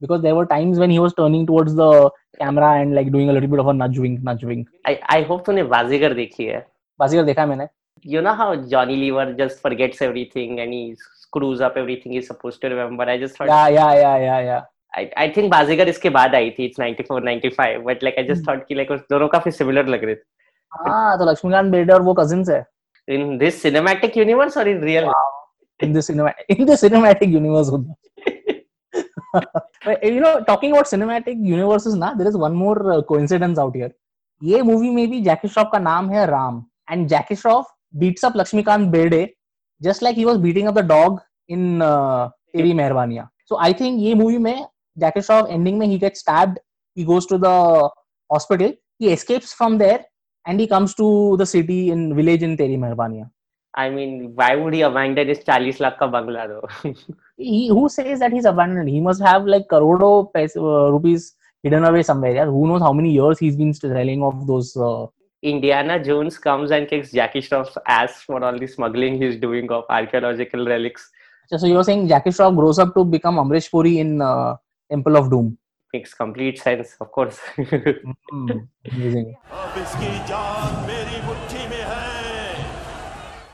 because 0.00 0.22
there 0.22 0.34
were 0.36 0.46
times 0.46 0.78
when 0.78 0.90
he 0.90 0.98
was 1.00 1.14
turning 1.14 1.46
towards 1.46 1.74
the 1.74 2.10
camera 2.38 2.80
and 2.80 2.94
like 2.94 3.10
doing 3.10 3.28
a 3.30 3.32
little 3.32 3.48
bit 3.48 3.58
of 3.58 3.66
a 3.66 3.72
nudge 3.72 3.98
wink, 3.98 4.22
nudge 4.22 4.44
wink. 4.44 4.68
i 4.84 4.94
i 5.16 5.22
hope 5.22 5.44
तूने 5.46 5.62
बाजीगर 5.72 6.14
देखी 6.14 6.44
है 6.44 6.64
बाजीगर 7.00 7.24
देखा 7.24 7.42
है 7.42 7.48
मैंने 7.48 7.68
you 8.12 8.22
know 8.26 8.34
how 8.40 8.48
johnny 8.72 8.96
lever 9.02 9.26
just 9.42 9.62
forgets 9.66 10.02
everything 10.08 10.60
and 10.64 10.76
he 10.78 10.82
screws 11.22 11.60
up 11.68 11.76
everything 11.82 12.12
he's 12.16 12.28
supposed 12.32 12.60
to 12.64 12.68
remember 12.74 13.08
i 13.14 13.18
just 13.24 13.36
thought 13.36 13.52
Yeah, 13.52 13.68
yeah, 13.78 13.92
yeah, 14.04 14.16
yeah, 14.26 14.40
yeah. 14.50 14.62
I, 14.93 15.03
I 15.17 15.27
think 15.35 15.49
बाजीगर 15.51 15.89
इसके 15.89 16.09
बाद 16.09 16.35
आई 16.35 16.49
थी 16.59 16.69
it's 16.69 16.79
94 16.79 17.23
95 17.25 17.83
but 17.85 18.03
like 18.03 18.19
i 18.19 18.27
just 18.29 18.45
thought 18.47 18.67
कि 18.67 18.75
like 18.75 18.91
उस 18.91 19.01
दोनों 19.11 19.27
काफ़ी 19.35 19.51
similar 19.51 19.87
लग 19.87 20.03
रहे 20.03 20.15
थे 20.15 20.29
हाँ 20.71 21.17
तो 21.17 21.31
लक्ष्मीकांत 21.31 21.71
बेर्डे 21.71 21.93
और 21.93 22.01
वो 22.01 22.15
cousins 22.19 22.49
है 22.49 22.65
in 23.07 23.37
this 23.37 23.61
cinematic 23.63 24.15
universe 24.15 24.57
or 24.57 24.67
in 24.67 24.81
real 24.81 25.11
in 25.79 25.93
the 25.93 26.01
cinema 26.01 26.33
in 26.49 26.65
the 26.65 26.73
cinematic 26.73 27.31
universe. 27.31 27.71
but, 29.33 30.03
you 30.03 30.19
know, 30.19 30.43
talking 30.43 30.71
about 30.71 30.85
cinematic 30.85 31.37
universes 31.39 31.95
ना, 31.95 32.17
there 32.17 32.27
is 32.27 32.37
one 32.37 32.55
more 32.55 32.93
uh, 32.93 33.01
coincidence 33.01 33.57
out 33.57 33.75
here. 33.75 33.91
ये 34.41 34.61
मूवी 34.61 34.89
में 34.89 35.09
भी 35.09 35.21
जैकी 35.21 35.47
श्रॉफ 35.47 35.67
का 35.71 35.79
नाम 35.79 36.09
है 36.09 36.25
Ram 36.25 36.63
and 36.91 37.07
Jackie 37.07 37.35
Shroff 37.35 37.65
beats 37.95 38.25
up 38.25 38.37
Laxmikant 38.37 38.87
Berde 38.91 39.27
just 39.81 40.03
like 40.03 40.17
he 40.17 40.25
was 40.25 40.37
beating 40.45 40.67
up 40.67 40.73
the 40.73 40.85
dog 40.87 41.19
in 41.49 41.79
Teri 41.81 42.73
Meherbaniyan 42.73 43.29
so 43.49 43.57
I 43.63 43.73
think 43.79 43.99
ये 44.01 44.13
movie 44.15 44.37
में 44.37 44.65
जैकी 44.98 45.20
Shroff 45.20 45.50
ending 45.50 45.78
में 45.78 45.86
he 45.86 45.98
get 45.98 46.16
stabbed 46.16 46.58
he 46.98 47.04
goes 47.08 47.26
to 47.30 47.36
the 47.40 47.54
hospital 48.34 48.70
he 49.02 49.08
escapes 49.14 49.50
from 49.56 49.74
there 49.80 49.98
and 50.46 50.62
he 50.62 50.66
comes 50.66 50.94
to 51.00 51.08
the 51.40 51.46
city 51.54 51.80
in 51.94 52.04
village 52.18 52.44
in 52.50 52.54
teri 52.60 52.78
meherbaniya 52.84 53.26
I 53.78 53.90
mean, 53.90 54.12
why 54.34 54.56
would 54.56 54.72
he 54.72 54.80
abandon 54.86 55.28
his 55.28 55.40
40 55.46 55.72
lakh 55.84 55.98
ka 56.02 56.06
bangla 56.12 56.44
though? 56.52 56.94
he 57.48 57.68
who 57.68 57.82
says 57.96 58.22
that 58.22 58.32
he's 58.36 58.48
abandoned 58.52 58.88
he 58.88 59.02
must 59.08 59.22
have 59.22 59.50
like 59.54 59.66
crore 59.72 60.30
paise, 60.36 60.56
uh, 60.56 60.86
rupees 60.94 61.34
hidden 61.62 61.84
away 61.90 62.02
somewhere 62.02 62.32
yeah 62.38 62.46
who 62.46 62.66
knows 62.70 62.80
how 62.80 62.92
many 63.00 63.12
years 63.18 63.38
he's 63.38 63.58
been 63.62 63.74
selling 63.74 64.22
off 64.22 64.46
those 64.46 64.74
uh, 64.88 65.04
Indiana 65.42 66.02
Jones 66.02 66.38
comes 66.38 66.70
and 66.70 66.88
kicks 66.88 67.12
Jackie 67.12 67.42
Shroff's 67.42 67.76
ass 67.86 68.22
for 68.22 68.42
all 68.42 68.58
the 68.58 68.66
smuggling 68.66 69.20
he's 69.22 69.36
doing 69.36 69.70
of 69.70 69.84
archaeological 69.90 70.66
relics. 70.66 71.10
so 71.56 71.66
you're 71.66 71.84
saying 71.84 72.08
Jackie 72.08 72.30
Shroff 72.30 72.56
grows 72.56 72.78
up 72.78 72.94
to 72.94 73.04
become 73.04 73.36
Amrish 73.36 73.70
Puri 73.70 73.98
in 73.98 74.22
uh, 74.22 74.56
Temple 74.91 75.15
of 75.15 75.31
Doom. 75.31 75.57
Makes 75.93 76.13
complete 76.13 76.59
sense, 76.59 76.95
of 76.99 77.11
course. 77.11 77.39
mm, 77.57 78.67
amazing. 78.91 79.35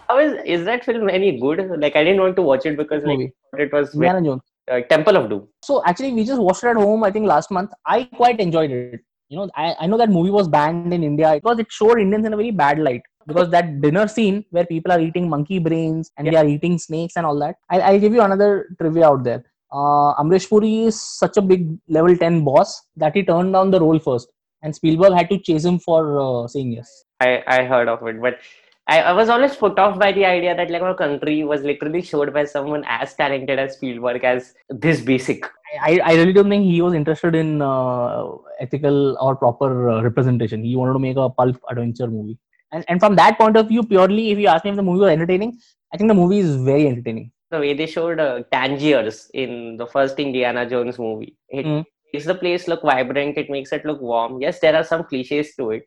How 0.10 0.19
is, 0.19 0.41
is 0.45 0.65
that 0.65 0.84
film 0.84 1.10
any 1.10 1.39
good? 1.39 1.69
Like, 1.80 1.95
I 1.95 2.04
didn't 2.04 2.21
want 2.21 2.36
to 2.38 2.41
watch 2.41 2.65
it 2.65 2.76
because 2.78 3.04
like, 3.04 3.32
it 3.58 3.71
was. 3.71 3.93
Indiana 3.93 4.21
Jones. 4.23 4.41
Uh, 4.69 4.82
Temple 4.82 5.17
of 5.17 5.30
Doom. 5.30 5.47
So 5.63 5.84
actually, 5.86 6.12
we 6.13 6.26
just 6.26 6.41
watched 6.41 6.63
it 6.63 6.67
at 6.67 6.76
home. 6.76 7.04
I 7.04 7.12
think 7.12 7.28
last 7.28 7.52
month. 7.52 7.71
I 7.86 8.04
quite 8.04 8.39
enjoyed 8.39 8.71
it. 8.71 9.02
You 9.30 9.38
know, 9.38 9.50
I, 9.56 9.76
I 9.82 9.88
know 9.88 9.97
that 9.97 10.10
movie 10.10 10.30
was 10.30 10.47
banned 10.47 10.93
in 10.93 11.04
India 11.04 11.34
because 11.36 11.60
it 11.60 11.67
showed 11.69 12.00
Indians 12.00 12.26
in 12.26 12.34
a 12.34 12.38
very 12.38 12.52
bad 12.52 12.80
light. 12.80 13.02
Because 13.28 13.50
that 13.50 13.82
dinner 13.82 14.08
scene 14.08 14.45
where 14.52 14.65
people 14.65 14.91
are 14.91 15.02
eating 15.02 15.30
monkey 15.30 15.60
brains 15.60 16.12
and 16.17 16.26
yeah. 16.26 16.32
they 16.32 16.38
are 16.38 16.47
eating 16.47 16.80
snakes 16.80 17.17
and 17.17 17.26
all 17.26 17.38
that. 17.39 17.56
I, 17.69 17.82
I'll 17.82 18.00
give 18.00 18.13
you 18.13 18.21
another 18.21 18.69
trivia 18.80 19.06
out 19.06 19.23
there 19.26 19.43
uh, 19.72 20.16
Amrish 20.22 20.50
Puri 20.50 20.84
is 20.84 21.02
such 21.02 21.38
a 21.38 21.42
big 21.42 21.78
level 21.88 22.16
10 22.16 22.44
boss 22.44 22.84
that 22.96 23.16
he 23.16 23.24
turned 23.24 23.54
down 23.54 23.72
the 23.72 23.80
role 23.80 24.00
first 24.00 24.30
and 24.62 24.76
Spielberg 24.76 25.14
had 25.14 25.30
to 25.30 25.40
chase 25.40 25.66
him 25.66 25.80
for 25.80 26.20
uh, 26.20 26.48
saying 26.48 26.72
yes 26.72 27.04
I 27.20 27.44
I 27.48 27.64
heard 27.64 27.88
of 27.88 28.06
it, 28.08 28.22
but 28.22 28.40
I, 28.88 29.02
I 29.02 29.14
was 29.14 29.28
always 29.28 29.56
put 29.56 29.78
off 29.80 30.00
by 30.00 30.12
the 30.14 30.26
idea 30.26 30.56
that 30.56 30.70
like 30.70 30.82
our 30.82 30.96
country 30.96 31.44
was 31.44 31.62
literally 31.62 32.02
showed 32.02 32.34
by 32.34 32.46
someone 32.46 32.86
as 32.88 33.14
talented 33.16 33.60
as 33.60 33.74
Spielberg 33.74 34.24
as 34.24 34.54
this 34.70 35.02
basic. 35.02 35.46
I, 35.82 36.00
I 36.04 36.14
really 36.14 36.32
don't 36.32 36.50
think 36.50 36.64
he 36.64 36.82
was 36.82 36.94
interested 36.94 37.36
in 37.36 37.62
uh, 37.62 38.28
ethical 38.62 39.18
or 39.20 39.36
proper 39.36 39.90
uh, 39.90 40.02
representation. 40.02 40.64
He 40.64 40.78
wanted 40.78 40.94
to 40.94 41.00
make 41.00 41.18
a 41.18 41.30
pulp 41.30 41.58
adventure 41.70 42.08
movie. 42.08 42.38
And, 42.72 42.86
and 42.88 43.00
from 43.00 43.16
that 43.18 43.38
point 43.38 43.58
of 43.58 43.68
view, 43.68 43.84
purely, 43.84 44.32
if 44.32 44.40
you 44.40 44.48
ask 44.48 44.64
me 44.64 44.72
if 44.72 44.78
the 44.78 44.84
movie 44.84 45.02
was 45.02 45.12
entertaining, 45.12 45.60
I 45.94 45.98
think 45.98 46.08
the 46.08 46.14
movie 46.14 46.40
is 46.40 46.56
very 46.56 46.88
entertaining 46.88 47.32
the 47.52 47.60
way 47.60 47.74
they 47.74 47.86
showed 47.86 48.20
uh, 48.20 48.44
Tangiers 48.52 49.30
in 49.34 49.78
the 49.78 49.88
first 49.88 50.20
Indiana 50.20 50.70
Jones 50.70 51.00
movie. 51.00 51.36
It 51.50 51.66
mm. 51.66 51.84
makes 52.14 52.26
the 52.26 52.36
place 52.36 52.68
look 52.68 52.82
vibrant. 52.82 53.38
It 53.38 53.50
makes 53.50 53.72
it 53.72 53.86
look 53.86 54.02
warm. 54.02 54.42
Yes, 54.42 54.60
there 54.60 54.76
are 54.76 54.84
some 54.84 55.04
cliches 55.06 55.56
to 55.56 55.72
it, 55.72 55.84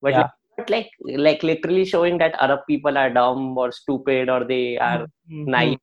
but 0.00 0.12
yeah. 0.12 0.28
like, 0.68 0.90
like 1.04 1.18
like 1.18 1.42
literally 1.42 1.84
showing 1.84 2.18
that 2.18 2.40
Arab 2.40 2.60
people 2.68 2.96
are 2.96 3.10
dumb 3.10 3.56
or 3.58 3.72
stupid 3.72 4.28
or 4.28 4.44
they 4.44 4.78
are 4.78 5.06
mm-hmm. 5.30 5.50
naive. 5.50 5.78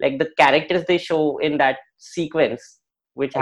Like 0.00 0.18
the 0.18 0.30
characters 0.38 0.84
they 0.86 0.98
show 0.98 1.38
in 1.38 1.58
that 1.58 1.78
sequence, 1.96 2.78
which 3.14 3.32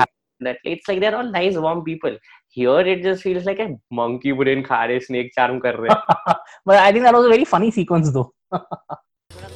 that 0.41 0.59
it's 0.65 0.89
like 0.89 1.01
they're 1.01 1.17
all 1.17 1.31
nice, 1.31 1.57
warm 1.57 1.85
people. 1.85 2.17
Here 2.49 2.81
it 2.81 3.03
just 3.03 3.23
feels 3.23 3.45
like 3.45 3.59
a 3.59 3.77
monkey 3.91 4.33
brain 4.33 4.65
khare 4.65 5.03
snake 5.03 5.33
charm 5.35 5.61
kar 5.61 5.75
rahe. 5.75 6.03
but 6.65 6.79
I 6.79 6.93
think 6.93 7.05
that 7.05 7.15
was 7.15 7.27
a 7.27 7.29
very 7.29 7.45
funny 7.45 7.71
sequence 7.71 8.11
though. 8.11 8.33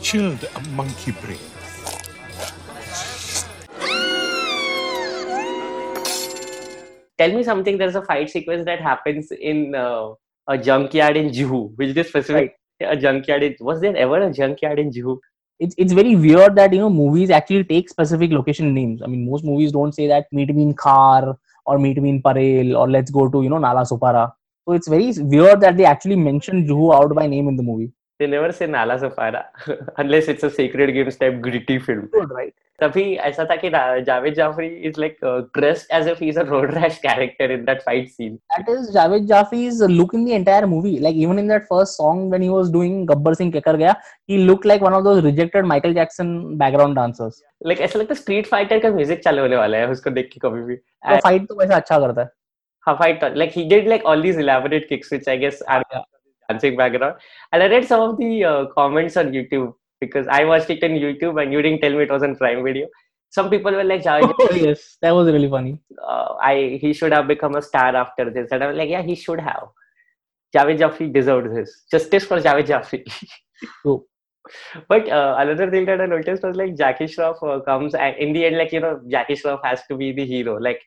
Chilled 0.03 0.47
monkey 0.71 1.13
brain. 1.13 1.60
Tell 7.21 7.33
me 7.33 7.43
something. 7.43 7.77
There's 7.77 7.97
a 7.97 8.03
fight 8.03 8.31
sequence 8.31 8.65
that 8.65 8.81
happens 8.81 9.31
in 9.31 9.75
uh, 9.75 10.13
a 10.49 10.57
junkyard 10.57 11.17
in 11.19 11.29
Juhu, 11.31 11.73
which 11.77 11.95
is 11.95 12.09
specific. 12.09 12.57
A 12.81 12.97
junkyard. 12.97 13.43
In, 13.43 13.57
was 13.61 13.83
there 13.83 13.95
ever 13.95 14.23
a 14.23 14.33
junkyard 14.33 14.79
in 14.79 14.91
Juhu? 14.91 15.19
It's, 15.59 15.75
it's 15.77 15.93
very 15.93 16.17
weird 16.17 16.57
that, 16.57 16.73
you 16.73 16.79
know, 16.79 16.89
movies 16.89 17.29
actually 17.29 17.65
take 17.65 17.91
specific 17.91 18.31
location 18.31 18.73
names. 18.73 19.03
I 19.03 19.07
mean, 19.07 19.29
most 19.31 19.45
movies 19.45 19.73
don't 19.73 19.95
say 19.95 20.07
that 20.07 20.25
meet 20.33 20.55
me 20.55 20.63
in 20.63 20.75
Khar 20.75 21.37
or 21.67 21.79
meet 21.79 22.01
me 22.03 22.09
in 22.09 22.23
Parel 22.23 22.75
or 22.75 22.89
let's 22.89 23.11
go 23.11 23.29
to, 23.29 23.43
you 23.43 23.51
know, 23.51 23.59
Nala 23.59 23.83
Supara. 23.83 24.33
So 24.67 24.73
it's 24.73 24.89
very 24.89 25.13
weird 25.19 25.61
that 25.61 25.77
they 25.77 25.85
actually 25.85 26.17
mention 26.17 26.67
Juhu 26.67 26.95
out 26.95 27.15
by 27.15 27.27
name 27.27 27.49
in 27.49 27.57
the 27.57 27.63
movie. 27.63 27.93
They 28.21 28.27
never 28.27 28.53
say 28.53 28.67
Nala 28.67 28.99
Safara 28.99 29.45
unless 29.97 30.29
it's 30.29 30.43
a 30.43 30.51
Sacred 30.51 30.93
Games 30.93 31.17
type 31.17 31.41
gritty 31.41 31.79
film. 31.79 32.09
Good, 32.13 32.31
right? 32.31 32.55
तभी 32.81 33.03
ऐसा 33.29 33.45
था 33.45 33.57
कि 33.63 33.71
Javed 34.05 34.35
Jafri 34.35 34.69
is 34.89 34.99
like 35.03 35.17
uh, 35.31 35.41
dressed 35.57 35.91
as 35.99 36.07
if 36.13 36.19
he's 36.25 36.39
a 36.43 36.45
road 36.51 36.73
rash 36.75 36.99
character 37.01 37.49
in 37.57 37.65
that 37.65 37.83
fight 37.87 38.11
scene. 38.11 38.39
that 38.57 38.69
is 38.75 38.91
Javed 38.95 39.27
Jaffri's 39.33 39.81
look 39.95 40.15
in 40.19 40.25
the 40.27 40.35
entire 40.35 40.67
movie. 40.67 40.99
Like 41.07 41.15
even 41.15 41.39
in 41.39 41.49
that 41.49 41.67
first 41.73 41.97
song 41.97 42.23
when 42.35 42.43
he 42.43 42.51
was 42.51 42.71
doing 42.77 43.07
Gabbar 43.07 43.35
Singh 43.41 43.53
Kekar 43.53 43.77
Gaya, 43.79 43.97
he 44.27 44.39
looked 44.51 44.65
like 44.65 44.87
one 44.89 44.99
of 45.01 45.05
those 45.05 45.23
rejected 45.23 45.65
Michael 45.73 45.97
Jackson 46.01 46.57
background 46.65 47.01
dancers. 47.01 47.43
Like 47.73 47.81
ऐसा 47.89 47.99
लगता 47.99 48.15
है 48.15 48.21
Street 48.21 48.47
Fighter 48.47 48.79
का 48.87 48.91
music 49.01 49.25
चालू 49.25 49.43
होने 49.43 49.57
वाला 49.57 49.79
है 49.79 49.91
उसको 49.97 50.11
देख 50.21 50.31
के 50.33 50.41
कभी 50.47 50.63
भी. 50.71 50.77
तो 50.77 51.19
फाइट 51.29 51.49
तो 51.49 51.59
वैसा 51.61 51.77
अच्छा 51.77 51.99
करता 52.07 52.21
है 52.21 52.31
हाँ 52.87 52.97
fight 53.03 53.25
like 53.43 53.59
he 53.61 53.69
did 53.75 53.93
like 53.95 54.09
all 54.13 54.29
these 54.29 54.43
elaborate 54.47 54.89
kicks 54.93 55.11
which 55.17 55.29
I 55.29 55.37
guess 55.45 55.63
are 55.77 55.83
dancing 56.51 56.77
background. 56.77 57.17
And 57.53 57.63
I 57.63 57.69
read 57.69 57.87
some 57.87 58.01
of 58.09 58.19
the 58.19 58.45
uh, 58.45 58.67
comments 58.77 59.17
on 59.17 59.33
YouTube 59.33 59.75
because 60.01 60.27
I 60.29 60.45
watched 60.45 60.71
it 60.71 60.85
on 60.85 60.91
YouTube 60.91 61.43
and 61.43 61.53
you 61.53 61.63
didn't 61.63 61.81
tell 61.81 61.93
me 61.93 62.05
it 62.05 62.11
was 62.11 62.23
on 62.23 62.37
Prime 62.37 62.65
Video. 62.65 62.87
Some 63.31 63.51
people 63.51 63.73
were 63.73 63.85
like, 63.85 64.03
Javed, 64.03 64.35
Oh 64.41 64.55
yes, 64.55 64.97
that 65.03 65.13
was 65.13 65.27
really 65.33 65.49
funny. 65.49 65.79
uh, 66.07 66.35
I 66.43 66.79
he 66.81 66.93
should 66.93 67.13
have 67.13 67.29
become 67.29 67.55
a 67.55 67.63
star 67.63 67.95
after 67.95 68.31
this. 68.31 68.49
And 68.51 68.65
I 68.65 68.69
was 68.69 68.77
like, 68.77 68.89
yeah, 68.91 69.03
he 69.03 69.15
should 69.15 69.41
have. 69.41 69.69
Javed 70.57 70.79
Jaffrey 70.79 71.09
deserved 71.11 71.55
this. 71.57 71.85
Justice 71.91 72.25
for 72.25 72.41
Javed 72.41 72.67
Jaffrey. 72.67 73.05
True. 73.83 74.05
But 74.89 75.09
uh, 75.09 75.37
another 75.39 75.71
thing 75.71 75.85
that 75.87 76.01
I 76.01 76.07
noticed 76.07 76.43
was 76.43 76.57
like 76.57 76.77
Jackie 76.77 77.05
Shroff 77.05 77.43
uh, 77.43 77.61
comes 77.61 77.95
and 77.95 78.17
in 78.17 78.33
the 78.33 78.47
end, 78.47 78.59
like 78.59 78.73
you 78.73 78.81
know, 78.81 79.01
Jackie 79.09 79.35
Shroff 79.35 79.61
has 79.65 79.83
to 79.89 79.97
be 79.97 80.13
the 80.13 80.27
hero. 80.27 80.57
Like 80.59 80.83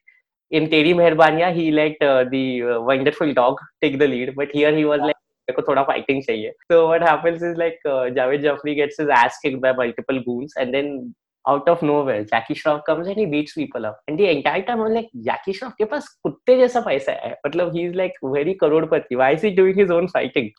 in 0.52 0.68
Teri 0.68 0.94
Meherbaniya, 0.94 1.54
he 1.56 1.72
let 1.72 2.02
uh, 2.02 2.26
the 2.30 2.64
uh, 2.64 2.82
wonderful 2.82 3.34
dog 3.34 3.58
take 3.82 4.00
the 4.00 4.08
lead, 4.08 4.36
but 4.36 4.50
here 4.52 4.76
he 4.76 4.86
was 4.86 5.00
like. 5.00 5.16
मेरे 5.50 5.56
को 5.56 5.68
थोड़ा 5.68 5.84
fighting 5.84 6.22
चाहिए। 6.24 6.52
तो 6.70 6.86
what 6.88 7.04
happens 7.10 7.44
is 7.44 7.58
like 7.60 7.80
Javed 8.16 8.42
Jaffrey 8.42 8.76
gets 8.76 9.00
his 9.00 9.10
ass 9.18 9.40
kicked 9.44 9.60
by 9.62 9.74
multiple 9.80 10.20
goons 10.28 10.58
and 10.58 10.72
then 10.72 11.14
out 11.46 11.70
of 11.70 11.84
no 11.86 12.04
Jackie 12.12 12.56
Shroff 12.56 12.82
comes 12.88 13.08
and 13.08 13.18
he 13.18 13.26
beats 13.26 13.54
people 13.56 13.84
up 13.86 14.02
and 14.10 14.18
the 14.18 14.26
entire 14.26 14.62
time 14.68 14.84
I 14.84 14.94
like 14.94 15.10
Jackie 15.26 15.54
Shroff 15.54 15.74
के 15.78 15.86
पास 15.86 16.08
कुत्ते 16.24 16.58
जैसा 16.58 16.82
पैसा 16.82 17.12
है। 17.24 17.32
मतलब 17.46 17.76
he 17.76 17.86
is 17.86 17.96
like 17.96 18.14
very 18.26 18.54
Crorepati. 18.62 19.16
Why 19.16 19.34
is 19.34 19.46
he 19.46 19.52
doing 19.56 19.80
his 19.80 19.92
own 19.92 20.08
fighting 20.14 20.50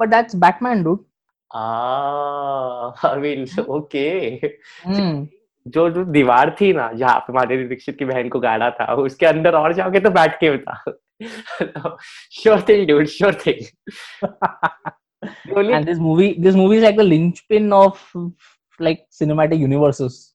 but 0.00 0.08
that's 0.08 0.36
Batman 0.36 0.82
dude 0.84 1.04
I 1.50 3.18
mean 3.20 3.46
okay 3.68 4.06
जो 5.66 5.88
जो 5.90 6.04
दीवार 6.04 6.54
थी 6.60 6.72
ना 6.72 6.90
जहाँ 6.92 7.18
पे 7.20 7.32
माधुरी 7.32 7.64
दीक्षित 7.68 7.96
की 7.98 8.04
बहन 8.04 8.28
को 8.28 8.40
गाड़ा 8.40 8.70
था 8.70 8.92
उसके 8.94 9.26
अंदर 9.26 9.54
और 9.54 9.72
जाओगे 9.72 10.00
तो 10.00 10.10
बैठ 10.10 10.38
के 10.40 10.48
होता 10.48 10.74
thing 12.68 12.86
dude 12.88 13.06
sure 13.06 13.34
thing 13.46 13.66
only 15.56 15.72
and 15.72 15.88
this 15.88 15.98
movie, 15.98 16.34
this 16.38 16.54
movie 16.54 16.76
is 16.76 16.82
like 16.84 16.96
the 16.96 17.04
linchpin 17.04 17.72
of 17.72 18.00
like 18.80 19.06
cinematic 19.20 19.58
universes. 19.58 20.32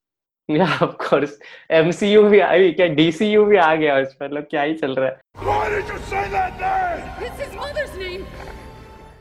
yeah 0.49 0.79
of 0.81 0.97
course 0.97 1.33
MCU 1.71 2.23
भी 2.29 2.39
आ 2.39 2.47
क्या 2.77 2.87
DCU 2.95 3.45
भी 3.49 3.57
आ 3.57 3.73
गया 3.75 3.99
पर 4.01 4.25
मतलब 4.25 4.47
क्या 4.49 4.61
ही 4.61 4.73
चल 4.75 4.95
रहा 4.95 5.09
है 5.09 5.19
Why 5.49 5.69
did 5.73 5.91
you 5.93 5.99
say 6.09 6.23
that 6.31 6.59
name? 6.63 7.05
It's 7.27 7.43
his 7.43 7.53
mother's 7.59 7.93
name. 8.01 8.25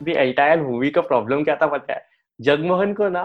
The 0.03 0.13
entire 0.13 0.61
movie 0.63 0.91
का 0.91 1.01
प्रॉब्लम 1.01 1.45
क्या 1.45 1.57
था 1.63 1.67
पता 1.67 1.93
है 1.93 2.05
जगमोहन 2.41 2.95
को 2.95 3.09
ना 3.09 3.25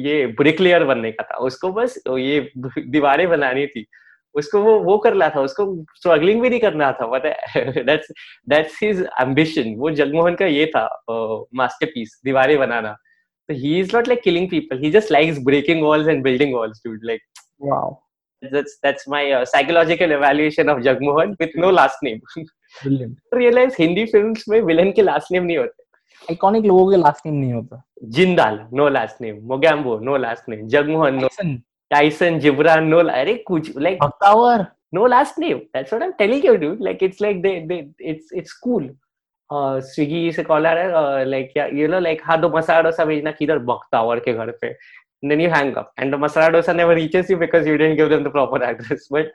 ये 0.00 0.26
ब्रिकलेयर 0.40 0.84
बनने 0.84 1.12
का 1.12 1.24
था 1.24 1.36
उसको 1.46 1.72
बस 1.72 1.98
ये 2.08 2.50
दीवारें 2.78 3.28
बनानी 3.28 3.66
थी 3.66 3.86
उसको 4.34 4.62
वो 4.62 4.78
वो 4.80 4.98
करना 4.98 5.28
था 5.28 5.40
उसको 5.40 5.84
स्ट्रगलिंग 5.96 6.42
भी 6.42 6.50
नहीं 6.50 6.60
करना 6.60 6.92
था 6.92 7.06
पता 7.06 7.28
दैट्स 7.82 8.12
दैट्स 8.48 8.82
हिज 8.82 9.06
एम्बिशन 9.20 9.74
वो 9.74 9.90
जगमोहन 9.90 10.34
का 10.34 10.46
ये 10.46 10.66
था 10.66 11.04
मास्टरपीस 11.54 12.20
दीवारें 12.24 12.58
बनाना। 12.58 12.92
तो 13.48 13.54
he 13.54 13.80
is 13.80 13.96
not 13.96 14.08
like 14.08 14.22
killing 14.22 14.50
people 14.50 14.78
he 14.78 14.90
just 14.90 15.12
likes 15.12 15.38
breaking 15.44 15.82
walls 15.82 16.08
and 16.08 16.22
building 16.22 16.54
walls 16.54 16.82
dude 16.86 17.00
like 17.04 17.20
Wow, 17.64 17.98
that's 18.42 18.72
that's 18.82 19.04
my 19.08 19.20
uh, 19.32 19.44
psychological 19.44 20.10
evaluation 20.10 20.68
of 20.68 20.78
jagmohan 20.78 21.36
with 21.40 21.52
no 21.56 21.70
last 21.70 22.02
name. 22.02 22.20
Brilliant. 22.82 23.16
realize 23.32 23.76
hindi 23.80 24.06
films 24.14 24.48
में 24.48 24.60
villain 24.60 24.92
के 24.92 25.02
last 25.02 25.32
name 25.32 25.44
नहीं 25.44 25.58
होते। 25.58 25.82
Iconic 26.34 26.66
लोगों 26.66 26.90
के 26.90 26.96
last 26.96 27.20
name 27.26 27.40
नहीं 27.40 27.52
होता. 27.52 27.82
Jindal 28.04 28.68
no 28.72 28.88
last 28.88 29.20
name 29.20 29.38
Mogambo 29.42 29.98
no 29.98 30.16
last 30.16 30.48
name 30.48 30.66
Jagmohan 30.68 31.14
no 31.14 31.28
Tyson, 31.92 32.38
Jibran 32.40 32.84
no 32.88 32.98
अरे 33.10 33.34
कुछ 33.48 33.76
like 33.76 33.98
Bhaktawar. 34.02 34.66
no 34.94 35.04
last 35.10 35.38
name 35.38 35.60
that's 35.74 35.92
what 35.94 36.02
i'm 36.06 36.10
telling 36.18 36.42
you 36.46 36.56
dude 36.62 36.80
like 36.86 37.02
it's 37.06 37.20
like 37.24 37.38
they 37.44 37.52
they 37.68 37.76
it's 38.12 38.32
it's 38.40 38.52
cool 38.64 38.88
uh 39.50 39.76
swiggy 39.92 40.32
से 40.36 40.42
caller 40.48 40.78
है 40.78 40.88
uh, 41.02 41.28
like 41.30 41.52
yeah, 41.58 41.70
you 41.78 41.88
know 41.92 42.00
like 42.06 42.22
हाँ 42.24 42.40
दो 42.40 42.48
मसाला 42.56 42.80
डोसा 42.88 43.04
भेजना 43.04 43.30
किधर 43.38 43.58
बख्तावर 43.70 44.20
के 44.26 44.32
घर 44.34 44.50
पे 44.64 44.74
then 45.30 45.40
you 45.40 45.48
hang 45.50 45.68
up 45.80 45.90
and 46.02 46.12
the 46.12 46.18
masala 46.20 46.52
dosa 46.54 46.72
never 46.76 46.94
reaches 46.98 47.28
you 47.30 47.36
because 47.42 47.66
you 47.70 47.76
didn't 47.82 47.96
give 47.96 48.08
them 48.12 48.22
the 48.24 48.30
proper 48.36 48.58
address 48.68 49.04
but 49.16 49.26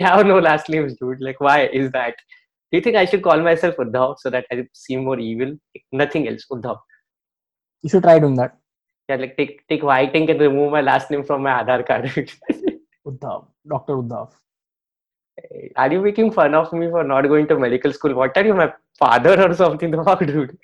you 0.00 0.06
have 0.06 0.26
no 0.30 0.38
last 0.46 0.68
names 0.74 0.96
dude 1.02 1.20
like 1.26 1.40
why 1.48 1.58
is 1.80 1.90
that 1.92 2.16
do 2.72 2.78
you 2.78 2.80
think 2.86 2.96
i 3.02 3.04
should 3.12 3.22
call 3.26 3.44
myself 3.48 3.76
uddhav 3.84 4.16
so 4.24 4.32
that 4.36 4.50
i 4.54 4.56
seem 4.84 5.04
more 5.10 5.18
evil 5.26 5.52
nothing 6.04 6.26
else 6.32 6.46
uddhav 6.56 6.80
You 7.84 7.90
should 7.90 8.02
try 8.02 8.18
doing 8.22 8.34
that. 8.36 8.54
या 9.10 9.16
like 9.16 9.34
टिक 9.36 9.60
टिक 9.68 9.84
वाइटिंग 9.84 10.26
के 10.26 10.32
remove 10.38 10.70
my 10.72 10.82
last 10.82 11.10
name 11.12 11.22
from 11.22 11.42
my 11.42 11.52
Aadhaar 11.52 11.82
card 11.90 12.06
Uddhav 13.06 13.46
doctor 13.68 13.94
Uddhav. 13.94 14.28
Are 15.78 15.92
you 15.92 16.02
making 16.02 16.30
fun 16.32 16.54
of 16.54 16.74
me 16.76 16.90
for 16.90 17.04
not 17.06 17.26
going 17.26 17.46
to 17.48 17.58
medical 17.58 17.92
school 17.92 18.14
what 18.14 18.38
are 18.38 18.46
you 18.46 18.54
my 18.54 18.66
father 19.00 19.42
or 19.42 19.54
something 19.54 19.94
the 19.94 20.04
fuck 20.08 20.22
dude 20.22 20.56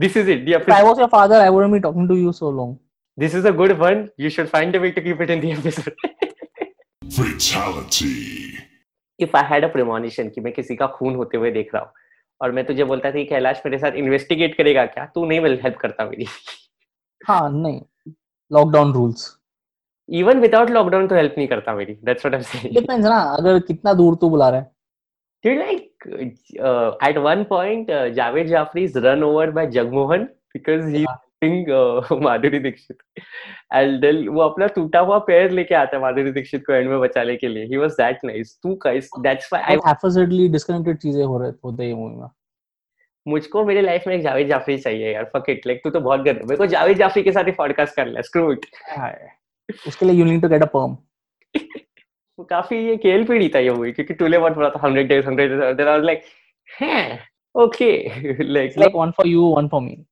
this 0.00 0.16
is 0.16 0.30
it 0.30 0.44
दिया 0.44 0.58
I 0.76 0.82
was 0.82 1.00
your 1.00 1.08
father 1.08 1.40
I 1.40 1.48
wouldn't 1.48 1.72
be 1.72 1.78
talking 1.80 2.08
to 2.08 2.14
you 2.14 2.32
so 2.32 2.52
long 2.52 2.76
this 3.18 3.34
is 3.34 3.48
a 3.48 3.50
good 3.52 3.72
one 3.78 4.08
you 4.20 4.30
should 4.30 4.46
find 4.46 4.76
a 4.76 4.78
way 4.78 4.90
to 4.90 5.02
keep 5.02 5.22
it 5.22 5.30
in 5.30 5.40
the 5.40 5.44
episode 5.44 5.92
fatality 7.16 8.12
if 9.20 9.36
I 9.36 9.48
had 9.48 9.64
a 9.64 9.68
premonition 9.72 10.28
कि 10.28 10.40
मैं 10.40 10.52
किसी 10.52 10.76
का 10.76 10.86
खून 10.86 11.14
होते 11.14 11.36
हुए 11.36 11.50
देख 11.50 11.74
रहा 11.74 11.82
हूँ 11.82 11.92
और 12.40 12.52
मैं 12.52 12.64
तुझे 12.66 12.84
बोलता 12.84 13.10
था 13.10 13.14
कि 13.14 13.24
कैलाश 13.24 13.62
मेरे 13.66 13.78
साथ 13.78 13.92
इन्वेस्टिगेट 13.92 14.54
करेगा 14.54 14.84
क्या? 14.86 15.04
तू 15.06 15.24
नहीं 15.26 15.40
हेल्प 15.40 15.76
करता 15.76 16.04
मेरी। 16.04 16.26
हाँ 17.24 17.50
नहीं। 17.52 17.80
Lockdown 18.50 18.92
rules 18.92 19.28
even 20.08 20.40
without 20.40 20.70
lockdown 20.70 21.06
तो 21.08 21.14
हेल्प 21.14 21.34
नहीं 21.36 21.48
करता 21.48 21.74
मेरी 21.74 21.92
that's 22.04 22.26
what 22.26 22.34
I 22.34 22.40
am 22.40 22.44
saying 22.50 22.74
depends 22.74 23.06
ना 23.06 23.20
अगर 23.32 23.58
कितना 23.66 23.92
दूर 23.94 24.14
तू 24.20 24.30
बुला 24.30 24.48
रहा 24.48 24.60
है। 24.60 24.70
Did 25.44 25.58
like 25.58 27.02
at 27.08 27.18
one 27.18 27.44
point 27.50 27.90
Javed 28.14 28.46
Jaffrey 28.46 28.84
is 28.84 28.98
run 28.98 29.22
over 29.24 29.50
by 29.50 29.66
Jagmohan 29.70 30.24
because 30.54 30.86
he 30.96 31.04
think 31.42 31.68
Madhuri 32.22 32.58
Dixit 32.58 32.96
and 33.74 34.00
then 34.00 34.26
वो 34.28 34.40
अपना 34.42 34.66
टूटा 34.74 35.00
हुआ 35.00 35.18
पैर 35.28 35.50
लेके 35.50 35.74
आता 35.74 35.96
है 35.96 36.02
माधुरी 36.02 36.32
दीक्षित 36.32 36.64
को 36.66 36.72
एंड 36.72 36.88
में 36.90 36.98
बचाने 37.00 37.36
के 37.36 37.48
लिए। 37.48 37.64
He 37.66 37.76
was 37.76 37.92
that 38.00 38.24
nice 38.24 38.58
to 38.62 38.74
guys 38.84 39.10
that's 39.20 39.52
why 39.52 39.62
I 39.64 39.76
supposedly 39.86 40.48
disconnected 40.48 40.98
चीज़ें 40.98 41.24
हो 41.24 41.38
रहे 41.38 41.50
होते 41.64 41.84
हैं 41.84 41.94
मूवी 41.94 42.14
में। 42.16 42.28
मुझको 43.28 43.64
मेरे 43.64 43.82
लाइफ 43.82 44.04
में 44.06 44.14
एक 44.14 44.22
जावेद 44.22 44.48
जाफरी 44.48 44.78
चाहिए 44.78 45.12
यार. 45.14 45.30
Fuck 45.36 45.48
it. 45.48 45.66
Like 45.66 45.82
तू 45.84 45.90
तो 45.90 46.00
बहुत 46.00 46.20
गंदा. 46.20 46.44
मेरे 46.44 46.56
को 46.56 46.66
जावेद 46.66 46.96
जाफरी 46.96 47.22
के 47.22 47.32
साथ 47.32 47.44
ही 47.44 47.52
पॉडकास्ट 47.52 47.96
कर 47.96 48.06
ले. 48.06 48.22
Screw 48.22 48.56
it. 48.56 48.66
उसके 49.86 50.06
लिए 50.06 50.22
you 50.22 50.30
need 50.30 50.42
to 50.46 50.52
get 50.54 50.66
a 50.68 50.70
perm. 50.76 50.96
वो 52.38 52.44
काफ़ी 52.44 52.76
ये 52.86 52.96
खेल 52.96 53.24
पीड़ी 53.26 53.48
था 53.48 53.58
ये 53.58 53.70
मूवी 53.70 53.92
क्योंकि 53.92 54.14
तूने 54.14 54.38
बहुत 54.38 54.52
बोला 54.52 54.68
था 54.70 54.80
100 54.80 55.08
days 55.08 55.26
100 55.26 55.48
days. 55.48 55.76
Then 55.76 55.88
I 55.88 55.96
was 55.96 56.06
like, 56.10 56.22
हैं, 56.80 57.18
It's 57.54 58.76
like 58.76 58.94
one 58.94 59.12
for 59.12 59.26
you, 59.26 59.42
one 59.42 59.68
for 59.68 59.80
me. 59.80 60.06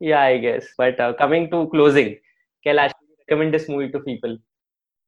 Yeah, 0.00 0.22
I 0.22 0.38
guess. 0.38 0.66
But 0.78 0.98
uh, 0.98 1.12
coming 1.12 1.50
to 1.50 1.68
closing, 1.68 2.16
Kailash, 2.66 2.92
recommend 3.20 3.54
this 3.54 3.68
movie 3.68 3.90
to 3.90 4.00
people. 4.00 4.38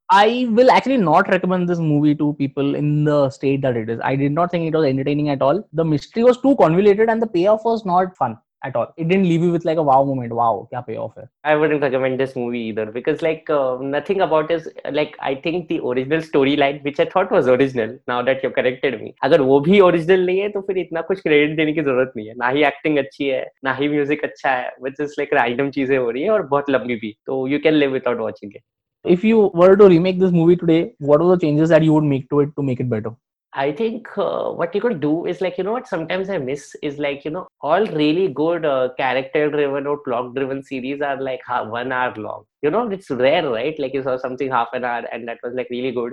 I 0.09 0.45
will 0.51 0.69
actually 0.69 0.97
not 0.97 1.29
recommend 1.29 1.69
this 1.69 1.79
movie 1.79 2.13
to 2.15 2.33
people 2.33 2.75
in 2.75 3.05
the 3.05 3.29
state 3.29 3.61
that 3.61 3.77
it 3.77 3.89
is. 3.89 3.99
I 4.03 4.17
did 4.17 4.33
not 4.33 4.51
think 4.51 4.67
it 4.67 4.75
was 4.75 4.85
entertaining 4.85 5.29
at 5.29 5.41
all. 5.41 5.65
The 5.71 5.85
mystery 5.85 6.25
was 6.25 6.37
too 6.37 6.55
convoluted 6.57 7.09
and 7.09 7.21
the 7.21 7.27
payoff 7.27 7.63
was 7.63 7.85
not 7.85 8.17
fun 8.17 8.37
at 8.63 8.75
all. 8.75 8.93
It 8.97 9.07
didn't 9.07 9.23
leave 9.23 9.41
you 9.41 9.53
with 9.53 9.63
like 9.63 9.77
a 9.77 9.81
wow 9.81 10.03
moment. 10.03 10.33
Wow, 10.33 10.67
kya 10.73 10.85
payoff 10.85 11.13
hai. 11.15 11.23
I 11.45 11.55
wouldn't 11.55 11.81
recommend 11.81 12.19
this 12.19 12.35
movie 12.35 12.59
either 12.71 12.85
because, 12.87 13.21
like, 13.21 13.49
uh, 13.49 13.77
nothing 13.79 14.19
about 14.19 14.51
it. 14.51 14.67
Like, 14.91 15.15
I 15.19 15.33
think 15.35 15.69
the 15.69 15.79
original 15.79 16.19
storyline, 16.19 16.83
which 16.83 16.99
I 16.99 17.05
thought 17.05 17.31
was 17.31 17.47
original, 17.47 17.97
now 18.07 18.21
that 18.21 18.43
you 18.43 18.51
corrected 18.57 18.99
me, 19.03 19.13
अगर 19.23 19.41
वो 19.51 19.59
भी 19.69 19.79
original 19.79 20.25
नहीं 20.25 20.39
है 20.39 20.49
तो 20.49 20.61
फिर 20.67 20.77
इतना 20.77 21.01
कुछ 21.11 21.21
credit 21.21 21.55
देने 21.57 21.73
की 21.73 21.81
जरूरत 21.81 22.13
नहीं 22.17 22.27
है 22.27 22.33
ना 22.43 22.49
ही 22.49 22.63
एक्टिंग 22.73 22.97
अच्छी 22.97 23.27
है 23.27 23.45
ना 23.63 23.73
ही 23.79 23.87
म्यूजिक 23.95 24.23
अच्छा 24.23 24.51
है 24.57 24.69
बट 24.81 25.01
जस्ट 25.01 25.19
लाइक 25.19 25.33
रैंडम 25.33 25.69
चीजें 25.79 25.97
हो 25.97 26.09
रही 26.09 26.23
है 26.23 26.29
और 26.31 26.43
बहुत 26.53 26.69
लंबी 26.69 26.95
भी 27.05 27.15
तो 27.25 27.47
you 27.47 27.59
can 27.63 27.73
live 27.73 27.91
without 27.93 28.19
watching 28.19 28.51
it 28.55 28.63
If 29.06 29.24
you 29.24 29.50
were 29.54 29.76
to 29.76 29.86
remake 29.88 30.18
this 30.18 30.32
movie 30.32 30.56
today, 30.56 30.92
what 30.98 31.20
are 31.20 31.28
the 31.28 31.38
changes 31.38 31.68
that 31.70 31.82
you 31.82 31.92
would 31.92 32.04
make 32.04 32.28
to 32.30 32.40
it 32.40 32.54
to 32.56 32.62
make 32.62 32.80
it 32.80 32.90
better? 32.90 33.10
I 33.52 33.72
think 33.72 34.06
uh, 34.18 34.50
what 34.50 34.74
you 34.74 34.80
could 34.82 35.00
do 35.00 35.24
is 35.26 35.40
like, 35.40 35.56
you 35.56 35.64
know 35.64 35.72
what, 35.72 35.88
sometimes 35.88 36.28
I 36.28 36.36
miss 36.38 36.76
is 36.82 36.98
like, 36.98 37.24
you 37.24 37.30
know, 37.30 37.46
all 37.62 37.86
really 37.86 38.28
good 38.28 38.66
uh, 38.66 38.90
character 38.98 39.48
driven 39.50 39.86
or 39.86 39.98
plot 39.98 40.34
driven 40.34 40.62
series 40.62 41.00
are 41.00 41.20
like 41.20 41.40
ha- 41.46 41.64
one 41.64 41.90
hour 41.90 42.14
long. 42.16 42.44
You 42.62 42.70
know, 42.70 42.86
it's 42.90 43.08
rare, 43.10 43.48
right? 43.48 43.78
Like 43.78 43.94
you 43.94 44.02
saw 44.02 44.18
something 44.18 44.50
half 44.50 44.68
an 44.74 44.84
hour 44.84 45.04
and 45.10 45.26
that 45.28 45.38
was 45.42 45.54
like 45.54 45.68
really 45.70 45.92
good. 45.92 46.12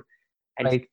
And 0.57 0.67
Right. 0.67 0.87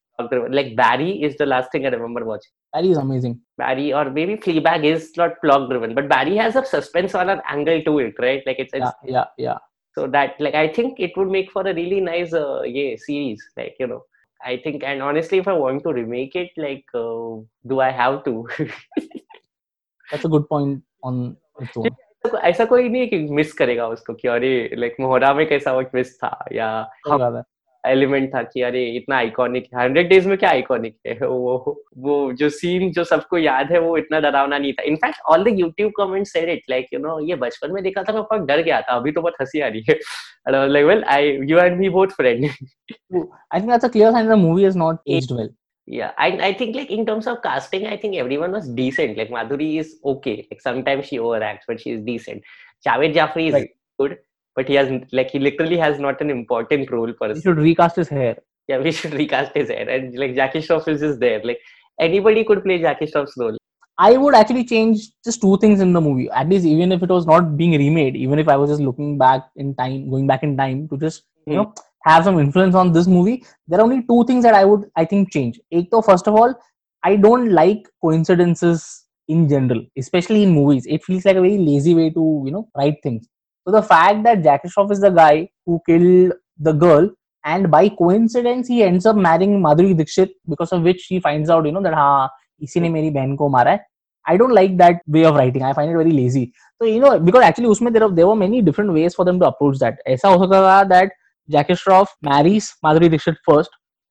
like 0.50 0.74
Barry 0.74 1.22
is 1.22 1.36
the 1.36 1.46
last 1.46 1.70
thing 1.70 1.86
I 1.86 1.90
remember 1.90 2.24
watching. 2.24 2.50
Barry 2.72 2.90
is 2.90 2.98
amazing. 2.98 3.40
Barry 3.56 3.92
or 3.92 4.10
maybe 4.10 4.36
Fleabag 4.36 4.84
is 4.84 5.16
not 5.16 5.40
plot 5.42 5.70
driven, 5.70 5.94
but 5.94 6.08
Barry 6.08 6.36
has 6.36 6.56
a 6.56 6.64
suspense 6.64 7.14
on 7.14 7.28
an 7.28 7.42
angle 7.48 7.82
to 7.84 7.98
it, 8.00 8.14
right? 8.18 8.42
Like 8.46 8.58
it's, 8.58 8.72
it's 8.74 8.90
Yeah, 9.04 9.10
yeah, 9.12 9.24
yeah 9.38 9.58
so 9.97 10.07
that 10.07 10.39
like 10.39 10.55
i 10.55 10.67
think 10.67 10.99
it 10.99 11.15
would 11.17 11.29
make 11.29 11.51
for 11.51 11.61
a 11.61 11.73
really 11.73 12.01
nice 12.01 12.33
uh, 12.33 12.61
yeah 12.65 12.95
series 12.97 13.43
like 13.57 13.75
you 13.79 13.87
know 13.87 14.01
i 14.43 14.57
think 14.57 14.83
and 14.83 15.01
honestly 15.01 15.37
if 15.37 15.47
i 15.47 15.53
want 15.53 15.83
to 15.83 15.93
remake 15.93 16.35
it 16.35 16.51
like 16.57 16.85
uh, 16.93 17.35
do 17.67 17.79
i 17.79 17.91
have 17.91 18.23
to 18.23 18.33
That's 20.11 20.25
a 20.25 20.29
good 20.29 20.47
point 20.47 20.83
on 21.03 21.37
its 21.59 21.77
own. 21.77 21.89
ऐसा 22.43 22.65
कोई 22.65 22.89
नहीं 22.89 23.01
है 23.01 23.07
कि 23.07 23.17
miss 23.17 23.53
करेगा 23.53 23.87
उसको 23.87 24.13
कि 24.13 24.27
अरे 24.27 24.69
like 24.73 24.95
मोहरा 24.99 25.33
में 25.33 25.47
कैसा 25.49 25.73
वो 25.73 25.81
ट्विस्ट 25.81 26.15
था 26.15 26.45
या 26.51 26.83
सही 26.83 27.17
बात 27.17 27.33
है. 27.33 27.41
एलिमेंट 27.86 28.34
था 28.34 28.42
कि 28.42 28.62
अरे 28.62 28.84
इतना 28.96 29.16
आइकॉनिक 29.16 29.68
हंड्रेड 29.76 30.08
डेज़ 30.08 30.28
में 30.28 30.36
क्या 30.38 30.50
आइकॉनिक 30.50 30.96
है 31.06 31.26
वो 31.26 31.82
वो 31.98 32.32
जो 32.40 32.48
सीन 32.50 32.90
जो 32.92 33.04
सबको 33.04 33.38
याद 33.38 33.72
है 33.72 33.78
वो 33.80 33.96
इतना 33.96 34.20
डरावना 34.20 34.58
नहीं 34.58 34.72
था 34.72 34.82
in fact 34.82 35.20
all 35.32 35.44
the 35.44 35.58
YouTube 35.60 35.92
comment 35.96 36.26
said 36.26 36.48
it 36.48 36.62
like 36.70 36.86
you 36.94 37.00
know 37.00 37.18
ये 37.28 37.36
बचपन 37.44 37.72
में 37.74 37.82
देखा 37.84 38.02
था 38.02 38.12
मैं 38.12 38.22
बहुत 38.22 38.46
डर 38.48 38.62
गया 38.62 38.80
था 38.80 38.96
अभी 38.96 39.12
तो 39.12 39.20
बहुत 39.20 39.34
हँसी 39.40 39.60
आ 39.60 39.68
रही 39.68 39.84
है 39.90 40.84
well 40.84 41.04
I 41.16 41.30
you 41.50 41.58
and 41.58 41.78
me 41.78 41.88
both 41.88 42.16
friend 42.20 42.44
I 42.44 43.60
think 43.60 43.70
that's 43.70 43.84
a 43.84 43.88
clear 43.88 44.12
sign 44.12 44.28
the 44.28 44.38
movie 44.44 44.66
is 44.66 44.78
not 44.78 45.00
aged 45.08 45.32
well 45.38 45.50
Yeah, 45.88 46.10
I 46.16 46.26
I 46.46 46.48
think 46.54 46.76
like 46.76 46.90
in 46.94 47.04
terms 47.06 47.26
of 47.26 47.38
casting, 47.44 47.84
I 47.92 47.96
think 47.96 48.16
everyone 48.16 48.52
was 48.52 48.66
decent. 48.80 49.16
Like 49.16 49.30
Madhuri 49.30 49.80
is 49.80 49.88
okay. 50.10 50.34
Like 50.50 50.60
sometimes 50.66 51.06
she 51.06 51.16
overacts, 51.28 51.66
but 51.70 51.80
she 51.80 51.94
is 51.94 52.02
decent. 52.02 52.44
Javed 52.86 53.16
Jaffrey 53.16 53.46
is 53.48 53.54
right. 53.54 53.70
good. 53.98 54.14
But 54.56 54.68
he 54.68 54.74
has 54.74 54.90
like 55.12 55.30
he 55.30 55.38
literally 55.38 55.76
has 55.76 55.98
not 55.98 56.20
an 56.20 56.30
important 56.30 56.90
role 56.90 57.12
per 57.12 57.28
He 57.28 57.36
se. 57.36 57.42
should 57.42 57.58
recast 57.58 57.96
his 57.96 58.08
hair. 58.08 58.36
Yeah, 58.68 58.78
we 58.78 58.92
should 59.00 59.14
recast 59.14 59.52
his 59.54 59.68
hair. 59.68 59.88
And 59.88 60.16
like 60.18 60.34
Jackie 60.34 60.60
Shroff 60.60 60.88
is 60.88 61.00
just 61.00 61.20
there. 61.20 61.40
Like 61.42 61.60
anybody 61.98 62.44
could 62.44 62.62
play 62.64 62.78
Jackie 62.78 63.06
Shroff's 63.06 63.36
role. 63.36 63.56
I 63.98 64.16
would 64.16 64.34
actually 64.34 64.64
change 64.64 65.08
just 65.22 65.42
two 65.42 65.58
things 65.58 65.80
in 65.80 65.92
the 65.92 66.00
movie. 66.00 66.30
At 66.30 66.48
least, 66.48 66.64
even 66.64 66.90
if 66.90 67.02
it 67.02 67.10
was 67.10 67.26
not 67.26 67.56
being 67.56 67.72
remade, 67.72 68.16
even 68.16 68.38
if 68.38 68.48
I 68.48 68.56
was 68.56 68.70
just 68.70 68.80
looking 68.80 69.18
back 69.18 69.48
in 69.56 69.74
time, 69.74 70.08
going 70.08 70.26
back 70.26 70.42
in 70.42 70.56
time 70.56 70.88
to 70.88 70.96
just 70.96 71.24
you 71.46 71.56
know 71.56 71.64
hmm. 71.64 71.82
have 72.06 72.24
some 72.24 72.38
influence 72.38 72.74
on 72.74 72.92
this 72.92 73.06
movie, 73.06 73.44
there 73.68 73.78
are 73.80 73.82
only 73.82 74.02
two 74.06 74.24
things 74.26 74.42
that 74.44 74.54
I 74.54 74.64
would 74.64 74.90
I 74.96 75.04
think 75.04 75.30
change. 75.32 75.60
Ek 75.70 75.90
to 75.90 76.02
first 76.02 76.26
of 76.26 76.34
all, 76.34 76.54
I 77.02 77.16
don't 77.16 77.50
like 77.50 77.88
coincidences 78.00 79.04
in 79.28 79.48
general, 79.48 79.84
especially 79.98 80.42
in 80.44 80.50
movies. 80.52 80.86
It 80.86 81.04
feels 81.04 81.24
like 81.24 81.36
a 81.36 81.40
very 81.40 81.58
lazy 81.58 81.94
way 81.94 82.08
to 82.10 82.42
you 82.46 82.52
know 82.52 82.68
write 82.76 83.02
things. 83.02 83.28
So 83.69 83.71
the 83.71 83.81
fact 83.81 84.23
that 84.23 84.43
Jackie 84.43 84.67
Shroff 84.69 84.91
is 84.91 84.99
the 85.01 85.09
guy 85.09 85.49
who 85.65 85.81
killed 85.87 86.33
the 86.59 86.71
girl, 86.71 87.09
and 87.43 87.69
by 87.71 87.89
coincidence 87.89 88.67
he 88.67 88.83
ends 88.83 89.05
up 89.05 89.15
marrying 89.15 89.59
Madhuri 89.61 89.97
Dixit, 89.97 90.31
because 90.47 90.71
of 90.71 90.83
which 90.83 91.05
he 91.09 91.19
finds 91.19 91.49
out 91.49 91.65
you 91.65 91.71
know 91.71 91.81
that 91.81 91.93
हाँ 91.93 92.29
इसी 92.63 92.79
ने 92.79 92.89
मेरी 92.89 93.09
बहन 93.11 93.35
को 93.35 93.49
मारा 93.49 93.71
है 93.71 93.79
I 94.27 94.37
don't 94.37 94.53
like 94.57 94.77
that 94.77 95.01
way 95.07 95.23
of 95.25 95.35
writing. 95.35 95.63
I 95.63 95.71
find 95.73 95.91
it 95.91 95.97
very 95.97 96.11
lazy. 96.11 96.51
So 96.81 96.87
you 96.87 96.99
know 96.99 97.19
because 97.19 97.43
actually 97.43 97.67
उसमें 97.67 97.91
there, 97.93 98.03
are- 98.03 98.11
there 98.19 98.27
were 98.27 98.35
many 98.35 98.61
different 98.61 98.91
ways 98.93 99.13
for 99.15 99.25
them 99.25 99.39
to 99.39 99.47
approach 99.47 99.77
that. 99.79 99.97
ऐसा 100.07 100.29
हो 100.29 100.37
सकता 100.43 100.61
था 100.67 100.89
that 100.89 101.11
Jackie 101.49 101.73
Shroff 101.81 102.07
marries 102.23 102.71
Madhuri 102.83 103.09
Dixit 103.11 103.35
first. 103.49 103.69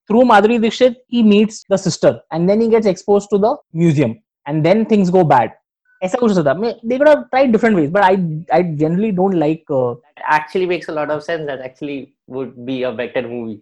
Through 0.09 0.23
Madhuri 0.31 0.61
Dixit, 0.61 0.97
he 1.09 1.23
meets 1.23 1.65
the 1.69 1.77
sister, 1.79 2.21
and 2.31 2.49
then 2.49 2.61
he 2.61 2.69
gets 2.69 2.87
exposed 2.87 3.29
to 3.31 3.39
the 3.39 3.57
museum, 3.73 4.15
and 4.47 4.65
then 4.65 4.85
things 4.85 5.11
go 5.11 5.25
bad. 5.25 5.53
ऐसा 6.03 6.19
कुछ 6.19 6.31
हो 6.31 6.35
सकता 6.35 6.51
है. 6.51 6.73
They 6.91 6.99
could 7.03 7.09
have 7.09 7.23
tried 7.31 7.53
different 7.57 7.81
ways, 7.81 7.93
but 7.95 8.05
I 8.07 8.17
I 8.59 8.63
generally 8.83 9.13
don't 9.21 9.39
like. 9.45 9.73
Uh, 9.79 9.95
That 10.17 10.27
actually 10.41 10.67
makes 10.73 10.89
a 10.89 10.97
lot 10.99 11.15
of 11.15 11.23
sense. 11.29 11.47
That 11.53 11.65
actually 11.71 11.97
would 12.27 12.53
be 12.67 12.83
a 12.83 12.93
better 13.01 13.23
movie. 13.29 13.57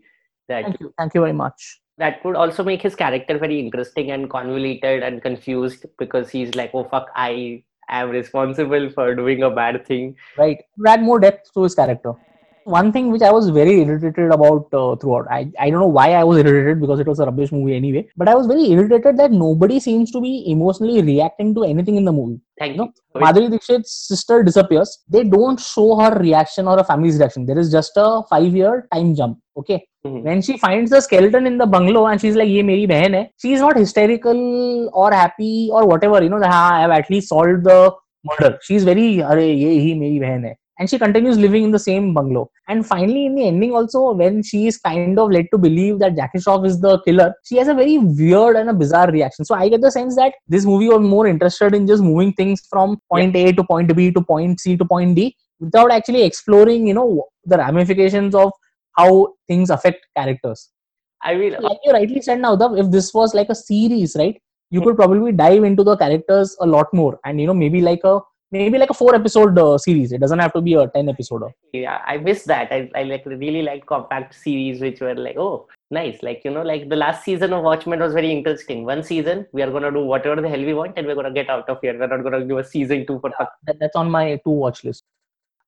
That 0.49 0.65
thank 0.65 0.81
you, 0.81 0.93
thank 1.03 1.15
you 1.15 1.25
very 1.29 1.39
much. 1.45 1.71
that 2.03 2.23
would 2.27 2.37
also 2.43 2.63
make 2.67 2.85
his 2.87 2.95
character 2.99 3.35
very 3.41 3.57
interesting 3.63 4.11
and 4.15 4.29
convoluted 4.31 5.03
and 5.09 5.21
confused 5.25 5.85
because 6.03 6.31
he's 6.37 6.55
like, 6.61 6.73
oh 6.75 6.85
fuck, 6.93 7.11
I 7.25 7.63
am 7.89 8.11
responsible 8.11 8.89
for 8.95 9.15
doing 9.19 9.43
a 9.49 9.51
bad 9.59 9.79
thing. 9.91 10.17
right 10.39 10.63
to 10.79 10.91
add 10.93 11.03
more 11.09 11.19
depth 11.25 11.53
to 11.59 11.67
his 11.67 11.77
character 11.81 12.15
one 12.68 12.92
thing 12.92 13.12
which 13.12 13.22
I 13.22 13.32
was 13.32 13.50
very 13.50 13.82
irritated 13.82 14.32
about 14.32 14.68
uh, 14.74 14.96
throughout. 14.98 15.28
I, 15.32 15.52
I 15.60 15.70
don't 15.70 15.80
know 15.80 15.88
why 15.88 16.14
I 16.14 16.24
was 16.24 16.38
irritated 16.38 16.82
because 16.82 17.00
it 17.00 17.08
was 17.08 17.20
a 17.20 17.26
rubbish 17.26 17.52
movie 17.52 17.76
anyway, 17.76 18.08
but 18.18 18.28
I 18.28 18.36
was 18.36 18.48
very 18.48 18.66
irritated 18.72 19.18
that 19.18 19.32
nobody 19.32 19.80
seems 19.80 20.12
to 20.12 20.22
be 20.22 20.52
emotionally 20.52 21.02
reacting 21.02 21.56
to 21.56 21.64
anything 21.64 21.96
in 21.96 22.06
the 22.06 22.12
movie. 22.12 22.40
Thank 22.60 22.74
you. 22.74 22.78
Know, 22.78 22.92
you. 23.16 23.22
Madhuri 23.22 23.50
Dixit's 23.50 23.92
sister 24.08 24.44
disappears. 24.44 25.00
They 25.08 25.24
don't 25.24 25.60
show 25.60 25.96
her 25.96 26.20
reaction 26.20 26.68
or 26.68 26.78
a 26.80 26.84
family's 26.84 27.18
reaction. 27.18 27.46
There 27.46 27.58
is 27.58 27.72
just 27.72 27.94
a 27.96 28.22
five 28.30 28.54
year 28.56 28.88
time 28.94 29.16
jump. 29.16 29.40
Okay. 29.56 29.88
Mm-hmm. 30.06 30.24
When 30.24 30.42
she 30.42 30.58
finds 30.58 30.92
the 30.92 31.02
skeleton 31.02 31.48
in 31.48 31.58
the 31.58 31.66
bungalow 31.66 32.08
and 32.08 32.20
she's 32.20 32.36
like, 32.36 32.50
Ye 32.50 32.62
meri 32.64 32.86
behen 32.86 33.14
hai, 33.14 33.32
she 33.38 33.54
is 33.54 33.62
not 33.62 33.78
hysterical 33.78 34.90
or 34.94 35.12
happy 35.12 35.70
or 35.72 35.88
whatever. 35.88 36.22
You 36.22 36.30
know, 36.30 36.40
that 36.40 36.52
I 36.52 36.82
have 36.82 36.92
at 36.92 37.10
least 37.10 37.30
solved 37.30 37.64
the 37.64 37.94
murder. 38.24 38.60
She's 38.62 38.84
very, 38.84 39.22
Are, 39.22 39.40
ye 39.40 39.94
hi 39.94 40.00
meri 40.00 40.20
behan 40.20 40.44
hai 40.44 40.58
and 40.80 40.90
she 40.90 41.00
continues 41.00 41.38
living 41.38 41.64
in 41.64 41.72
the 41.72 41.80
same 41.80 42.14
bungalow. 42.14 42.50
And 42.68 42.86
finally 42.86 43.26
in 43.26 43.36
the 43.36 43.48
ending 43.48 43.74
also 43.74 44.12
when 44.12 44.44
she 44.44 44.68
is 44.68 44.78
kind 44.78 45.18
of 45.18 45.32
led 45.32 45.48
to 45.52 45.58
believe 45.58 46.00
that 46.00 46.16
Jackie 46.16 46.40
Shroff 46.40 46.66
is 46.66 46.80
the 46.80 47.00
killer 47.02 47.34
she 47.44 47.58
has 47.58 47.68
a 47.68 47.74
very 47.74 47.98
weird 47.98 48.56
and 48.56 48.70
a 48.70 48.74
bizarre 48.74 49.12
reaction. 49.12 49.46
So 49.46 49.56
I 49.56 49.70
get 49.70 49.82
the 49.82 49.92
sense 49.92 50.16
that 50.16 50.34
this 50.48 50.66
movie 50.66 50.88
was 50.88 51.02
more 51.02 51.28
interested 51.28 51.74
in 51.74 51.88
just 51.88 52.04
moving 52.04 52.34
things 52.34 52.62
from 52.70 53.00
point 53.12 53.36
A 53.36 53.52
to 53.54 53.64
point 53.64 53.96
B 53.96 54.12
to 54.12 54.22
point 54.22 54.60
C 54.60 54.78
to 54.78 54.86
point 54.86 55.16
D 55.16 55.36
without 55.60 55.92
actually 55.92 56.24
exploring 56.24 56.88
you 56.88 56.94
know 56.94 57.26
the 57.46 57.58
ramifications 57.58 58.36
of 58.36 58.52
how 58.98 59.34
things 59.48 59.70
affect 59.70 60.06
characters. 60.16 60.70
I 61.22 61.36
mean, 61.36 61.56
like 61.60 61.80
you 61.84 61.92
rightly 61.92 62.22
said 62.22 62.40
now 62.40 62.54
if 62.76 62.92
this 62.92 63.14
was 63.14 63.34
like 63.34 63.50
a 63.50 63.56
series 63.56 64.16
right 64.18 64.40
you 64.70 64.80
hmm. 64.80 64.86
could 64.86 64.96
probably 64.96 65.32
dive 65.32 65.64
into 65.64 65.84
the 65.84 65.96
characters 65.98 66.56
a 66.62 66.66
lot 66.66 66.94
more 66.94 67.20
and 67.26 67.40
you 67.40 67.48
know 67.48 67.54
maybe 67.54 67.82
like 67.82 68.02
a 68.04 68.20
maybe 68.52 68.78
like 68.78 68.90
a 68.90 68.94
four 68.94 69.14
episode 69.16 69.58
uh, 69.60 69.78
series 69.78 70.12
it 70.12 70.20
doesn't 70.20 70.40
have 70.40 70.54
to 70.54 70.62
be 70.62 70.74
a 70.74 70.88
10 70.88 71.10
episode 71.10 71.44
yeah, 71.74 72.02
I 72.06 72.18
miss 72.18 72.44
that. 72.44 72.72
I, 72.72 72.90
I 72.96 73.04
like 73.04 73.26
really 73.26 73.62
like 73.62 73.86
compact 73.86 74.36
series 74.36 74.82
which 74.82 75.02
were 75.02 75.16
like, 75.16 75.38
oh, 75.38 75.68
nice. 75.92 76.24
Like, 76.24 76.42
you 76.44 76.52
know, 76.52 76.62
like 76.62 76.90
the 76.90 76.96
last 76.96 77.24
season 77.24 77.54
of 77.54 77.64
Watchmen 77.64 78.00
was 78.00 78.14
very 78.14 78.32
interesting. 78.32 78.86
One 78.86 79.04
season, 79.04 79.46
we 79.52 79.62
are 79.62 79.72
gonna 79.72 79.92
do 79.92 80.04
whatever 80.04 80.42
the 80.42 80.50
hell 80.50 80.64
we 80.64 80.74
want 80.74 80.94
and 80.98 81.06
we're 81.06 81.16
gonna 81.16 81.32
get 81.32 81.50
out 81.50 81.70
of 81.70 81.80
here. 81.82 81.98
We're 81.98 82.08
not 82.08 82.24
gonna 82.24 82.46
do 82.46 82.58
a 82.58 82.64
season 82.64 83.06
two 83.06 83.20
for 83.20 83.32
that, 83.38 83.80
that's 83.80 83.96
on 83.96 84.10
my 84.10 84.40
two 84.46 84.52
watch 84.52 84.84
list 84.84 85.04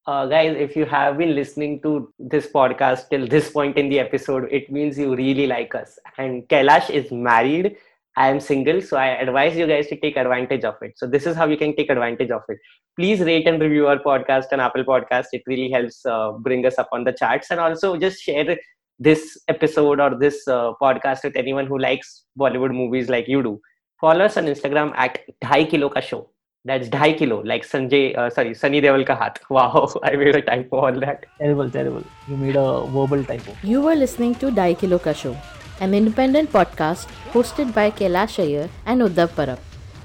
Uh, 0.07 0.25
guys, 0.25 0.55
if 0.57 0.75
you 0.75 0.85
have 0.85 1.17
been 1.17 1.35
listening 1.35 1.81
to 1.81 2.11
this 2.17 2.47
podcast 2.47 3.09
till 3.09 3.27
this 3.27 3.51
point 3.51 3.77
in 3.77 3.89
the 3.89 3.99
episode, 3.99 4.47
it 4.59 4.71
means 4.71 4.97
you 4.97 5.15
really 5.15 5.45
like 5.45 5.75
us. 5.75 5.99
And 6.17 6.47
Kailash 6.47 6.89
is 6.89 7.11
married. 7.11 7.77
I 8.19 8.27
am 8.27 8.39
single, 8.41 8.81
so 8.81 8.97
I 8.97 9.07
advise 9.25 9.55
you 9.55 9.65
guys 9.65 9.87
to 9.87 9.95
take 9.99 10.17
advantage 10.17 10.65
of 10.65 10.75
it. 10.81 10.91
So 10.97 11.07
this 11.07 11.25
is 11.25 11.37
how 11.37 11.45
you 11.47 11.55
can 11.57 11.73
take 11.75 11.89
advantage 11.89 12.31
of 12.31 12.41
it. 12.49 12.57
Please 12.97 13.21
rate 13.21 13.47
and 13.47 13.61
review 13.61 13.87
our 13.87 13.97
podcast 13.97 14.47
on 14.51 14.59
Apple 14.59 14.83
Podcast. 14.83 15.27
It 15.31 15.43
really 15.47 15.71
helps 15.71 16.05
uh, 16.05 16.33
bring 16.33 16.65
us 16.65 16.77
up 16.77 16.89
on 16.91 17.05
the 17.05 17.13
charts. 17.13 17.49
And 17.49 17.61
also 17.61 17.95
just 17.95 18.21
share 18.21 18.57
this 18.99 19.37
episode 19.47 20.01
or 20.01 20.17
this 20.19 20.45
uh, 20.49 20.73
podcast 20.81 21.23
with 21.23 21.37
anyone 21.37 21.65
who 21.65 21.79
likes 21.79 22.25
Bollywood 22.37 22.73
movies 22.73 23.07
like 23.07 23.29
you 23.29 23.41
do. 23.41 23.61
Follow 24.01 24.25
us 24.25 24.35
on 24.35 24.47
Instagram 24.47 24.91
at 24.97 25.19
Dhai 25.41 25.69
Kilo 25.69 25.87
Ka 25.87 26.01
Show. 26.01 26.29
That's 26.65 26.89
Dhai 26.89 27.17
Kilo, 27.17 27.41
like 27.43 27.65
Sanjay, 27.65 28.17
uh, 28.17 28.29
sorry, 28.29 28.53
Sunny 28.53 28.81
Deol 28.81 29.05
Ka 29.07 29.15
Haath. 29.15 29.37
Wow, 29.49 29.93
I 30.03 30.17
made 30.17 30.35
a 30.35 30.41
typo 30.41 30.81
on 30.87 30.99
that. 30.99 31.25
terrible 31.37 31.69
terrible 31.69 32.03
you 32.27 32.35
made 32.35 32.57
a 32.57 32.85
verbal 32.97 33.23
typo 33.23 33.55
You 33.63 33.81
were 33.81 33.95
listening 33.95 34.35
to 34.35 34.51
Daikilo 34.51 35.01
Ka 35.01 35.13
Show, 35.13 35.37
an 35.79 35.93
independent 35.93 36.51
podcast 36.51 37.07
hosted 37.31 37.73
by 37.73 37.89
Kailash 37.91 38.37
Iyer 38.43 38.69
and 38.85 39.01
Uddhav 39.01 39.29
Parab. 39.29 39.59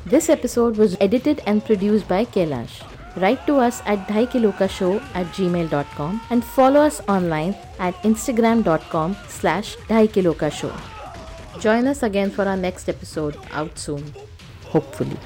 This 0.06 0.28
episode 0.28 0.76
was 0.76 0.96
edited 1.00 1.42
and 1.46 1.64
produced 1.64 2.06
by 2.08 2.24
Kailash. 2.24 2.82
Write 3.16 3.46
to 3.46 3.56
us 3.56 3.80
at 3.86 4.06
daikilokashow 4.08 5.02
at 5.14 5.26
gmail.com 5.36 6.20
and 6.30 6.44
follow 6.44 6.80
us 6.80 7.00
online 7.08 7.54
at 7.78 7.94
instagram.com 8.02 9.16
slash 9.28 9.76
daikilokashow. 9.88 10.72
Join 11.60 11.86
us 11.86 12.02
again 12.02 12.30
for 12.30 12.44
our 12.44 12.56
next 12.56 12.88
episode 12.88 13.38
out 13.52 13.78
soon, 13.78 14.12
hopefully. 14.64 15.16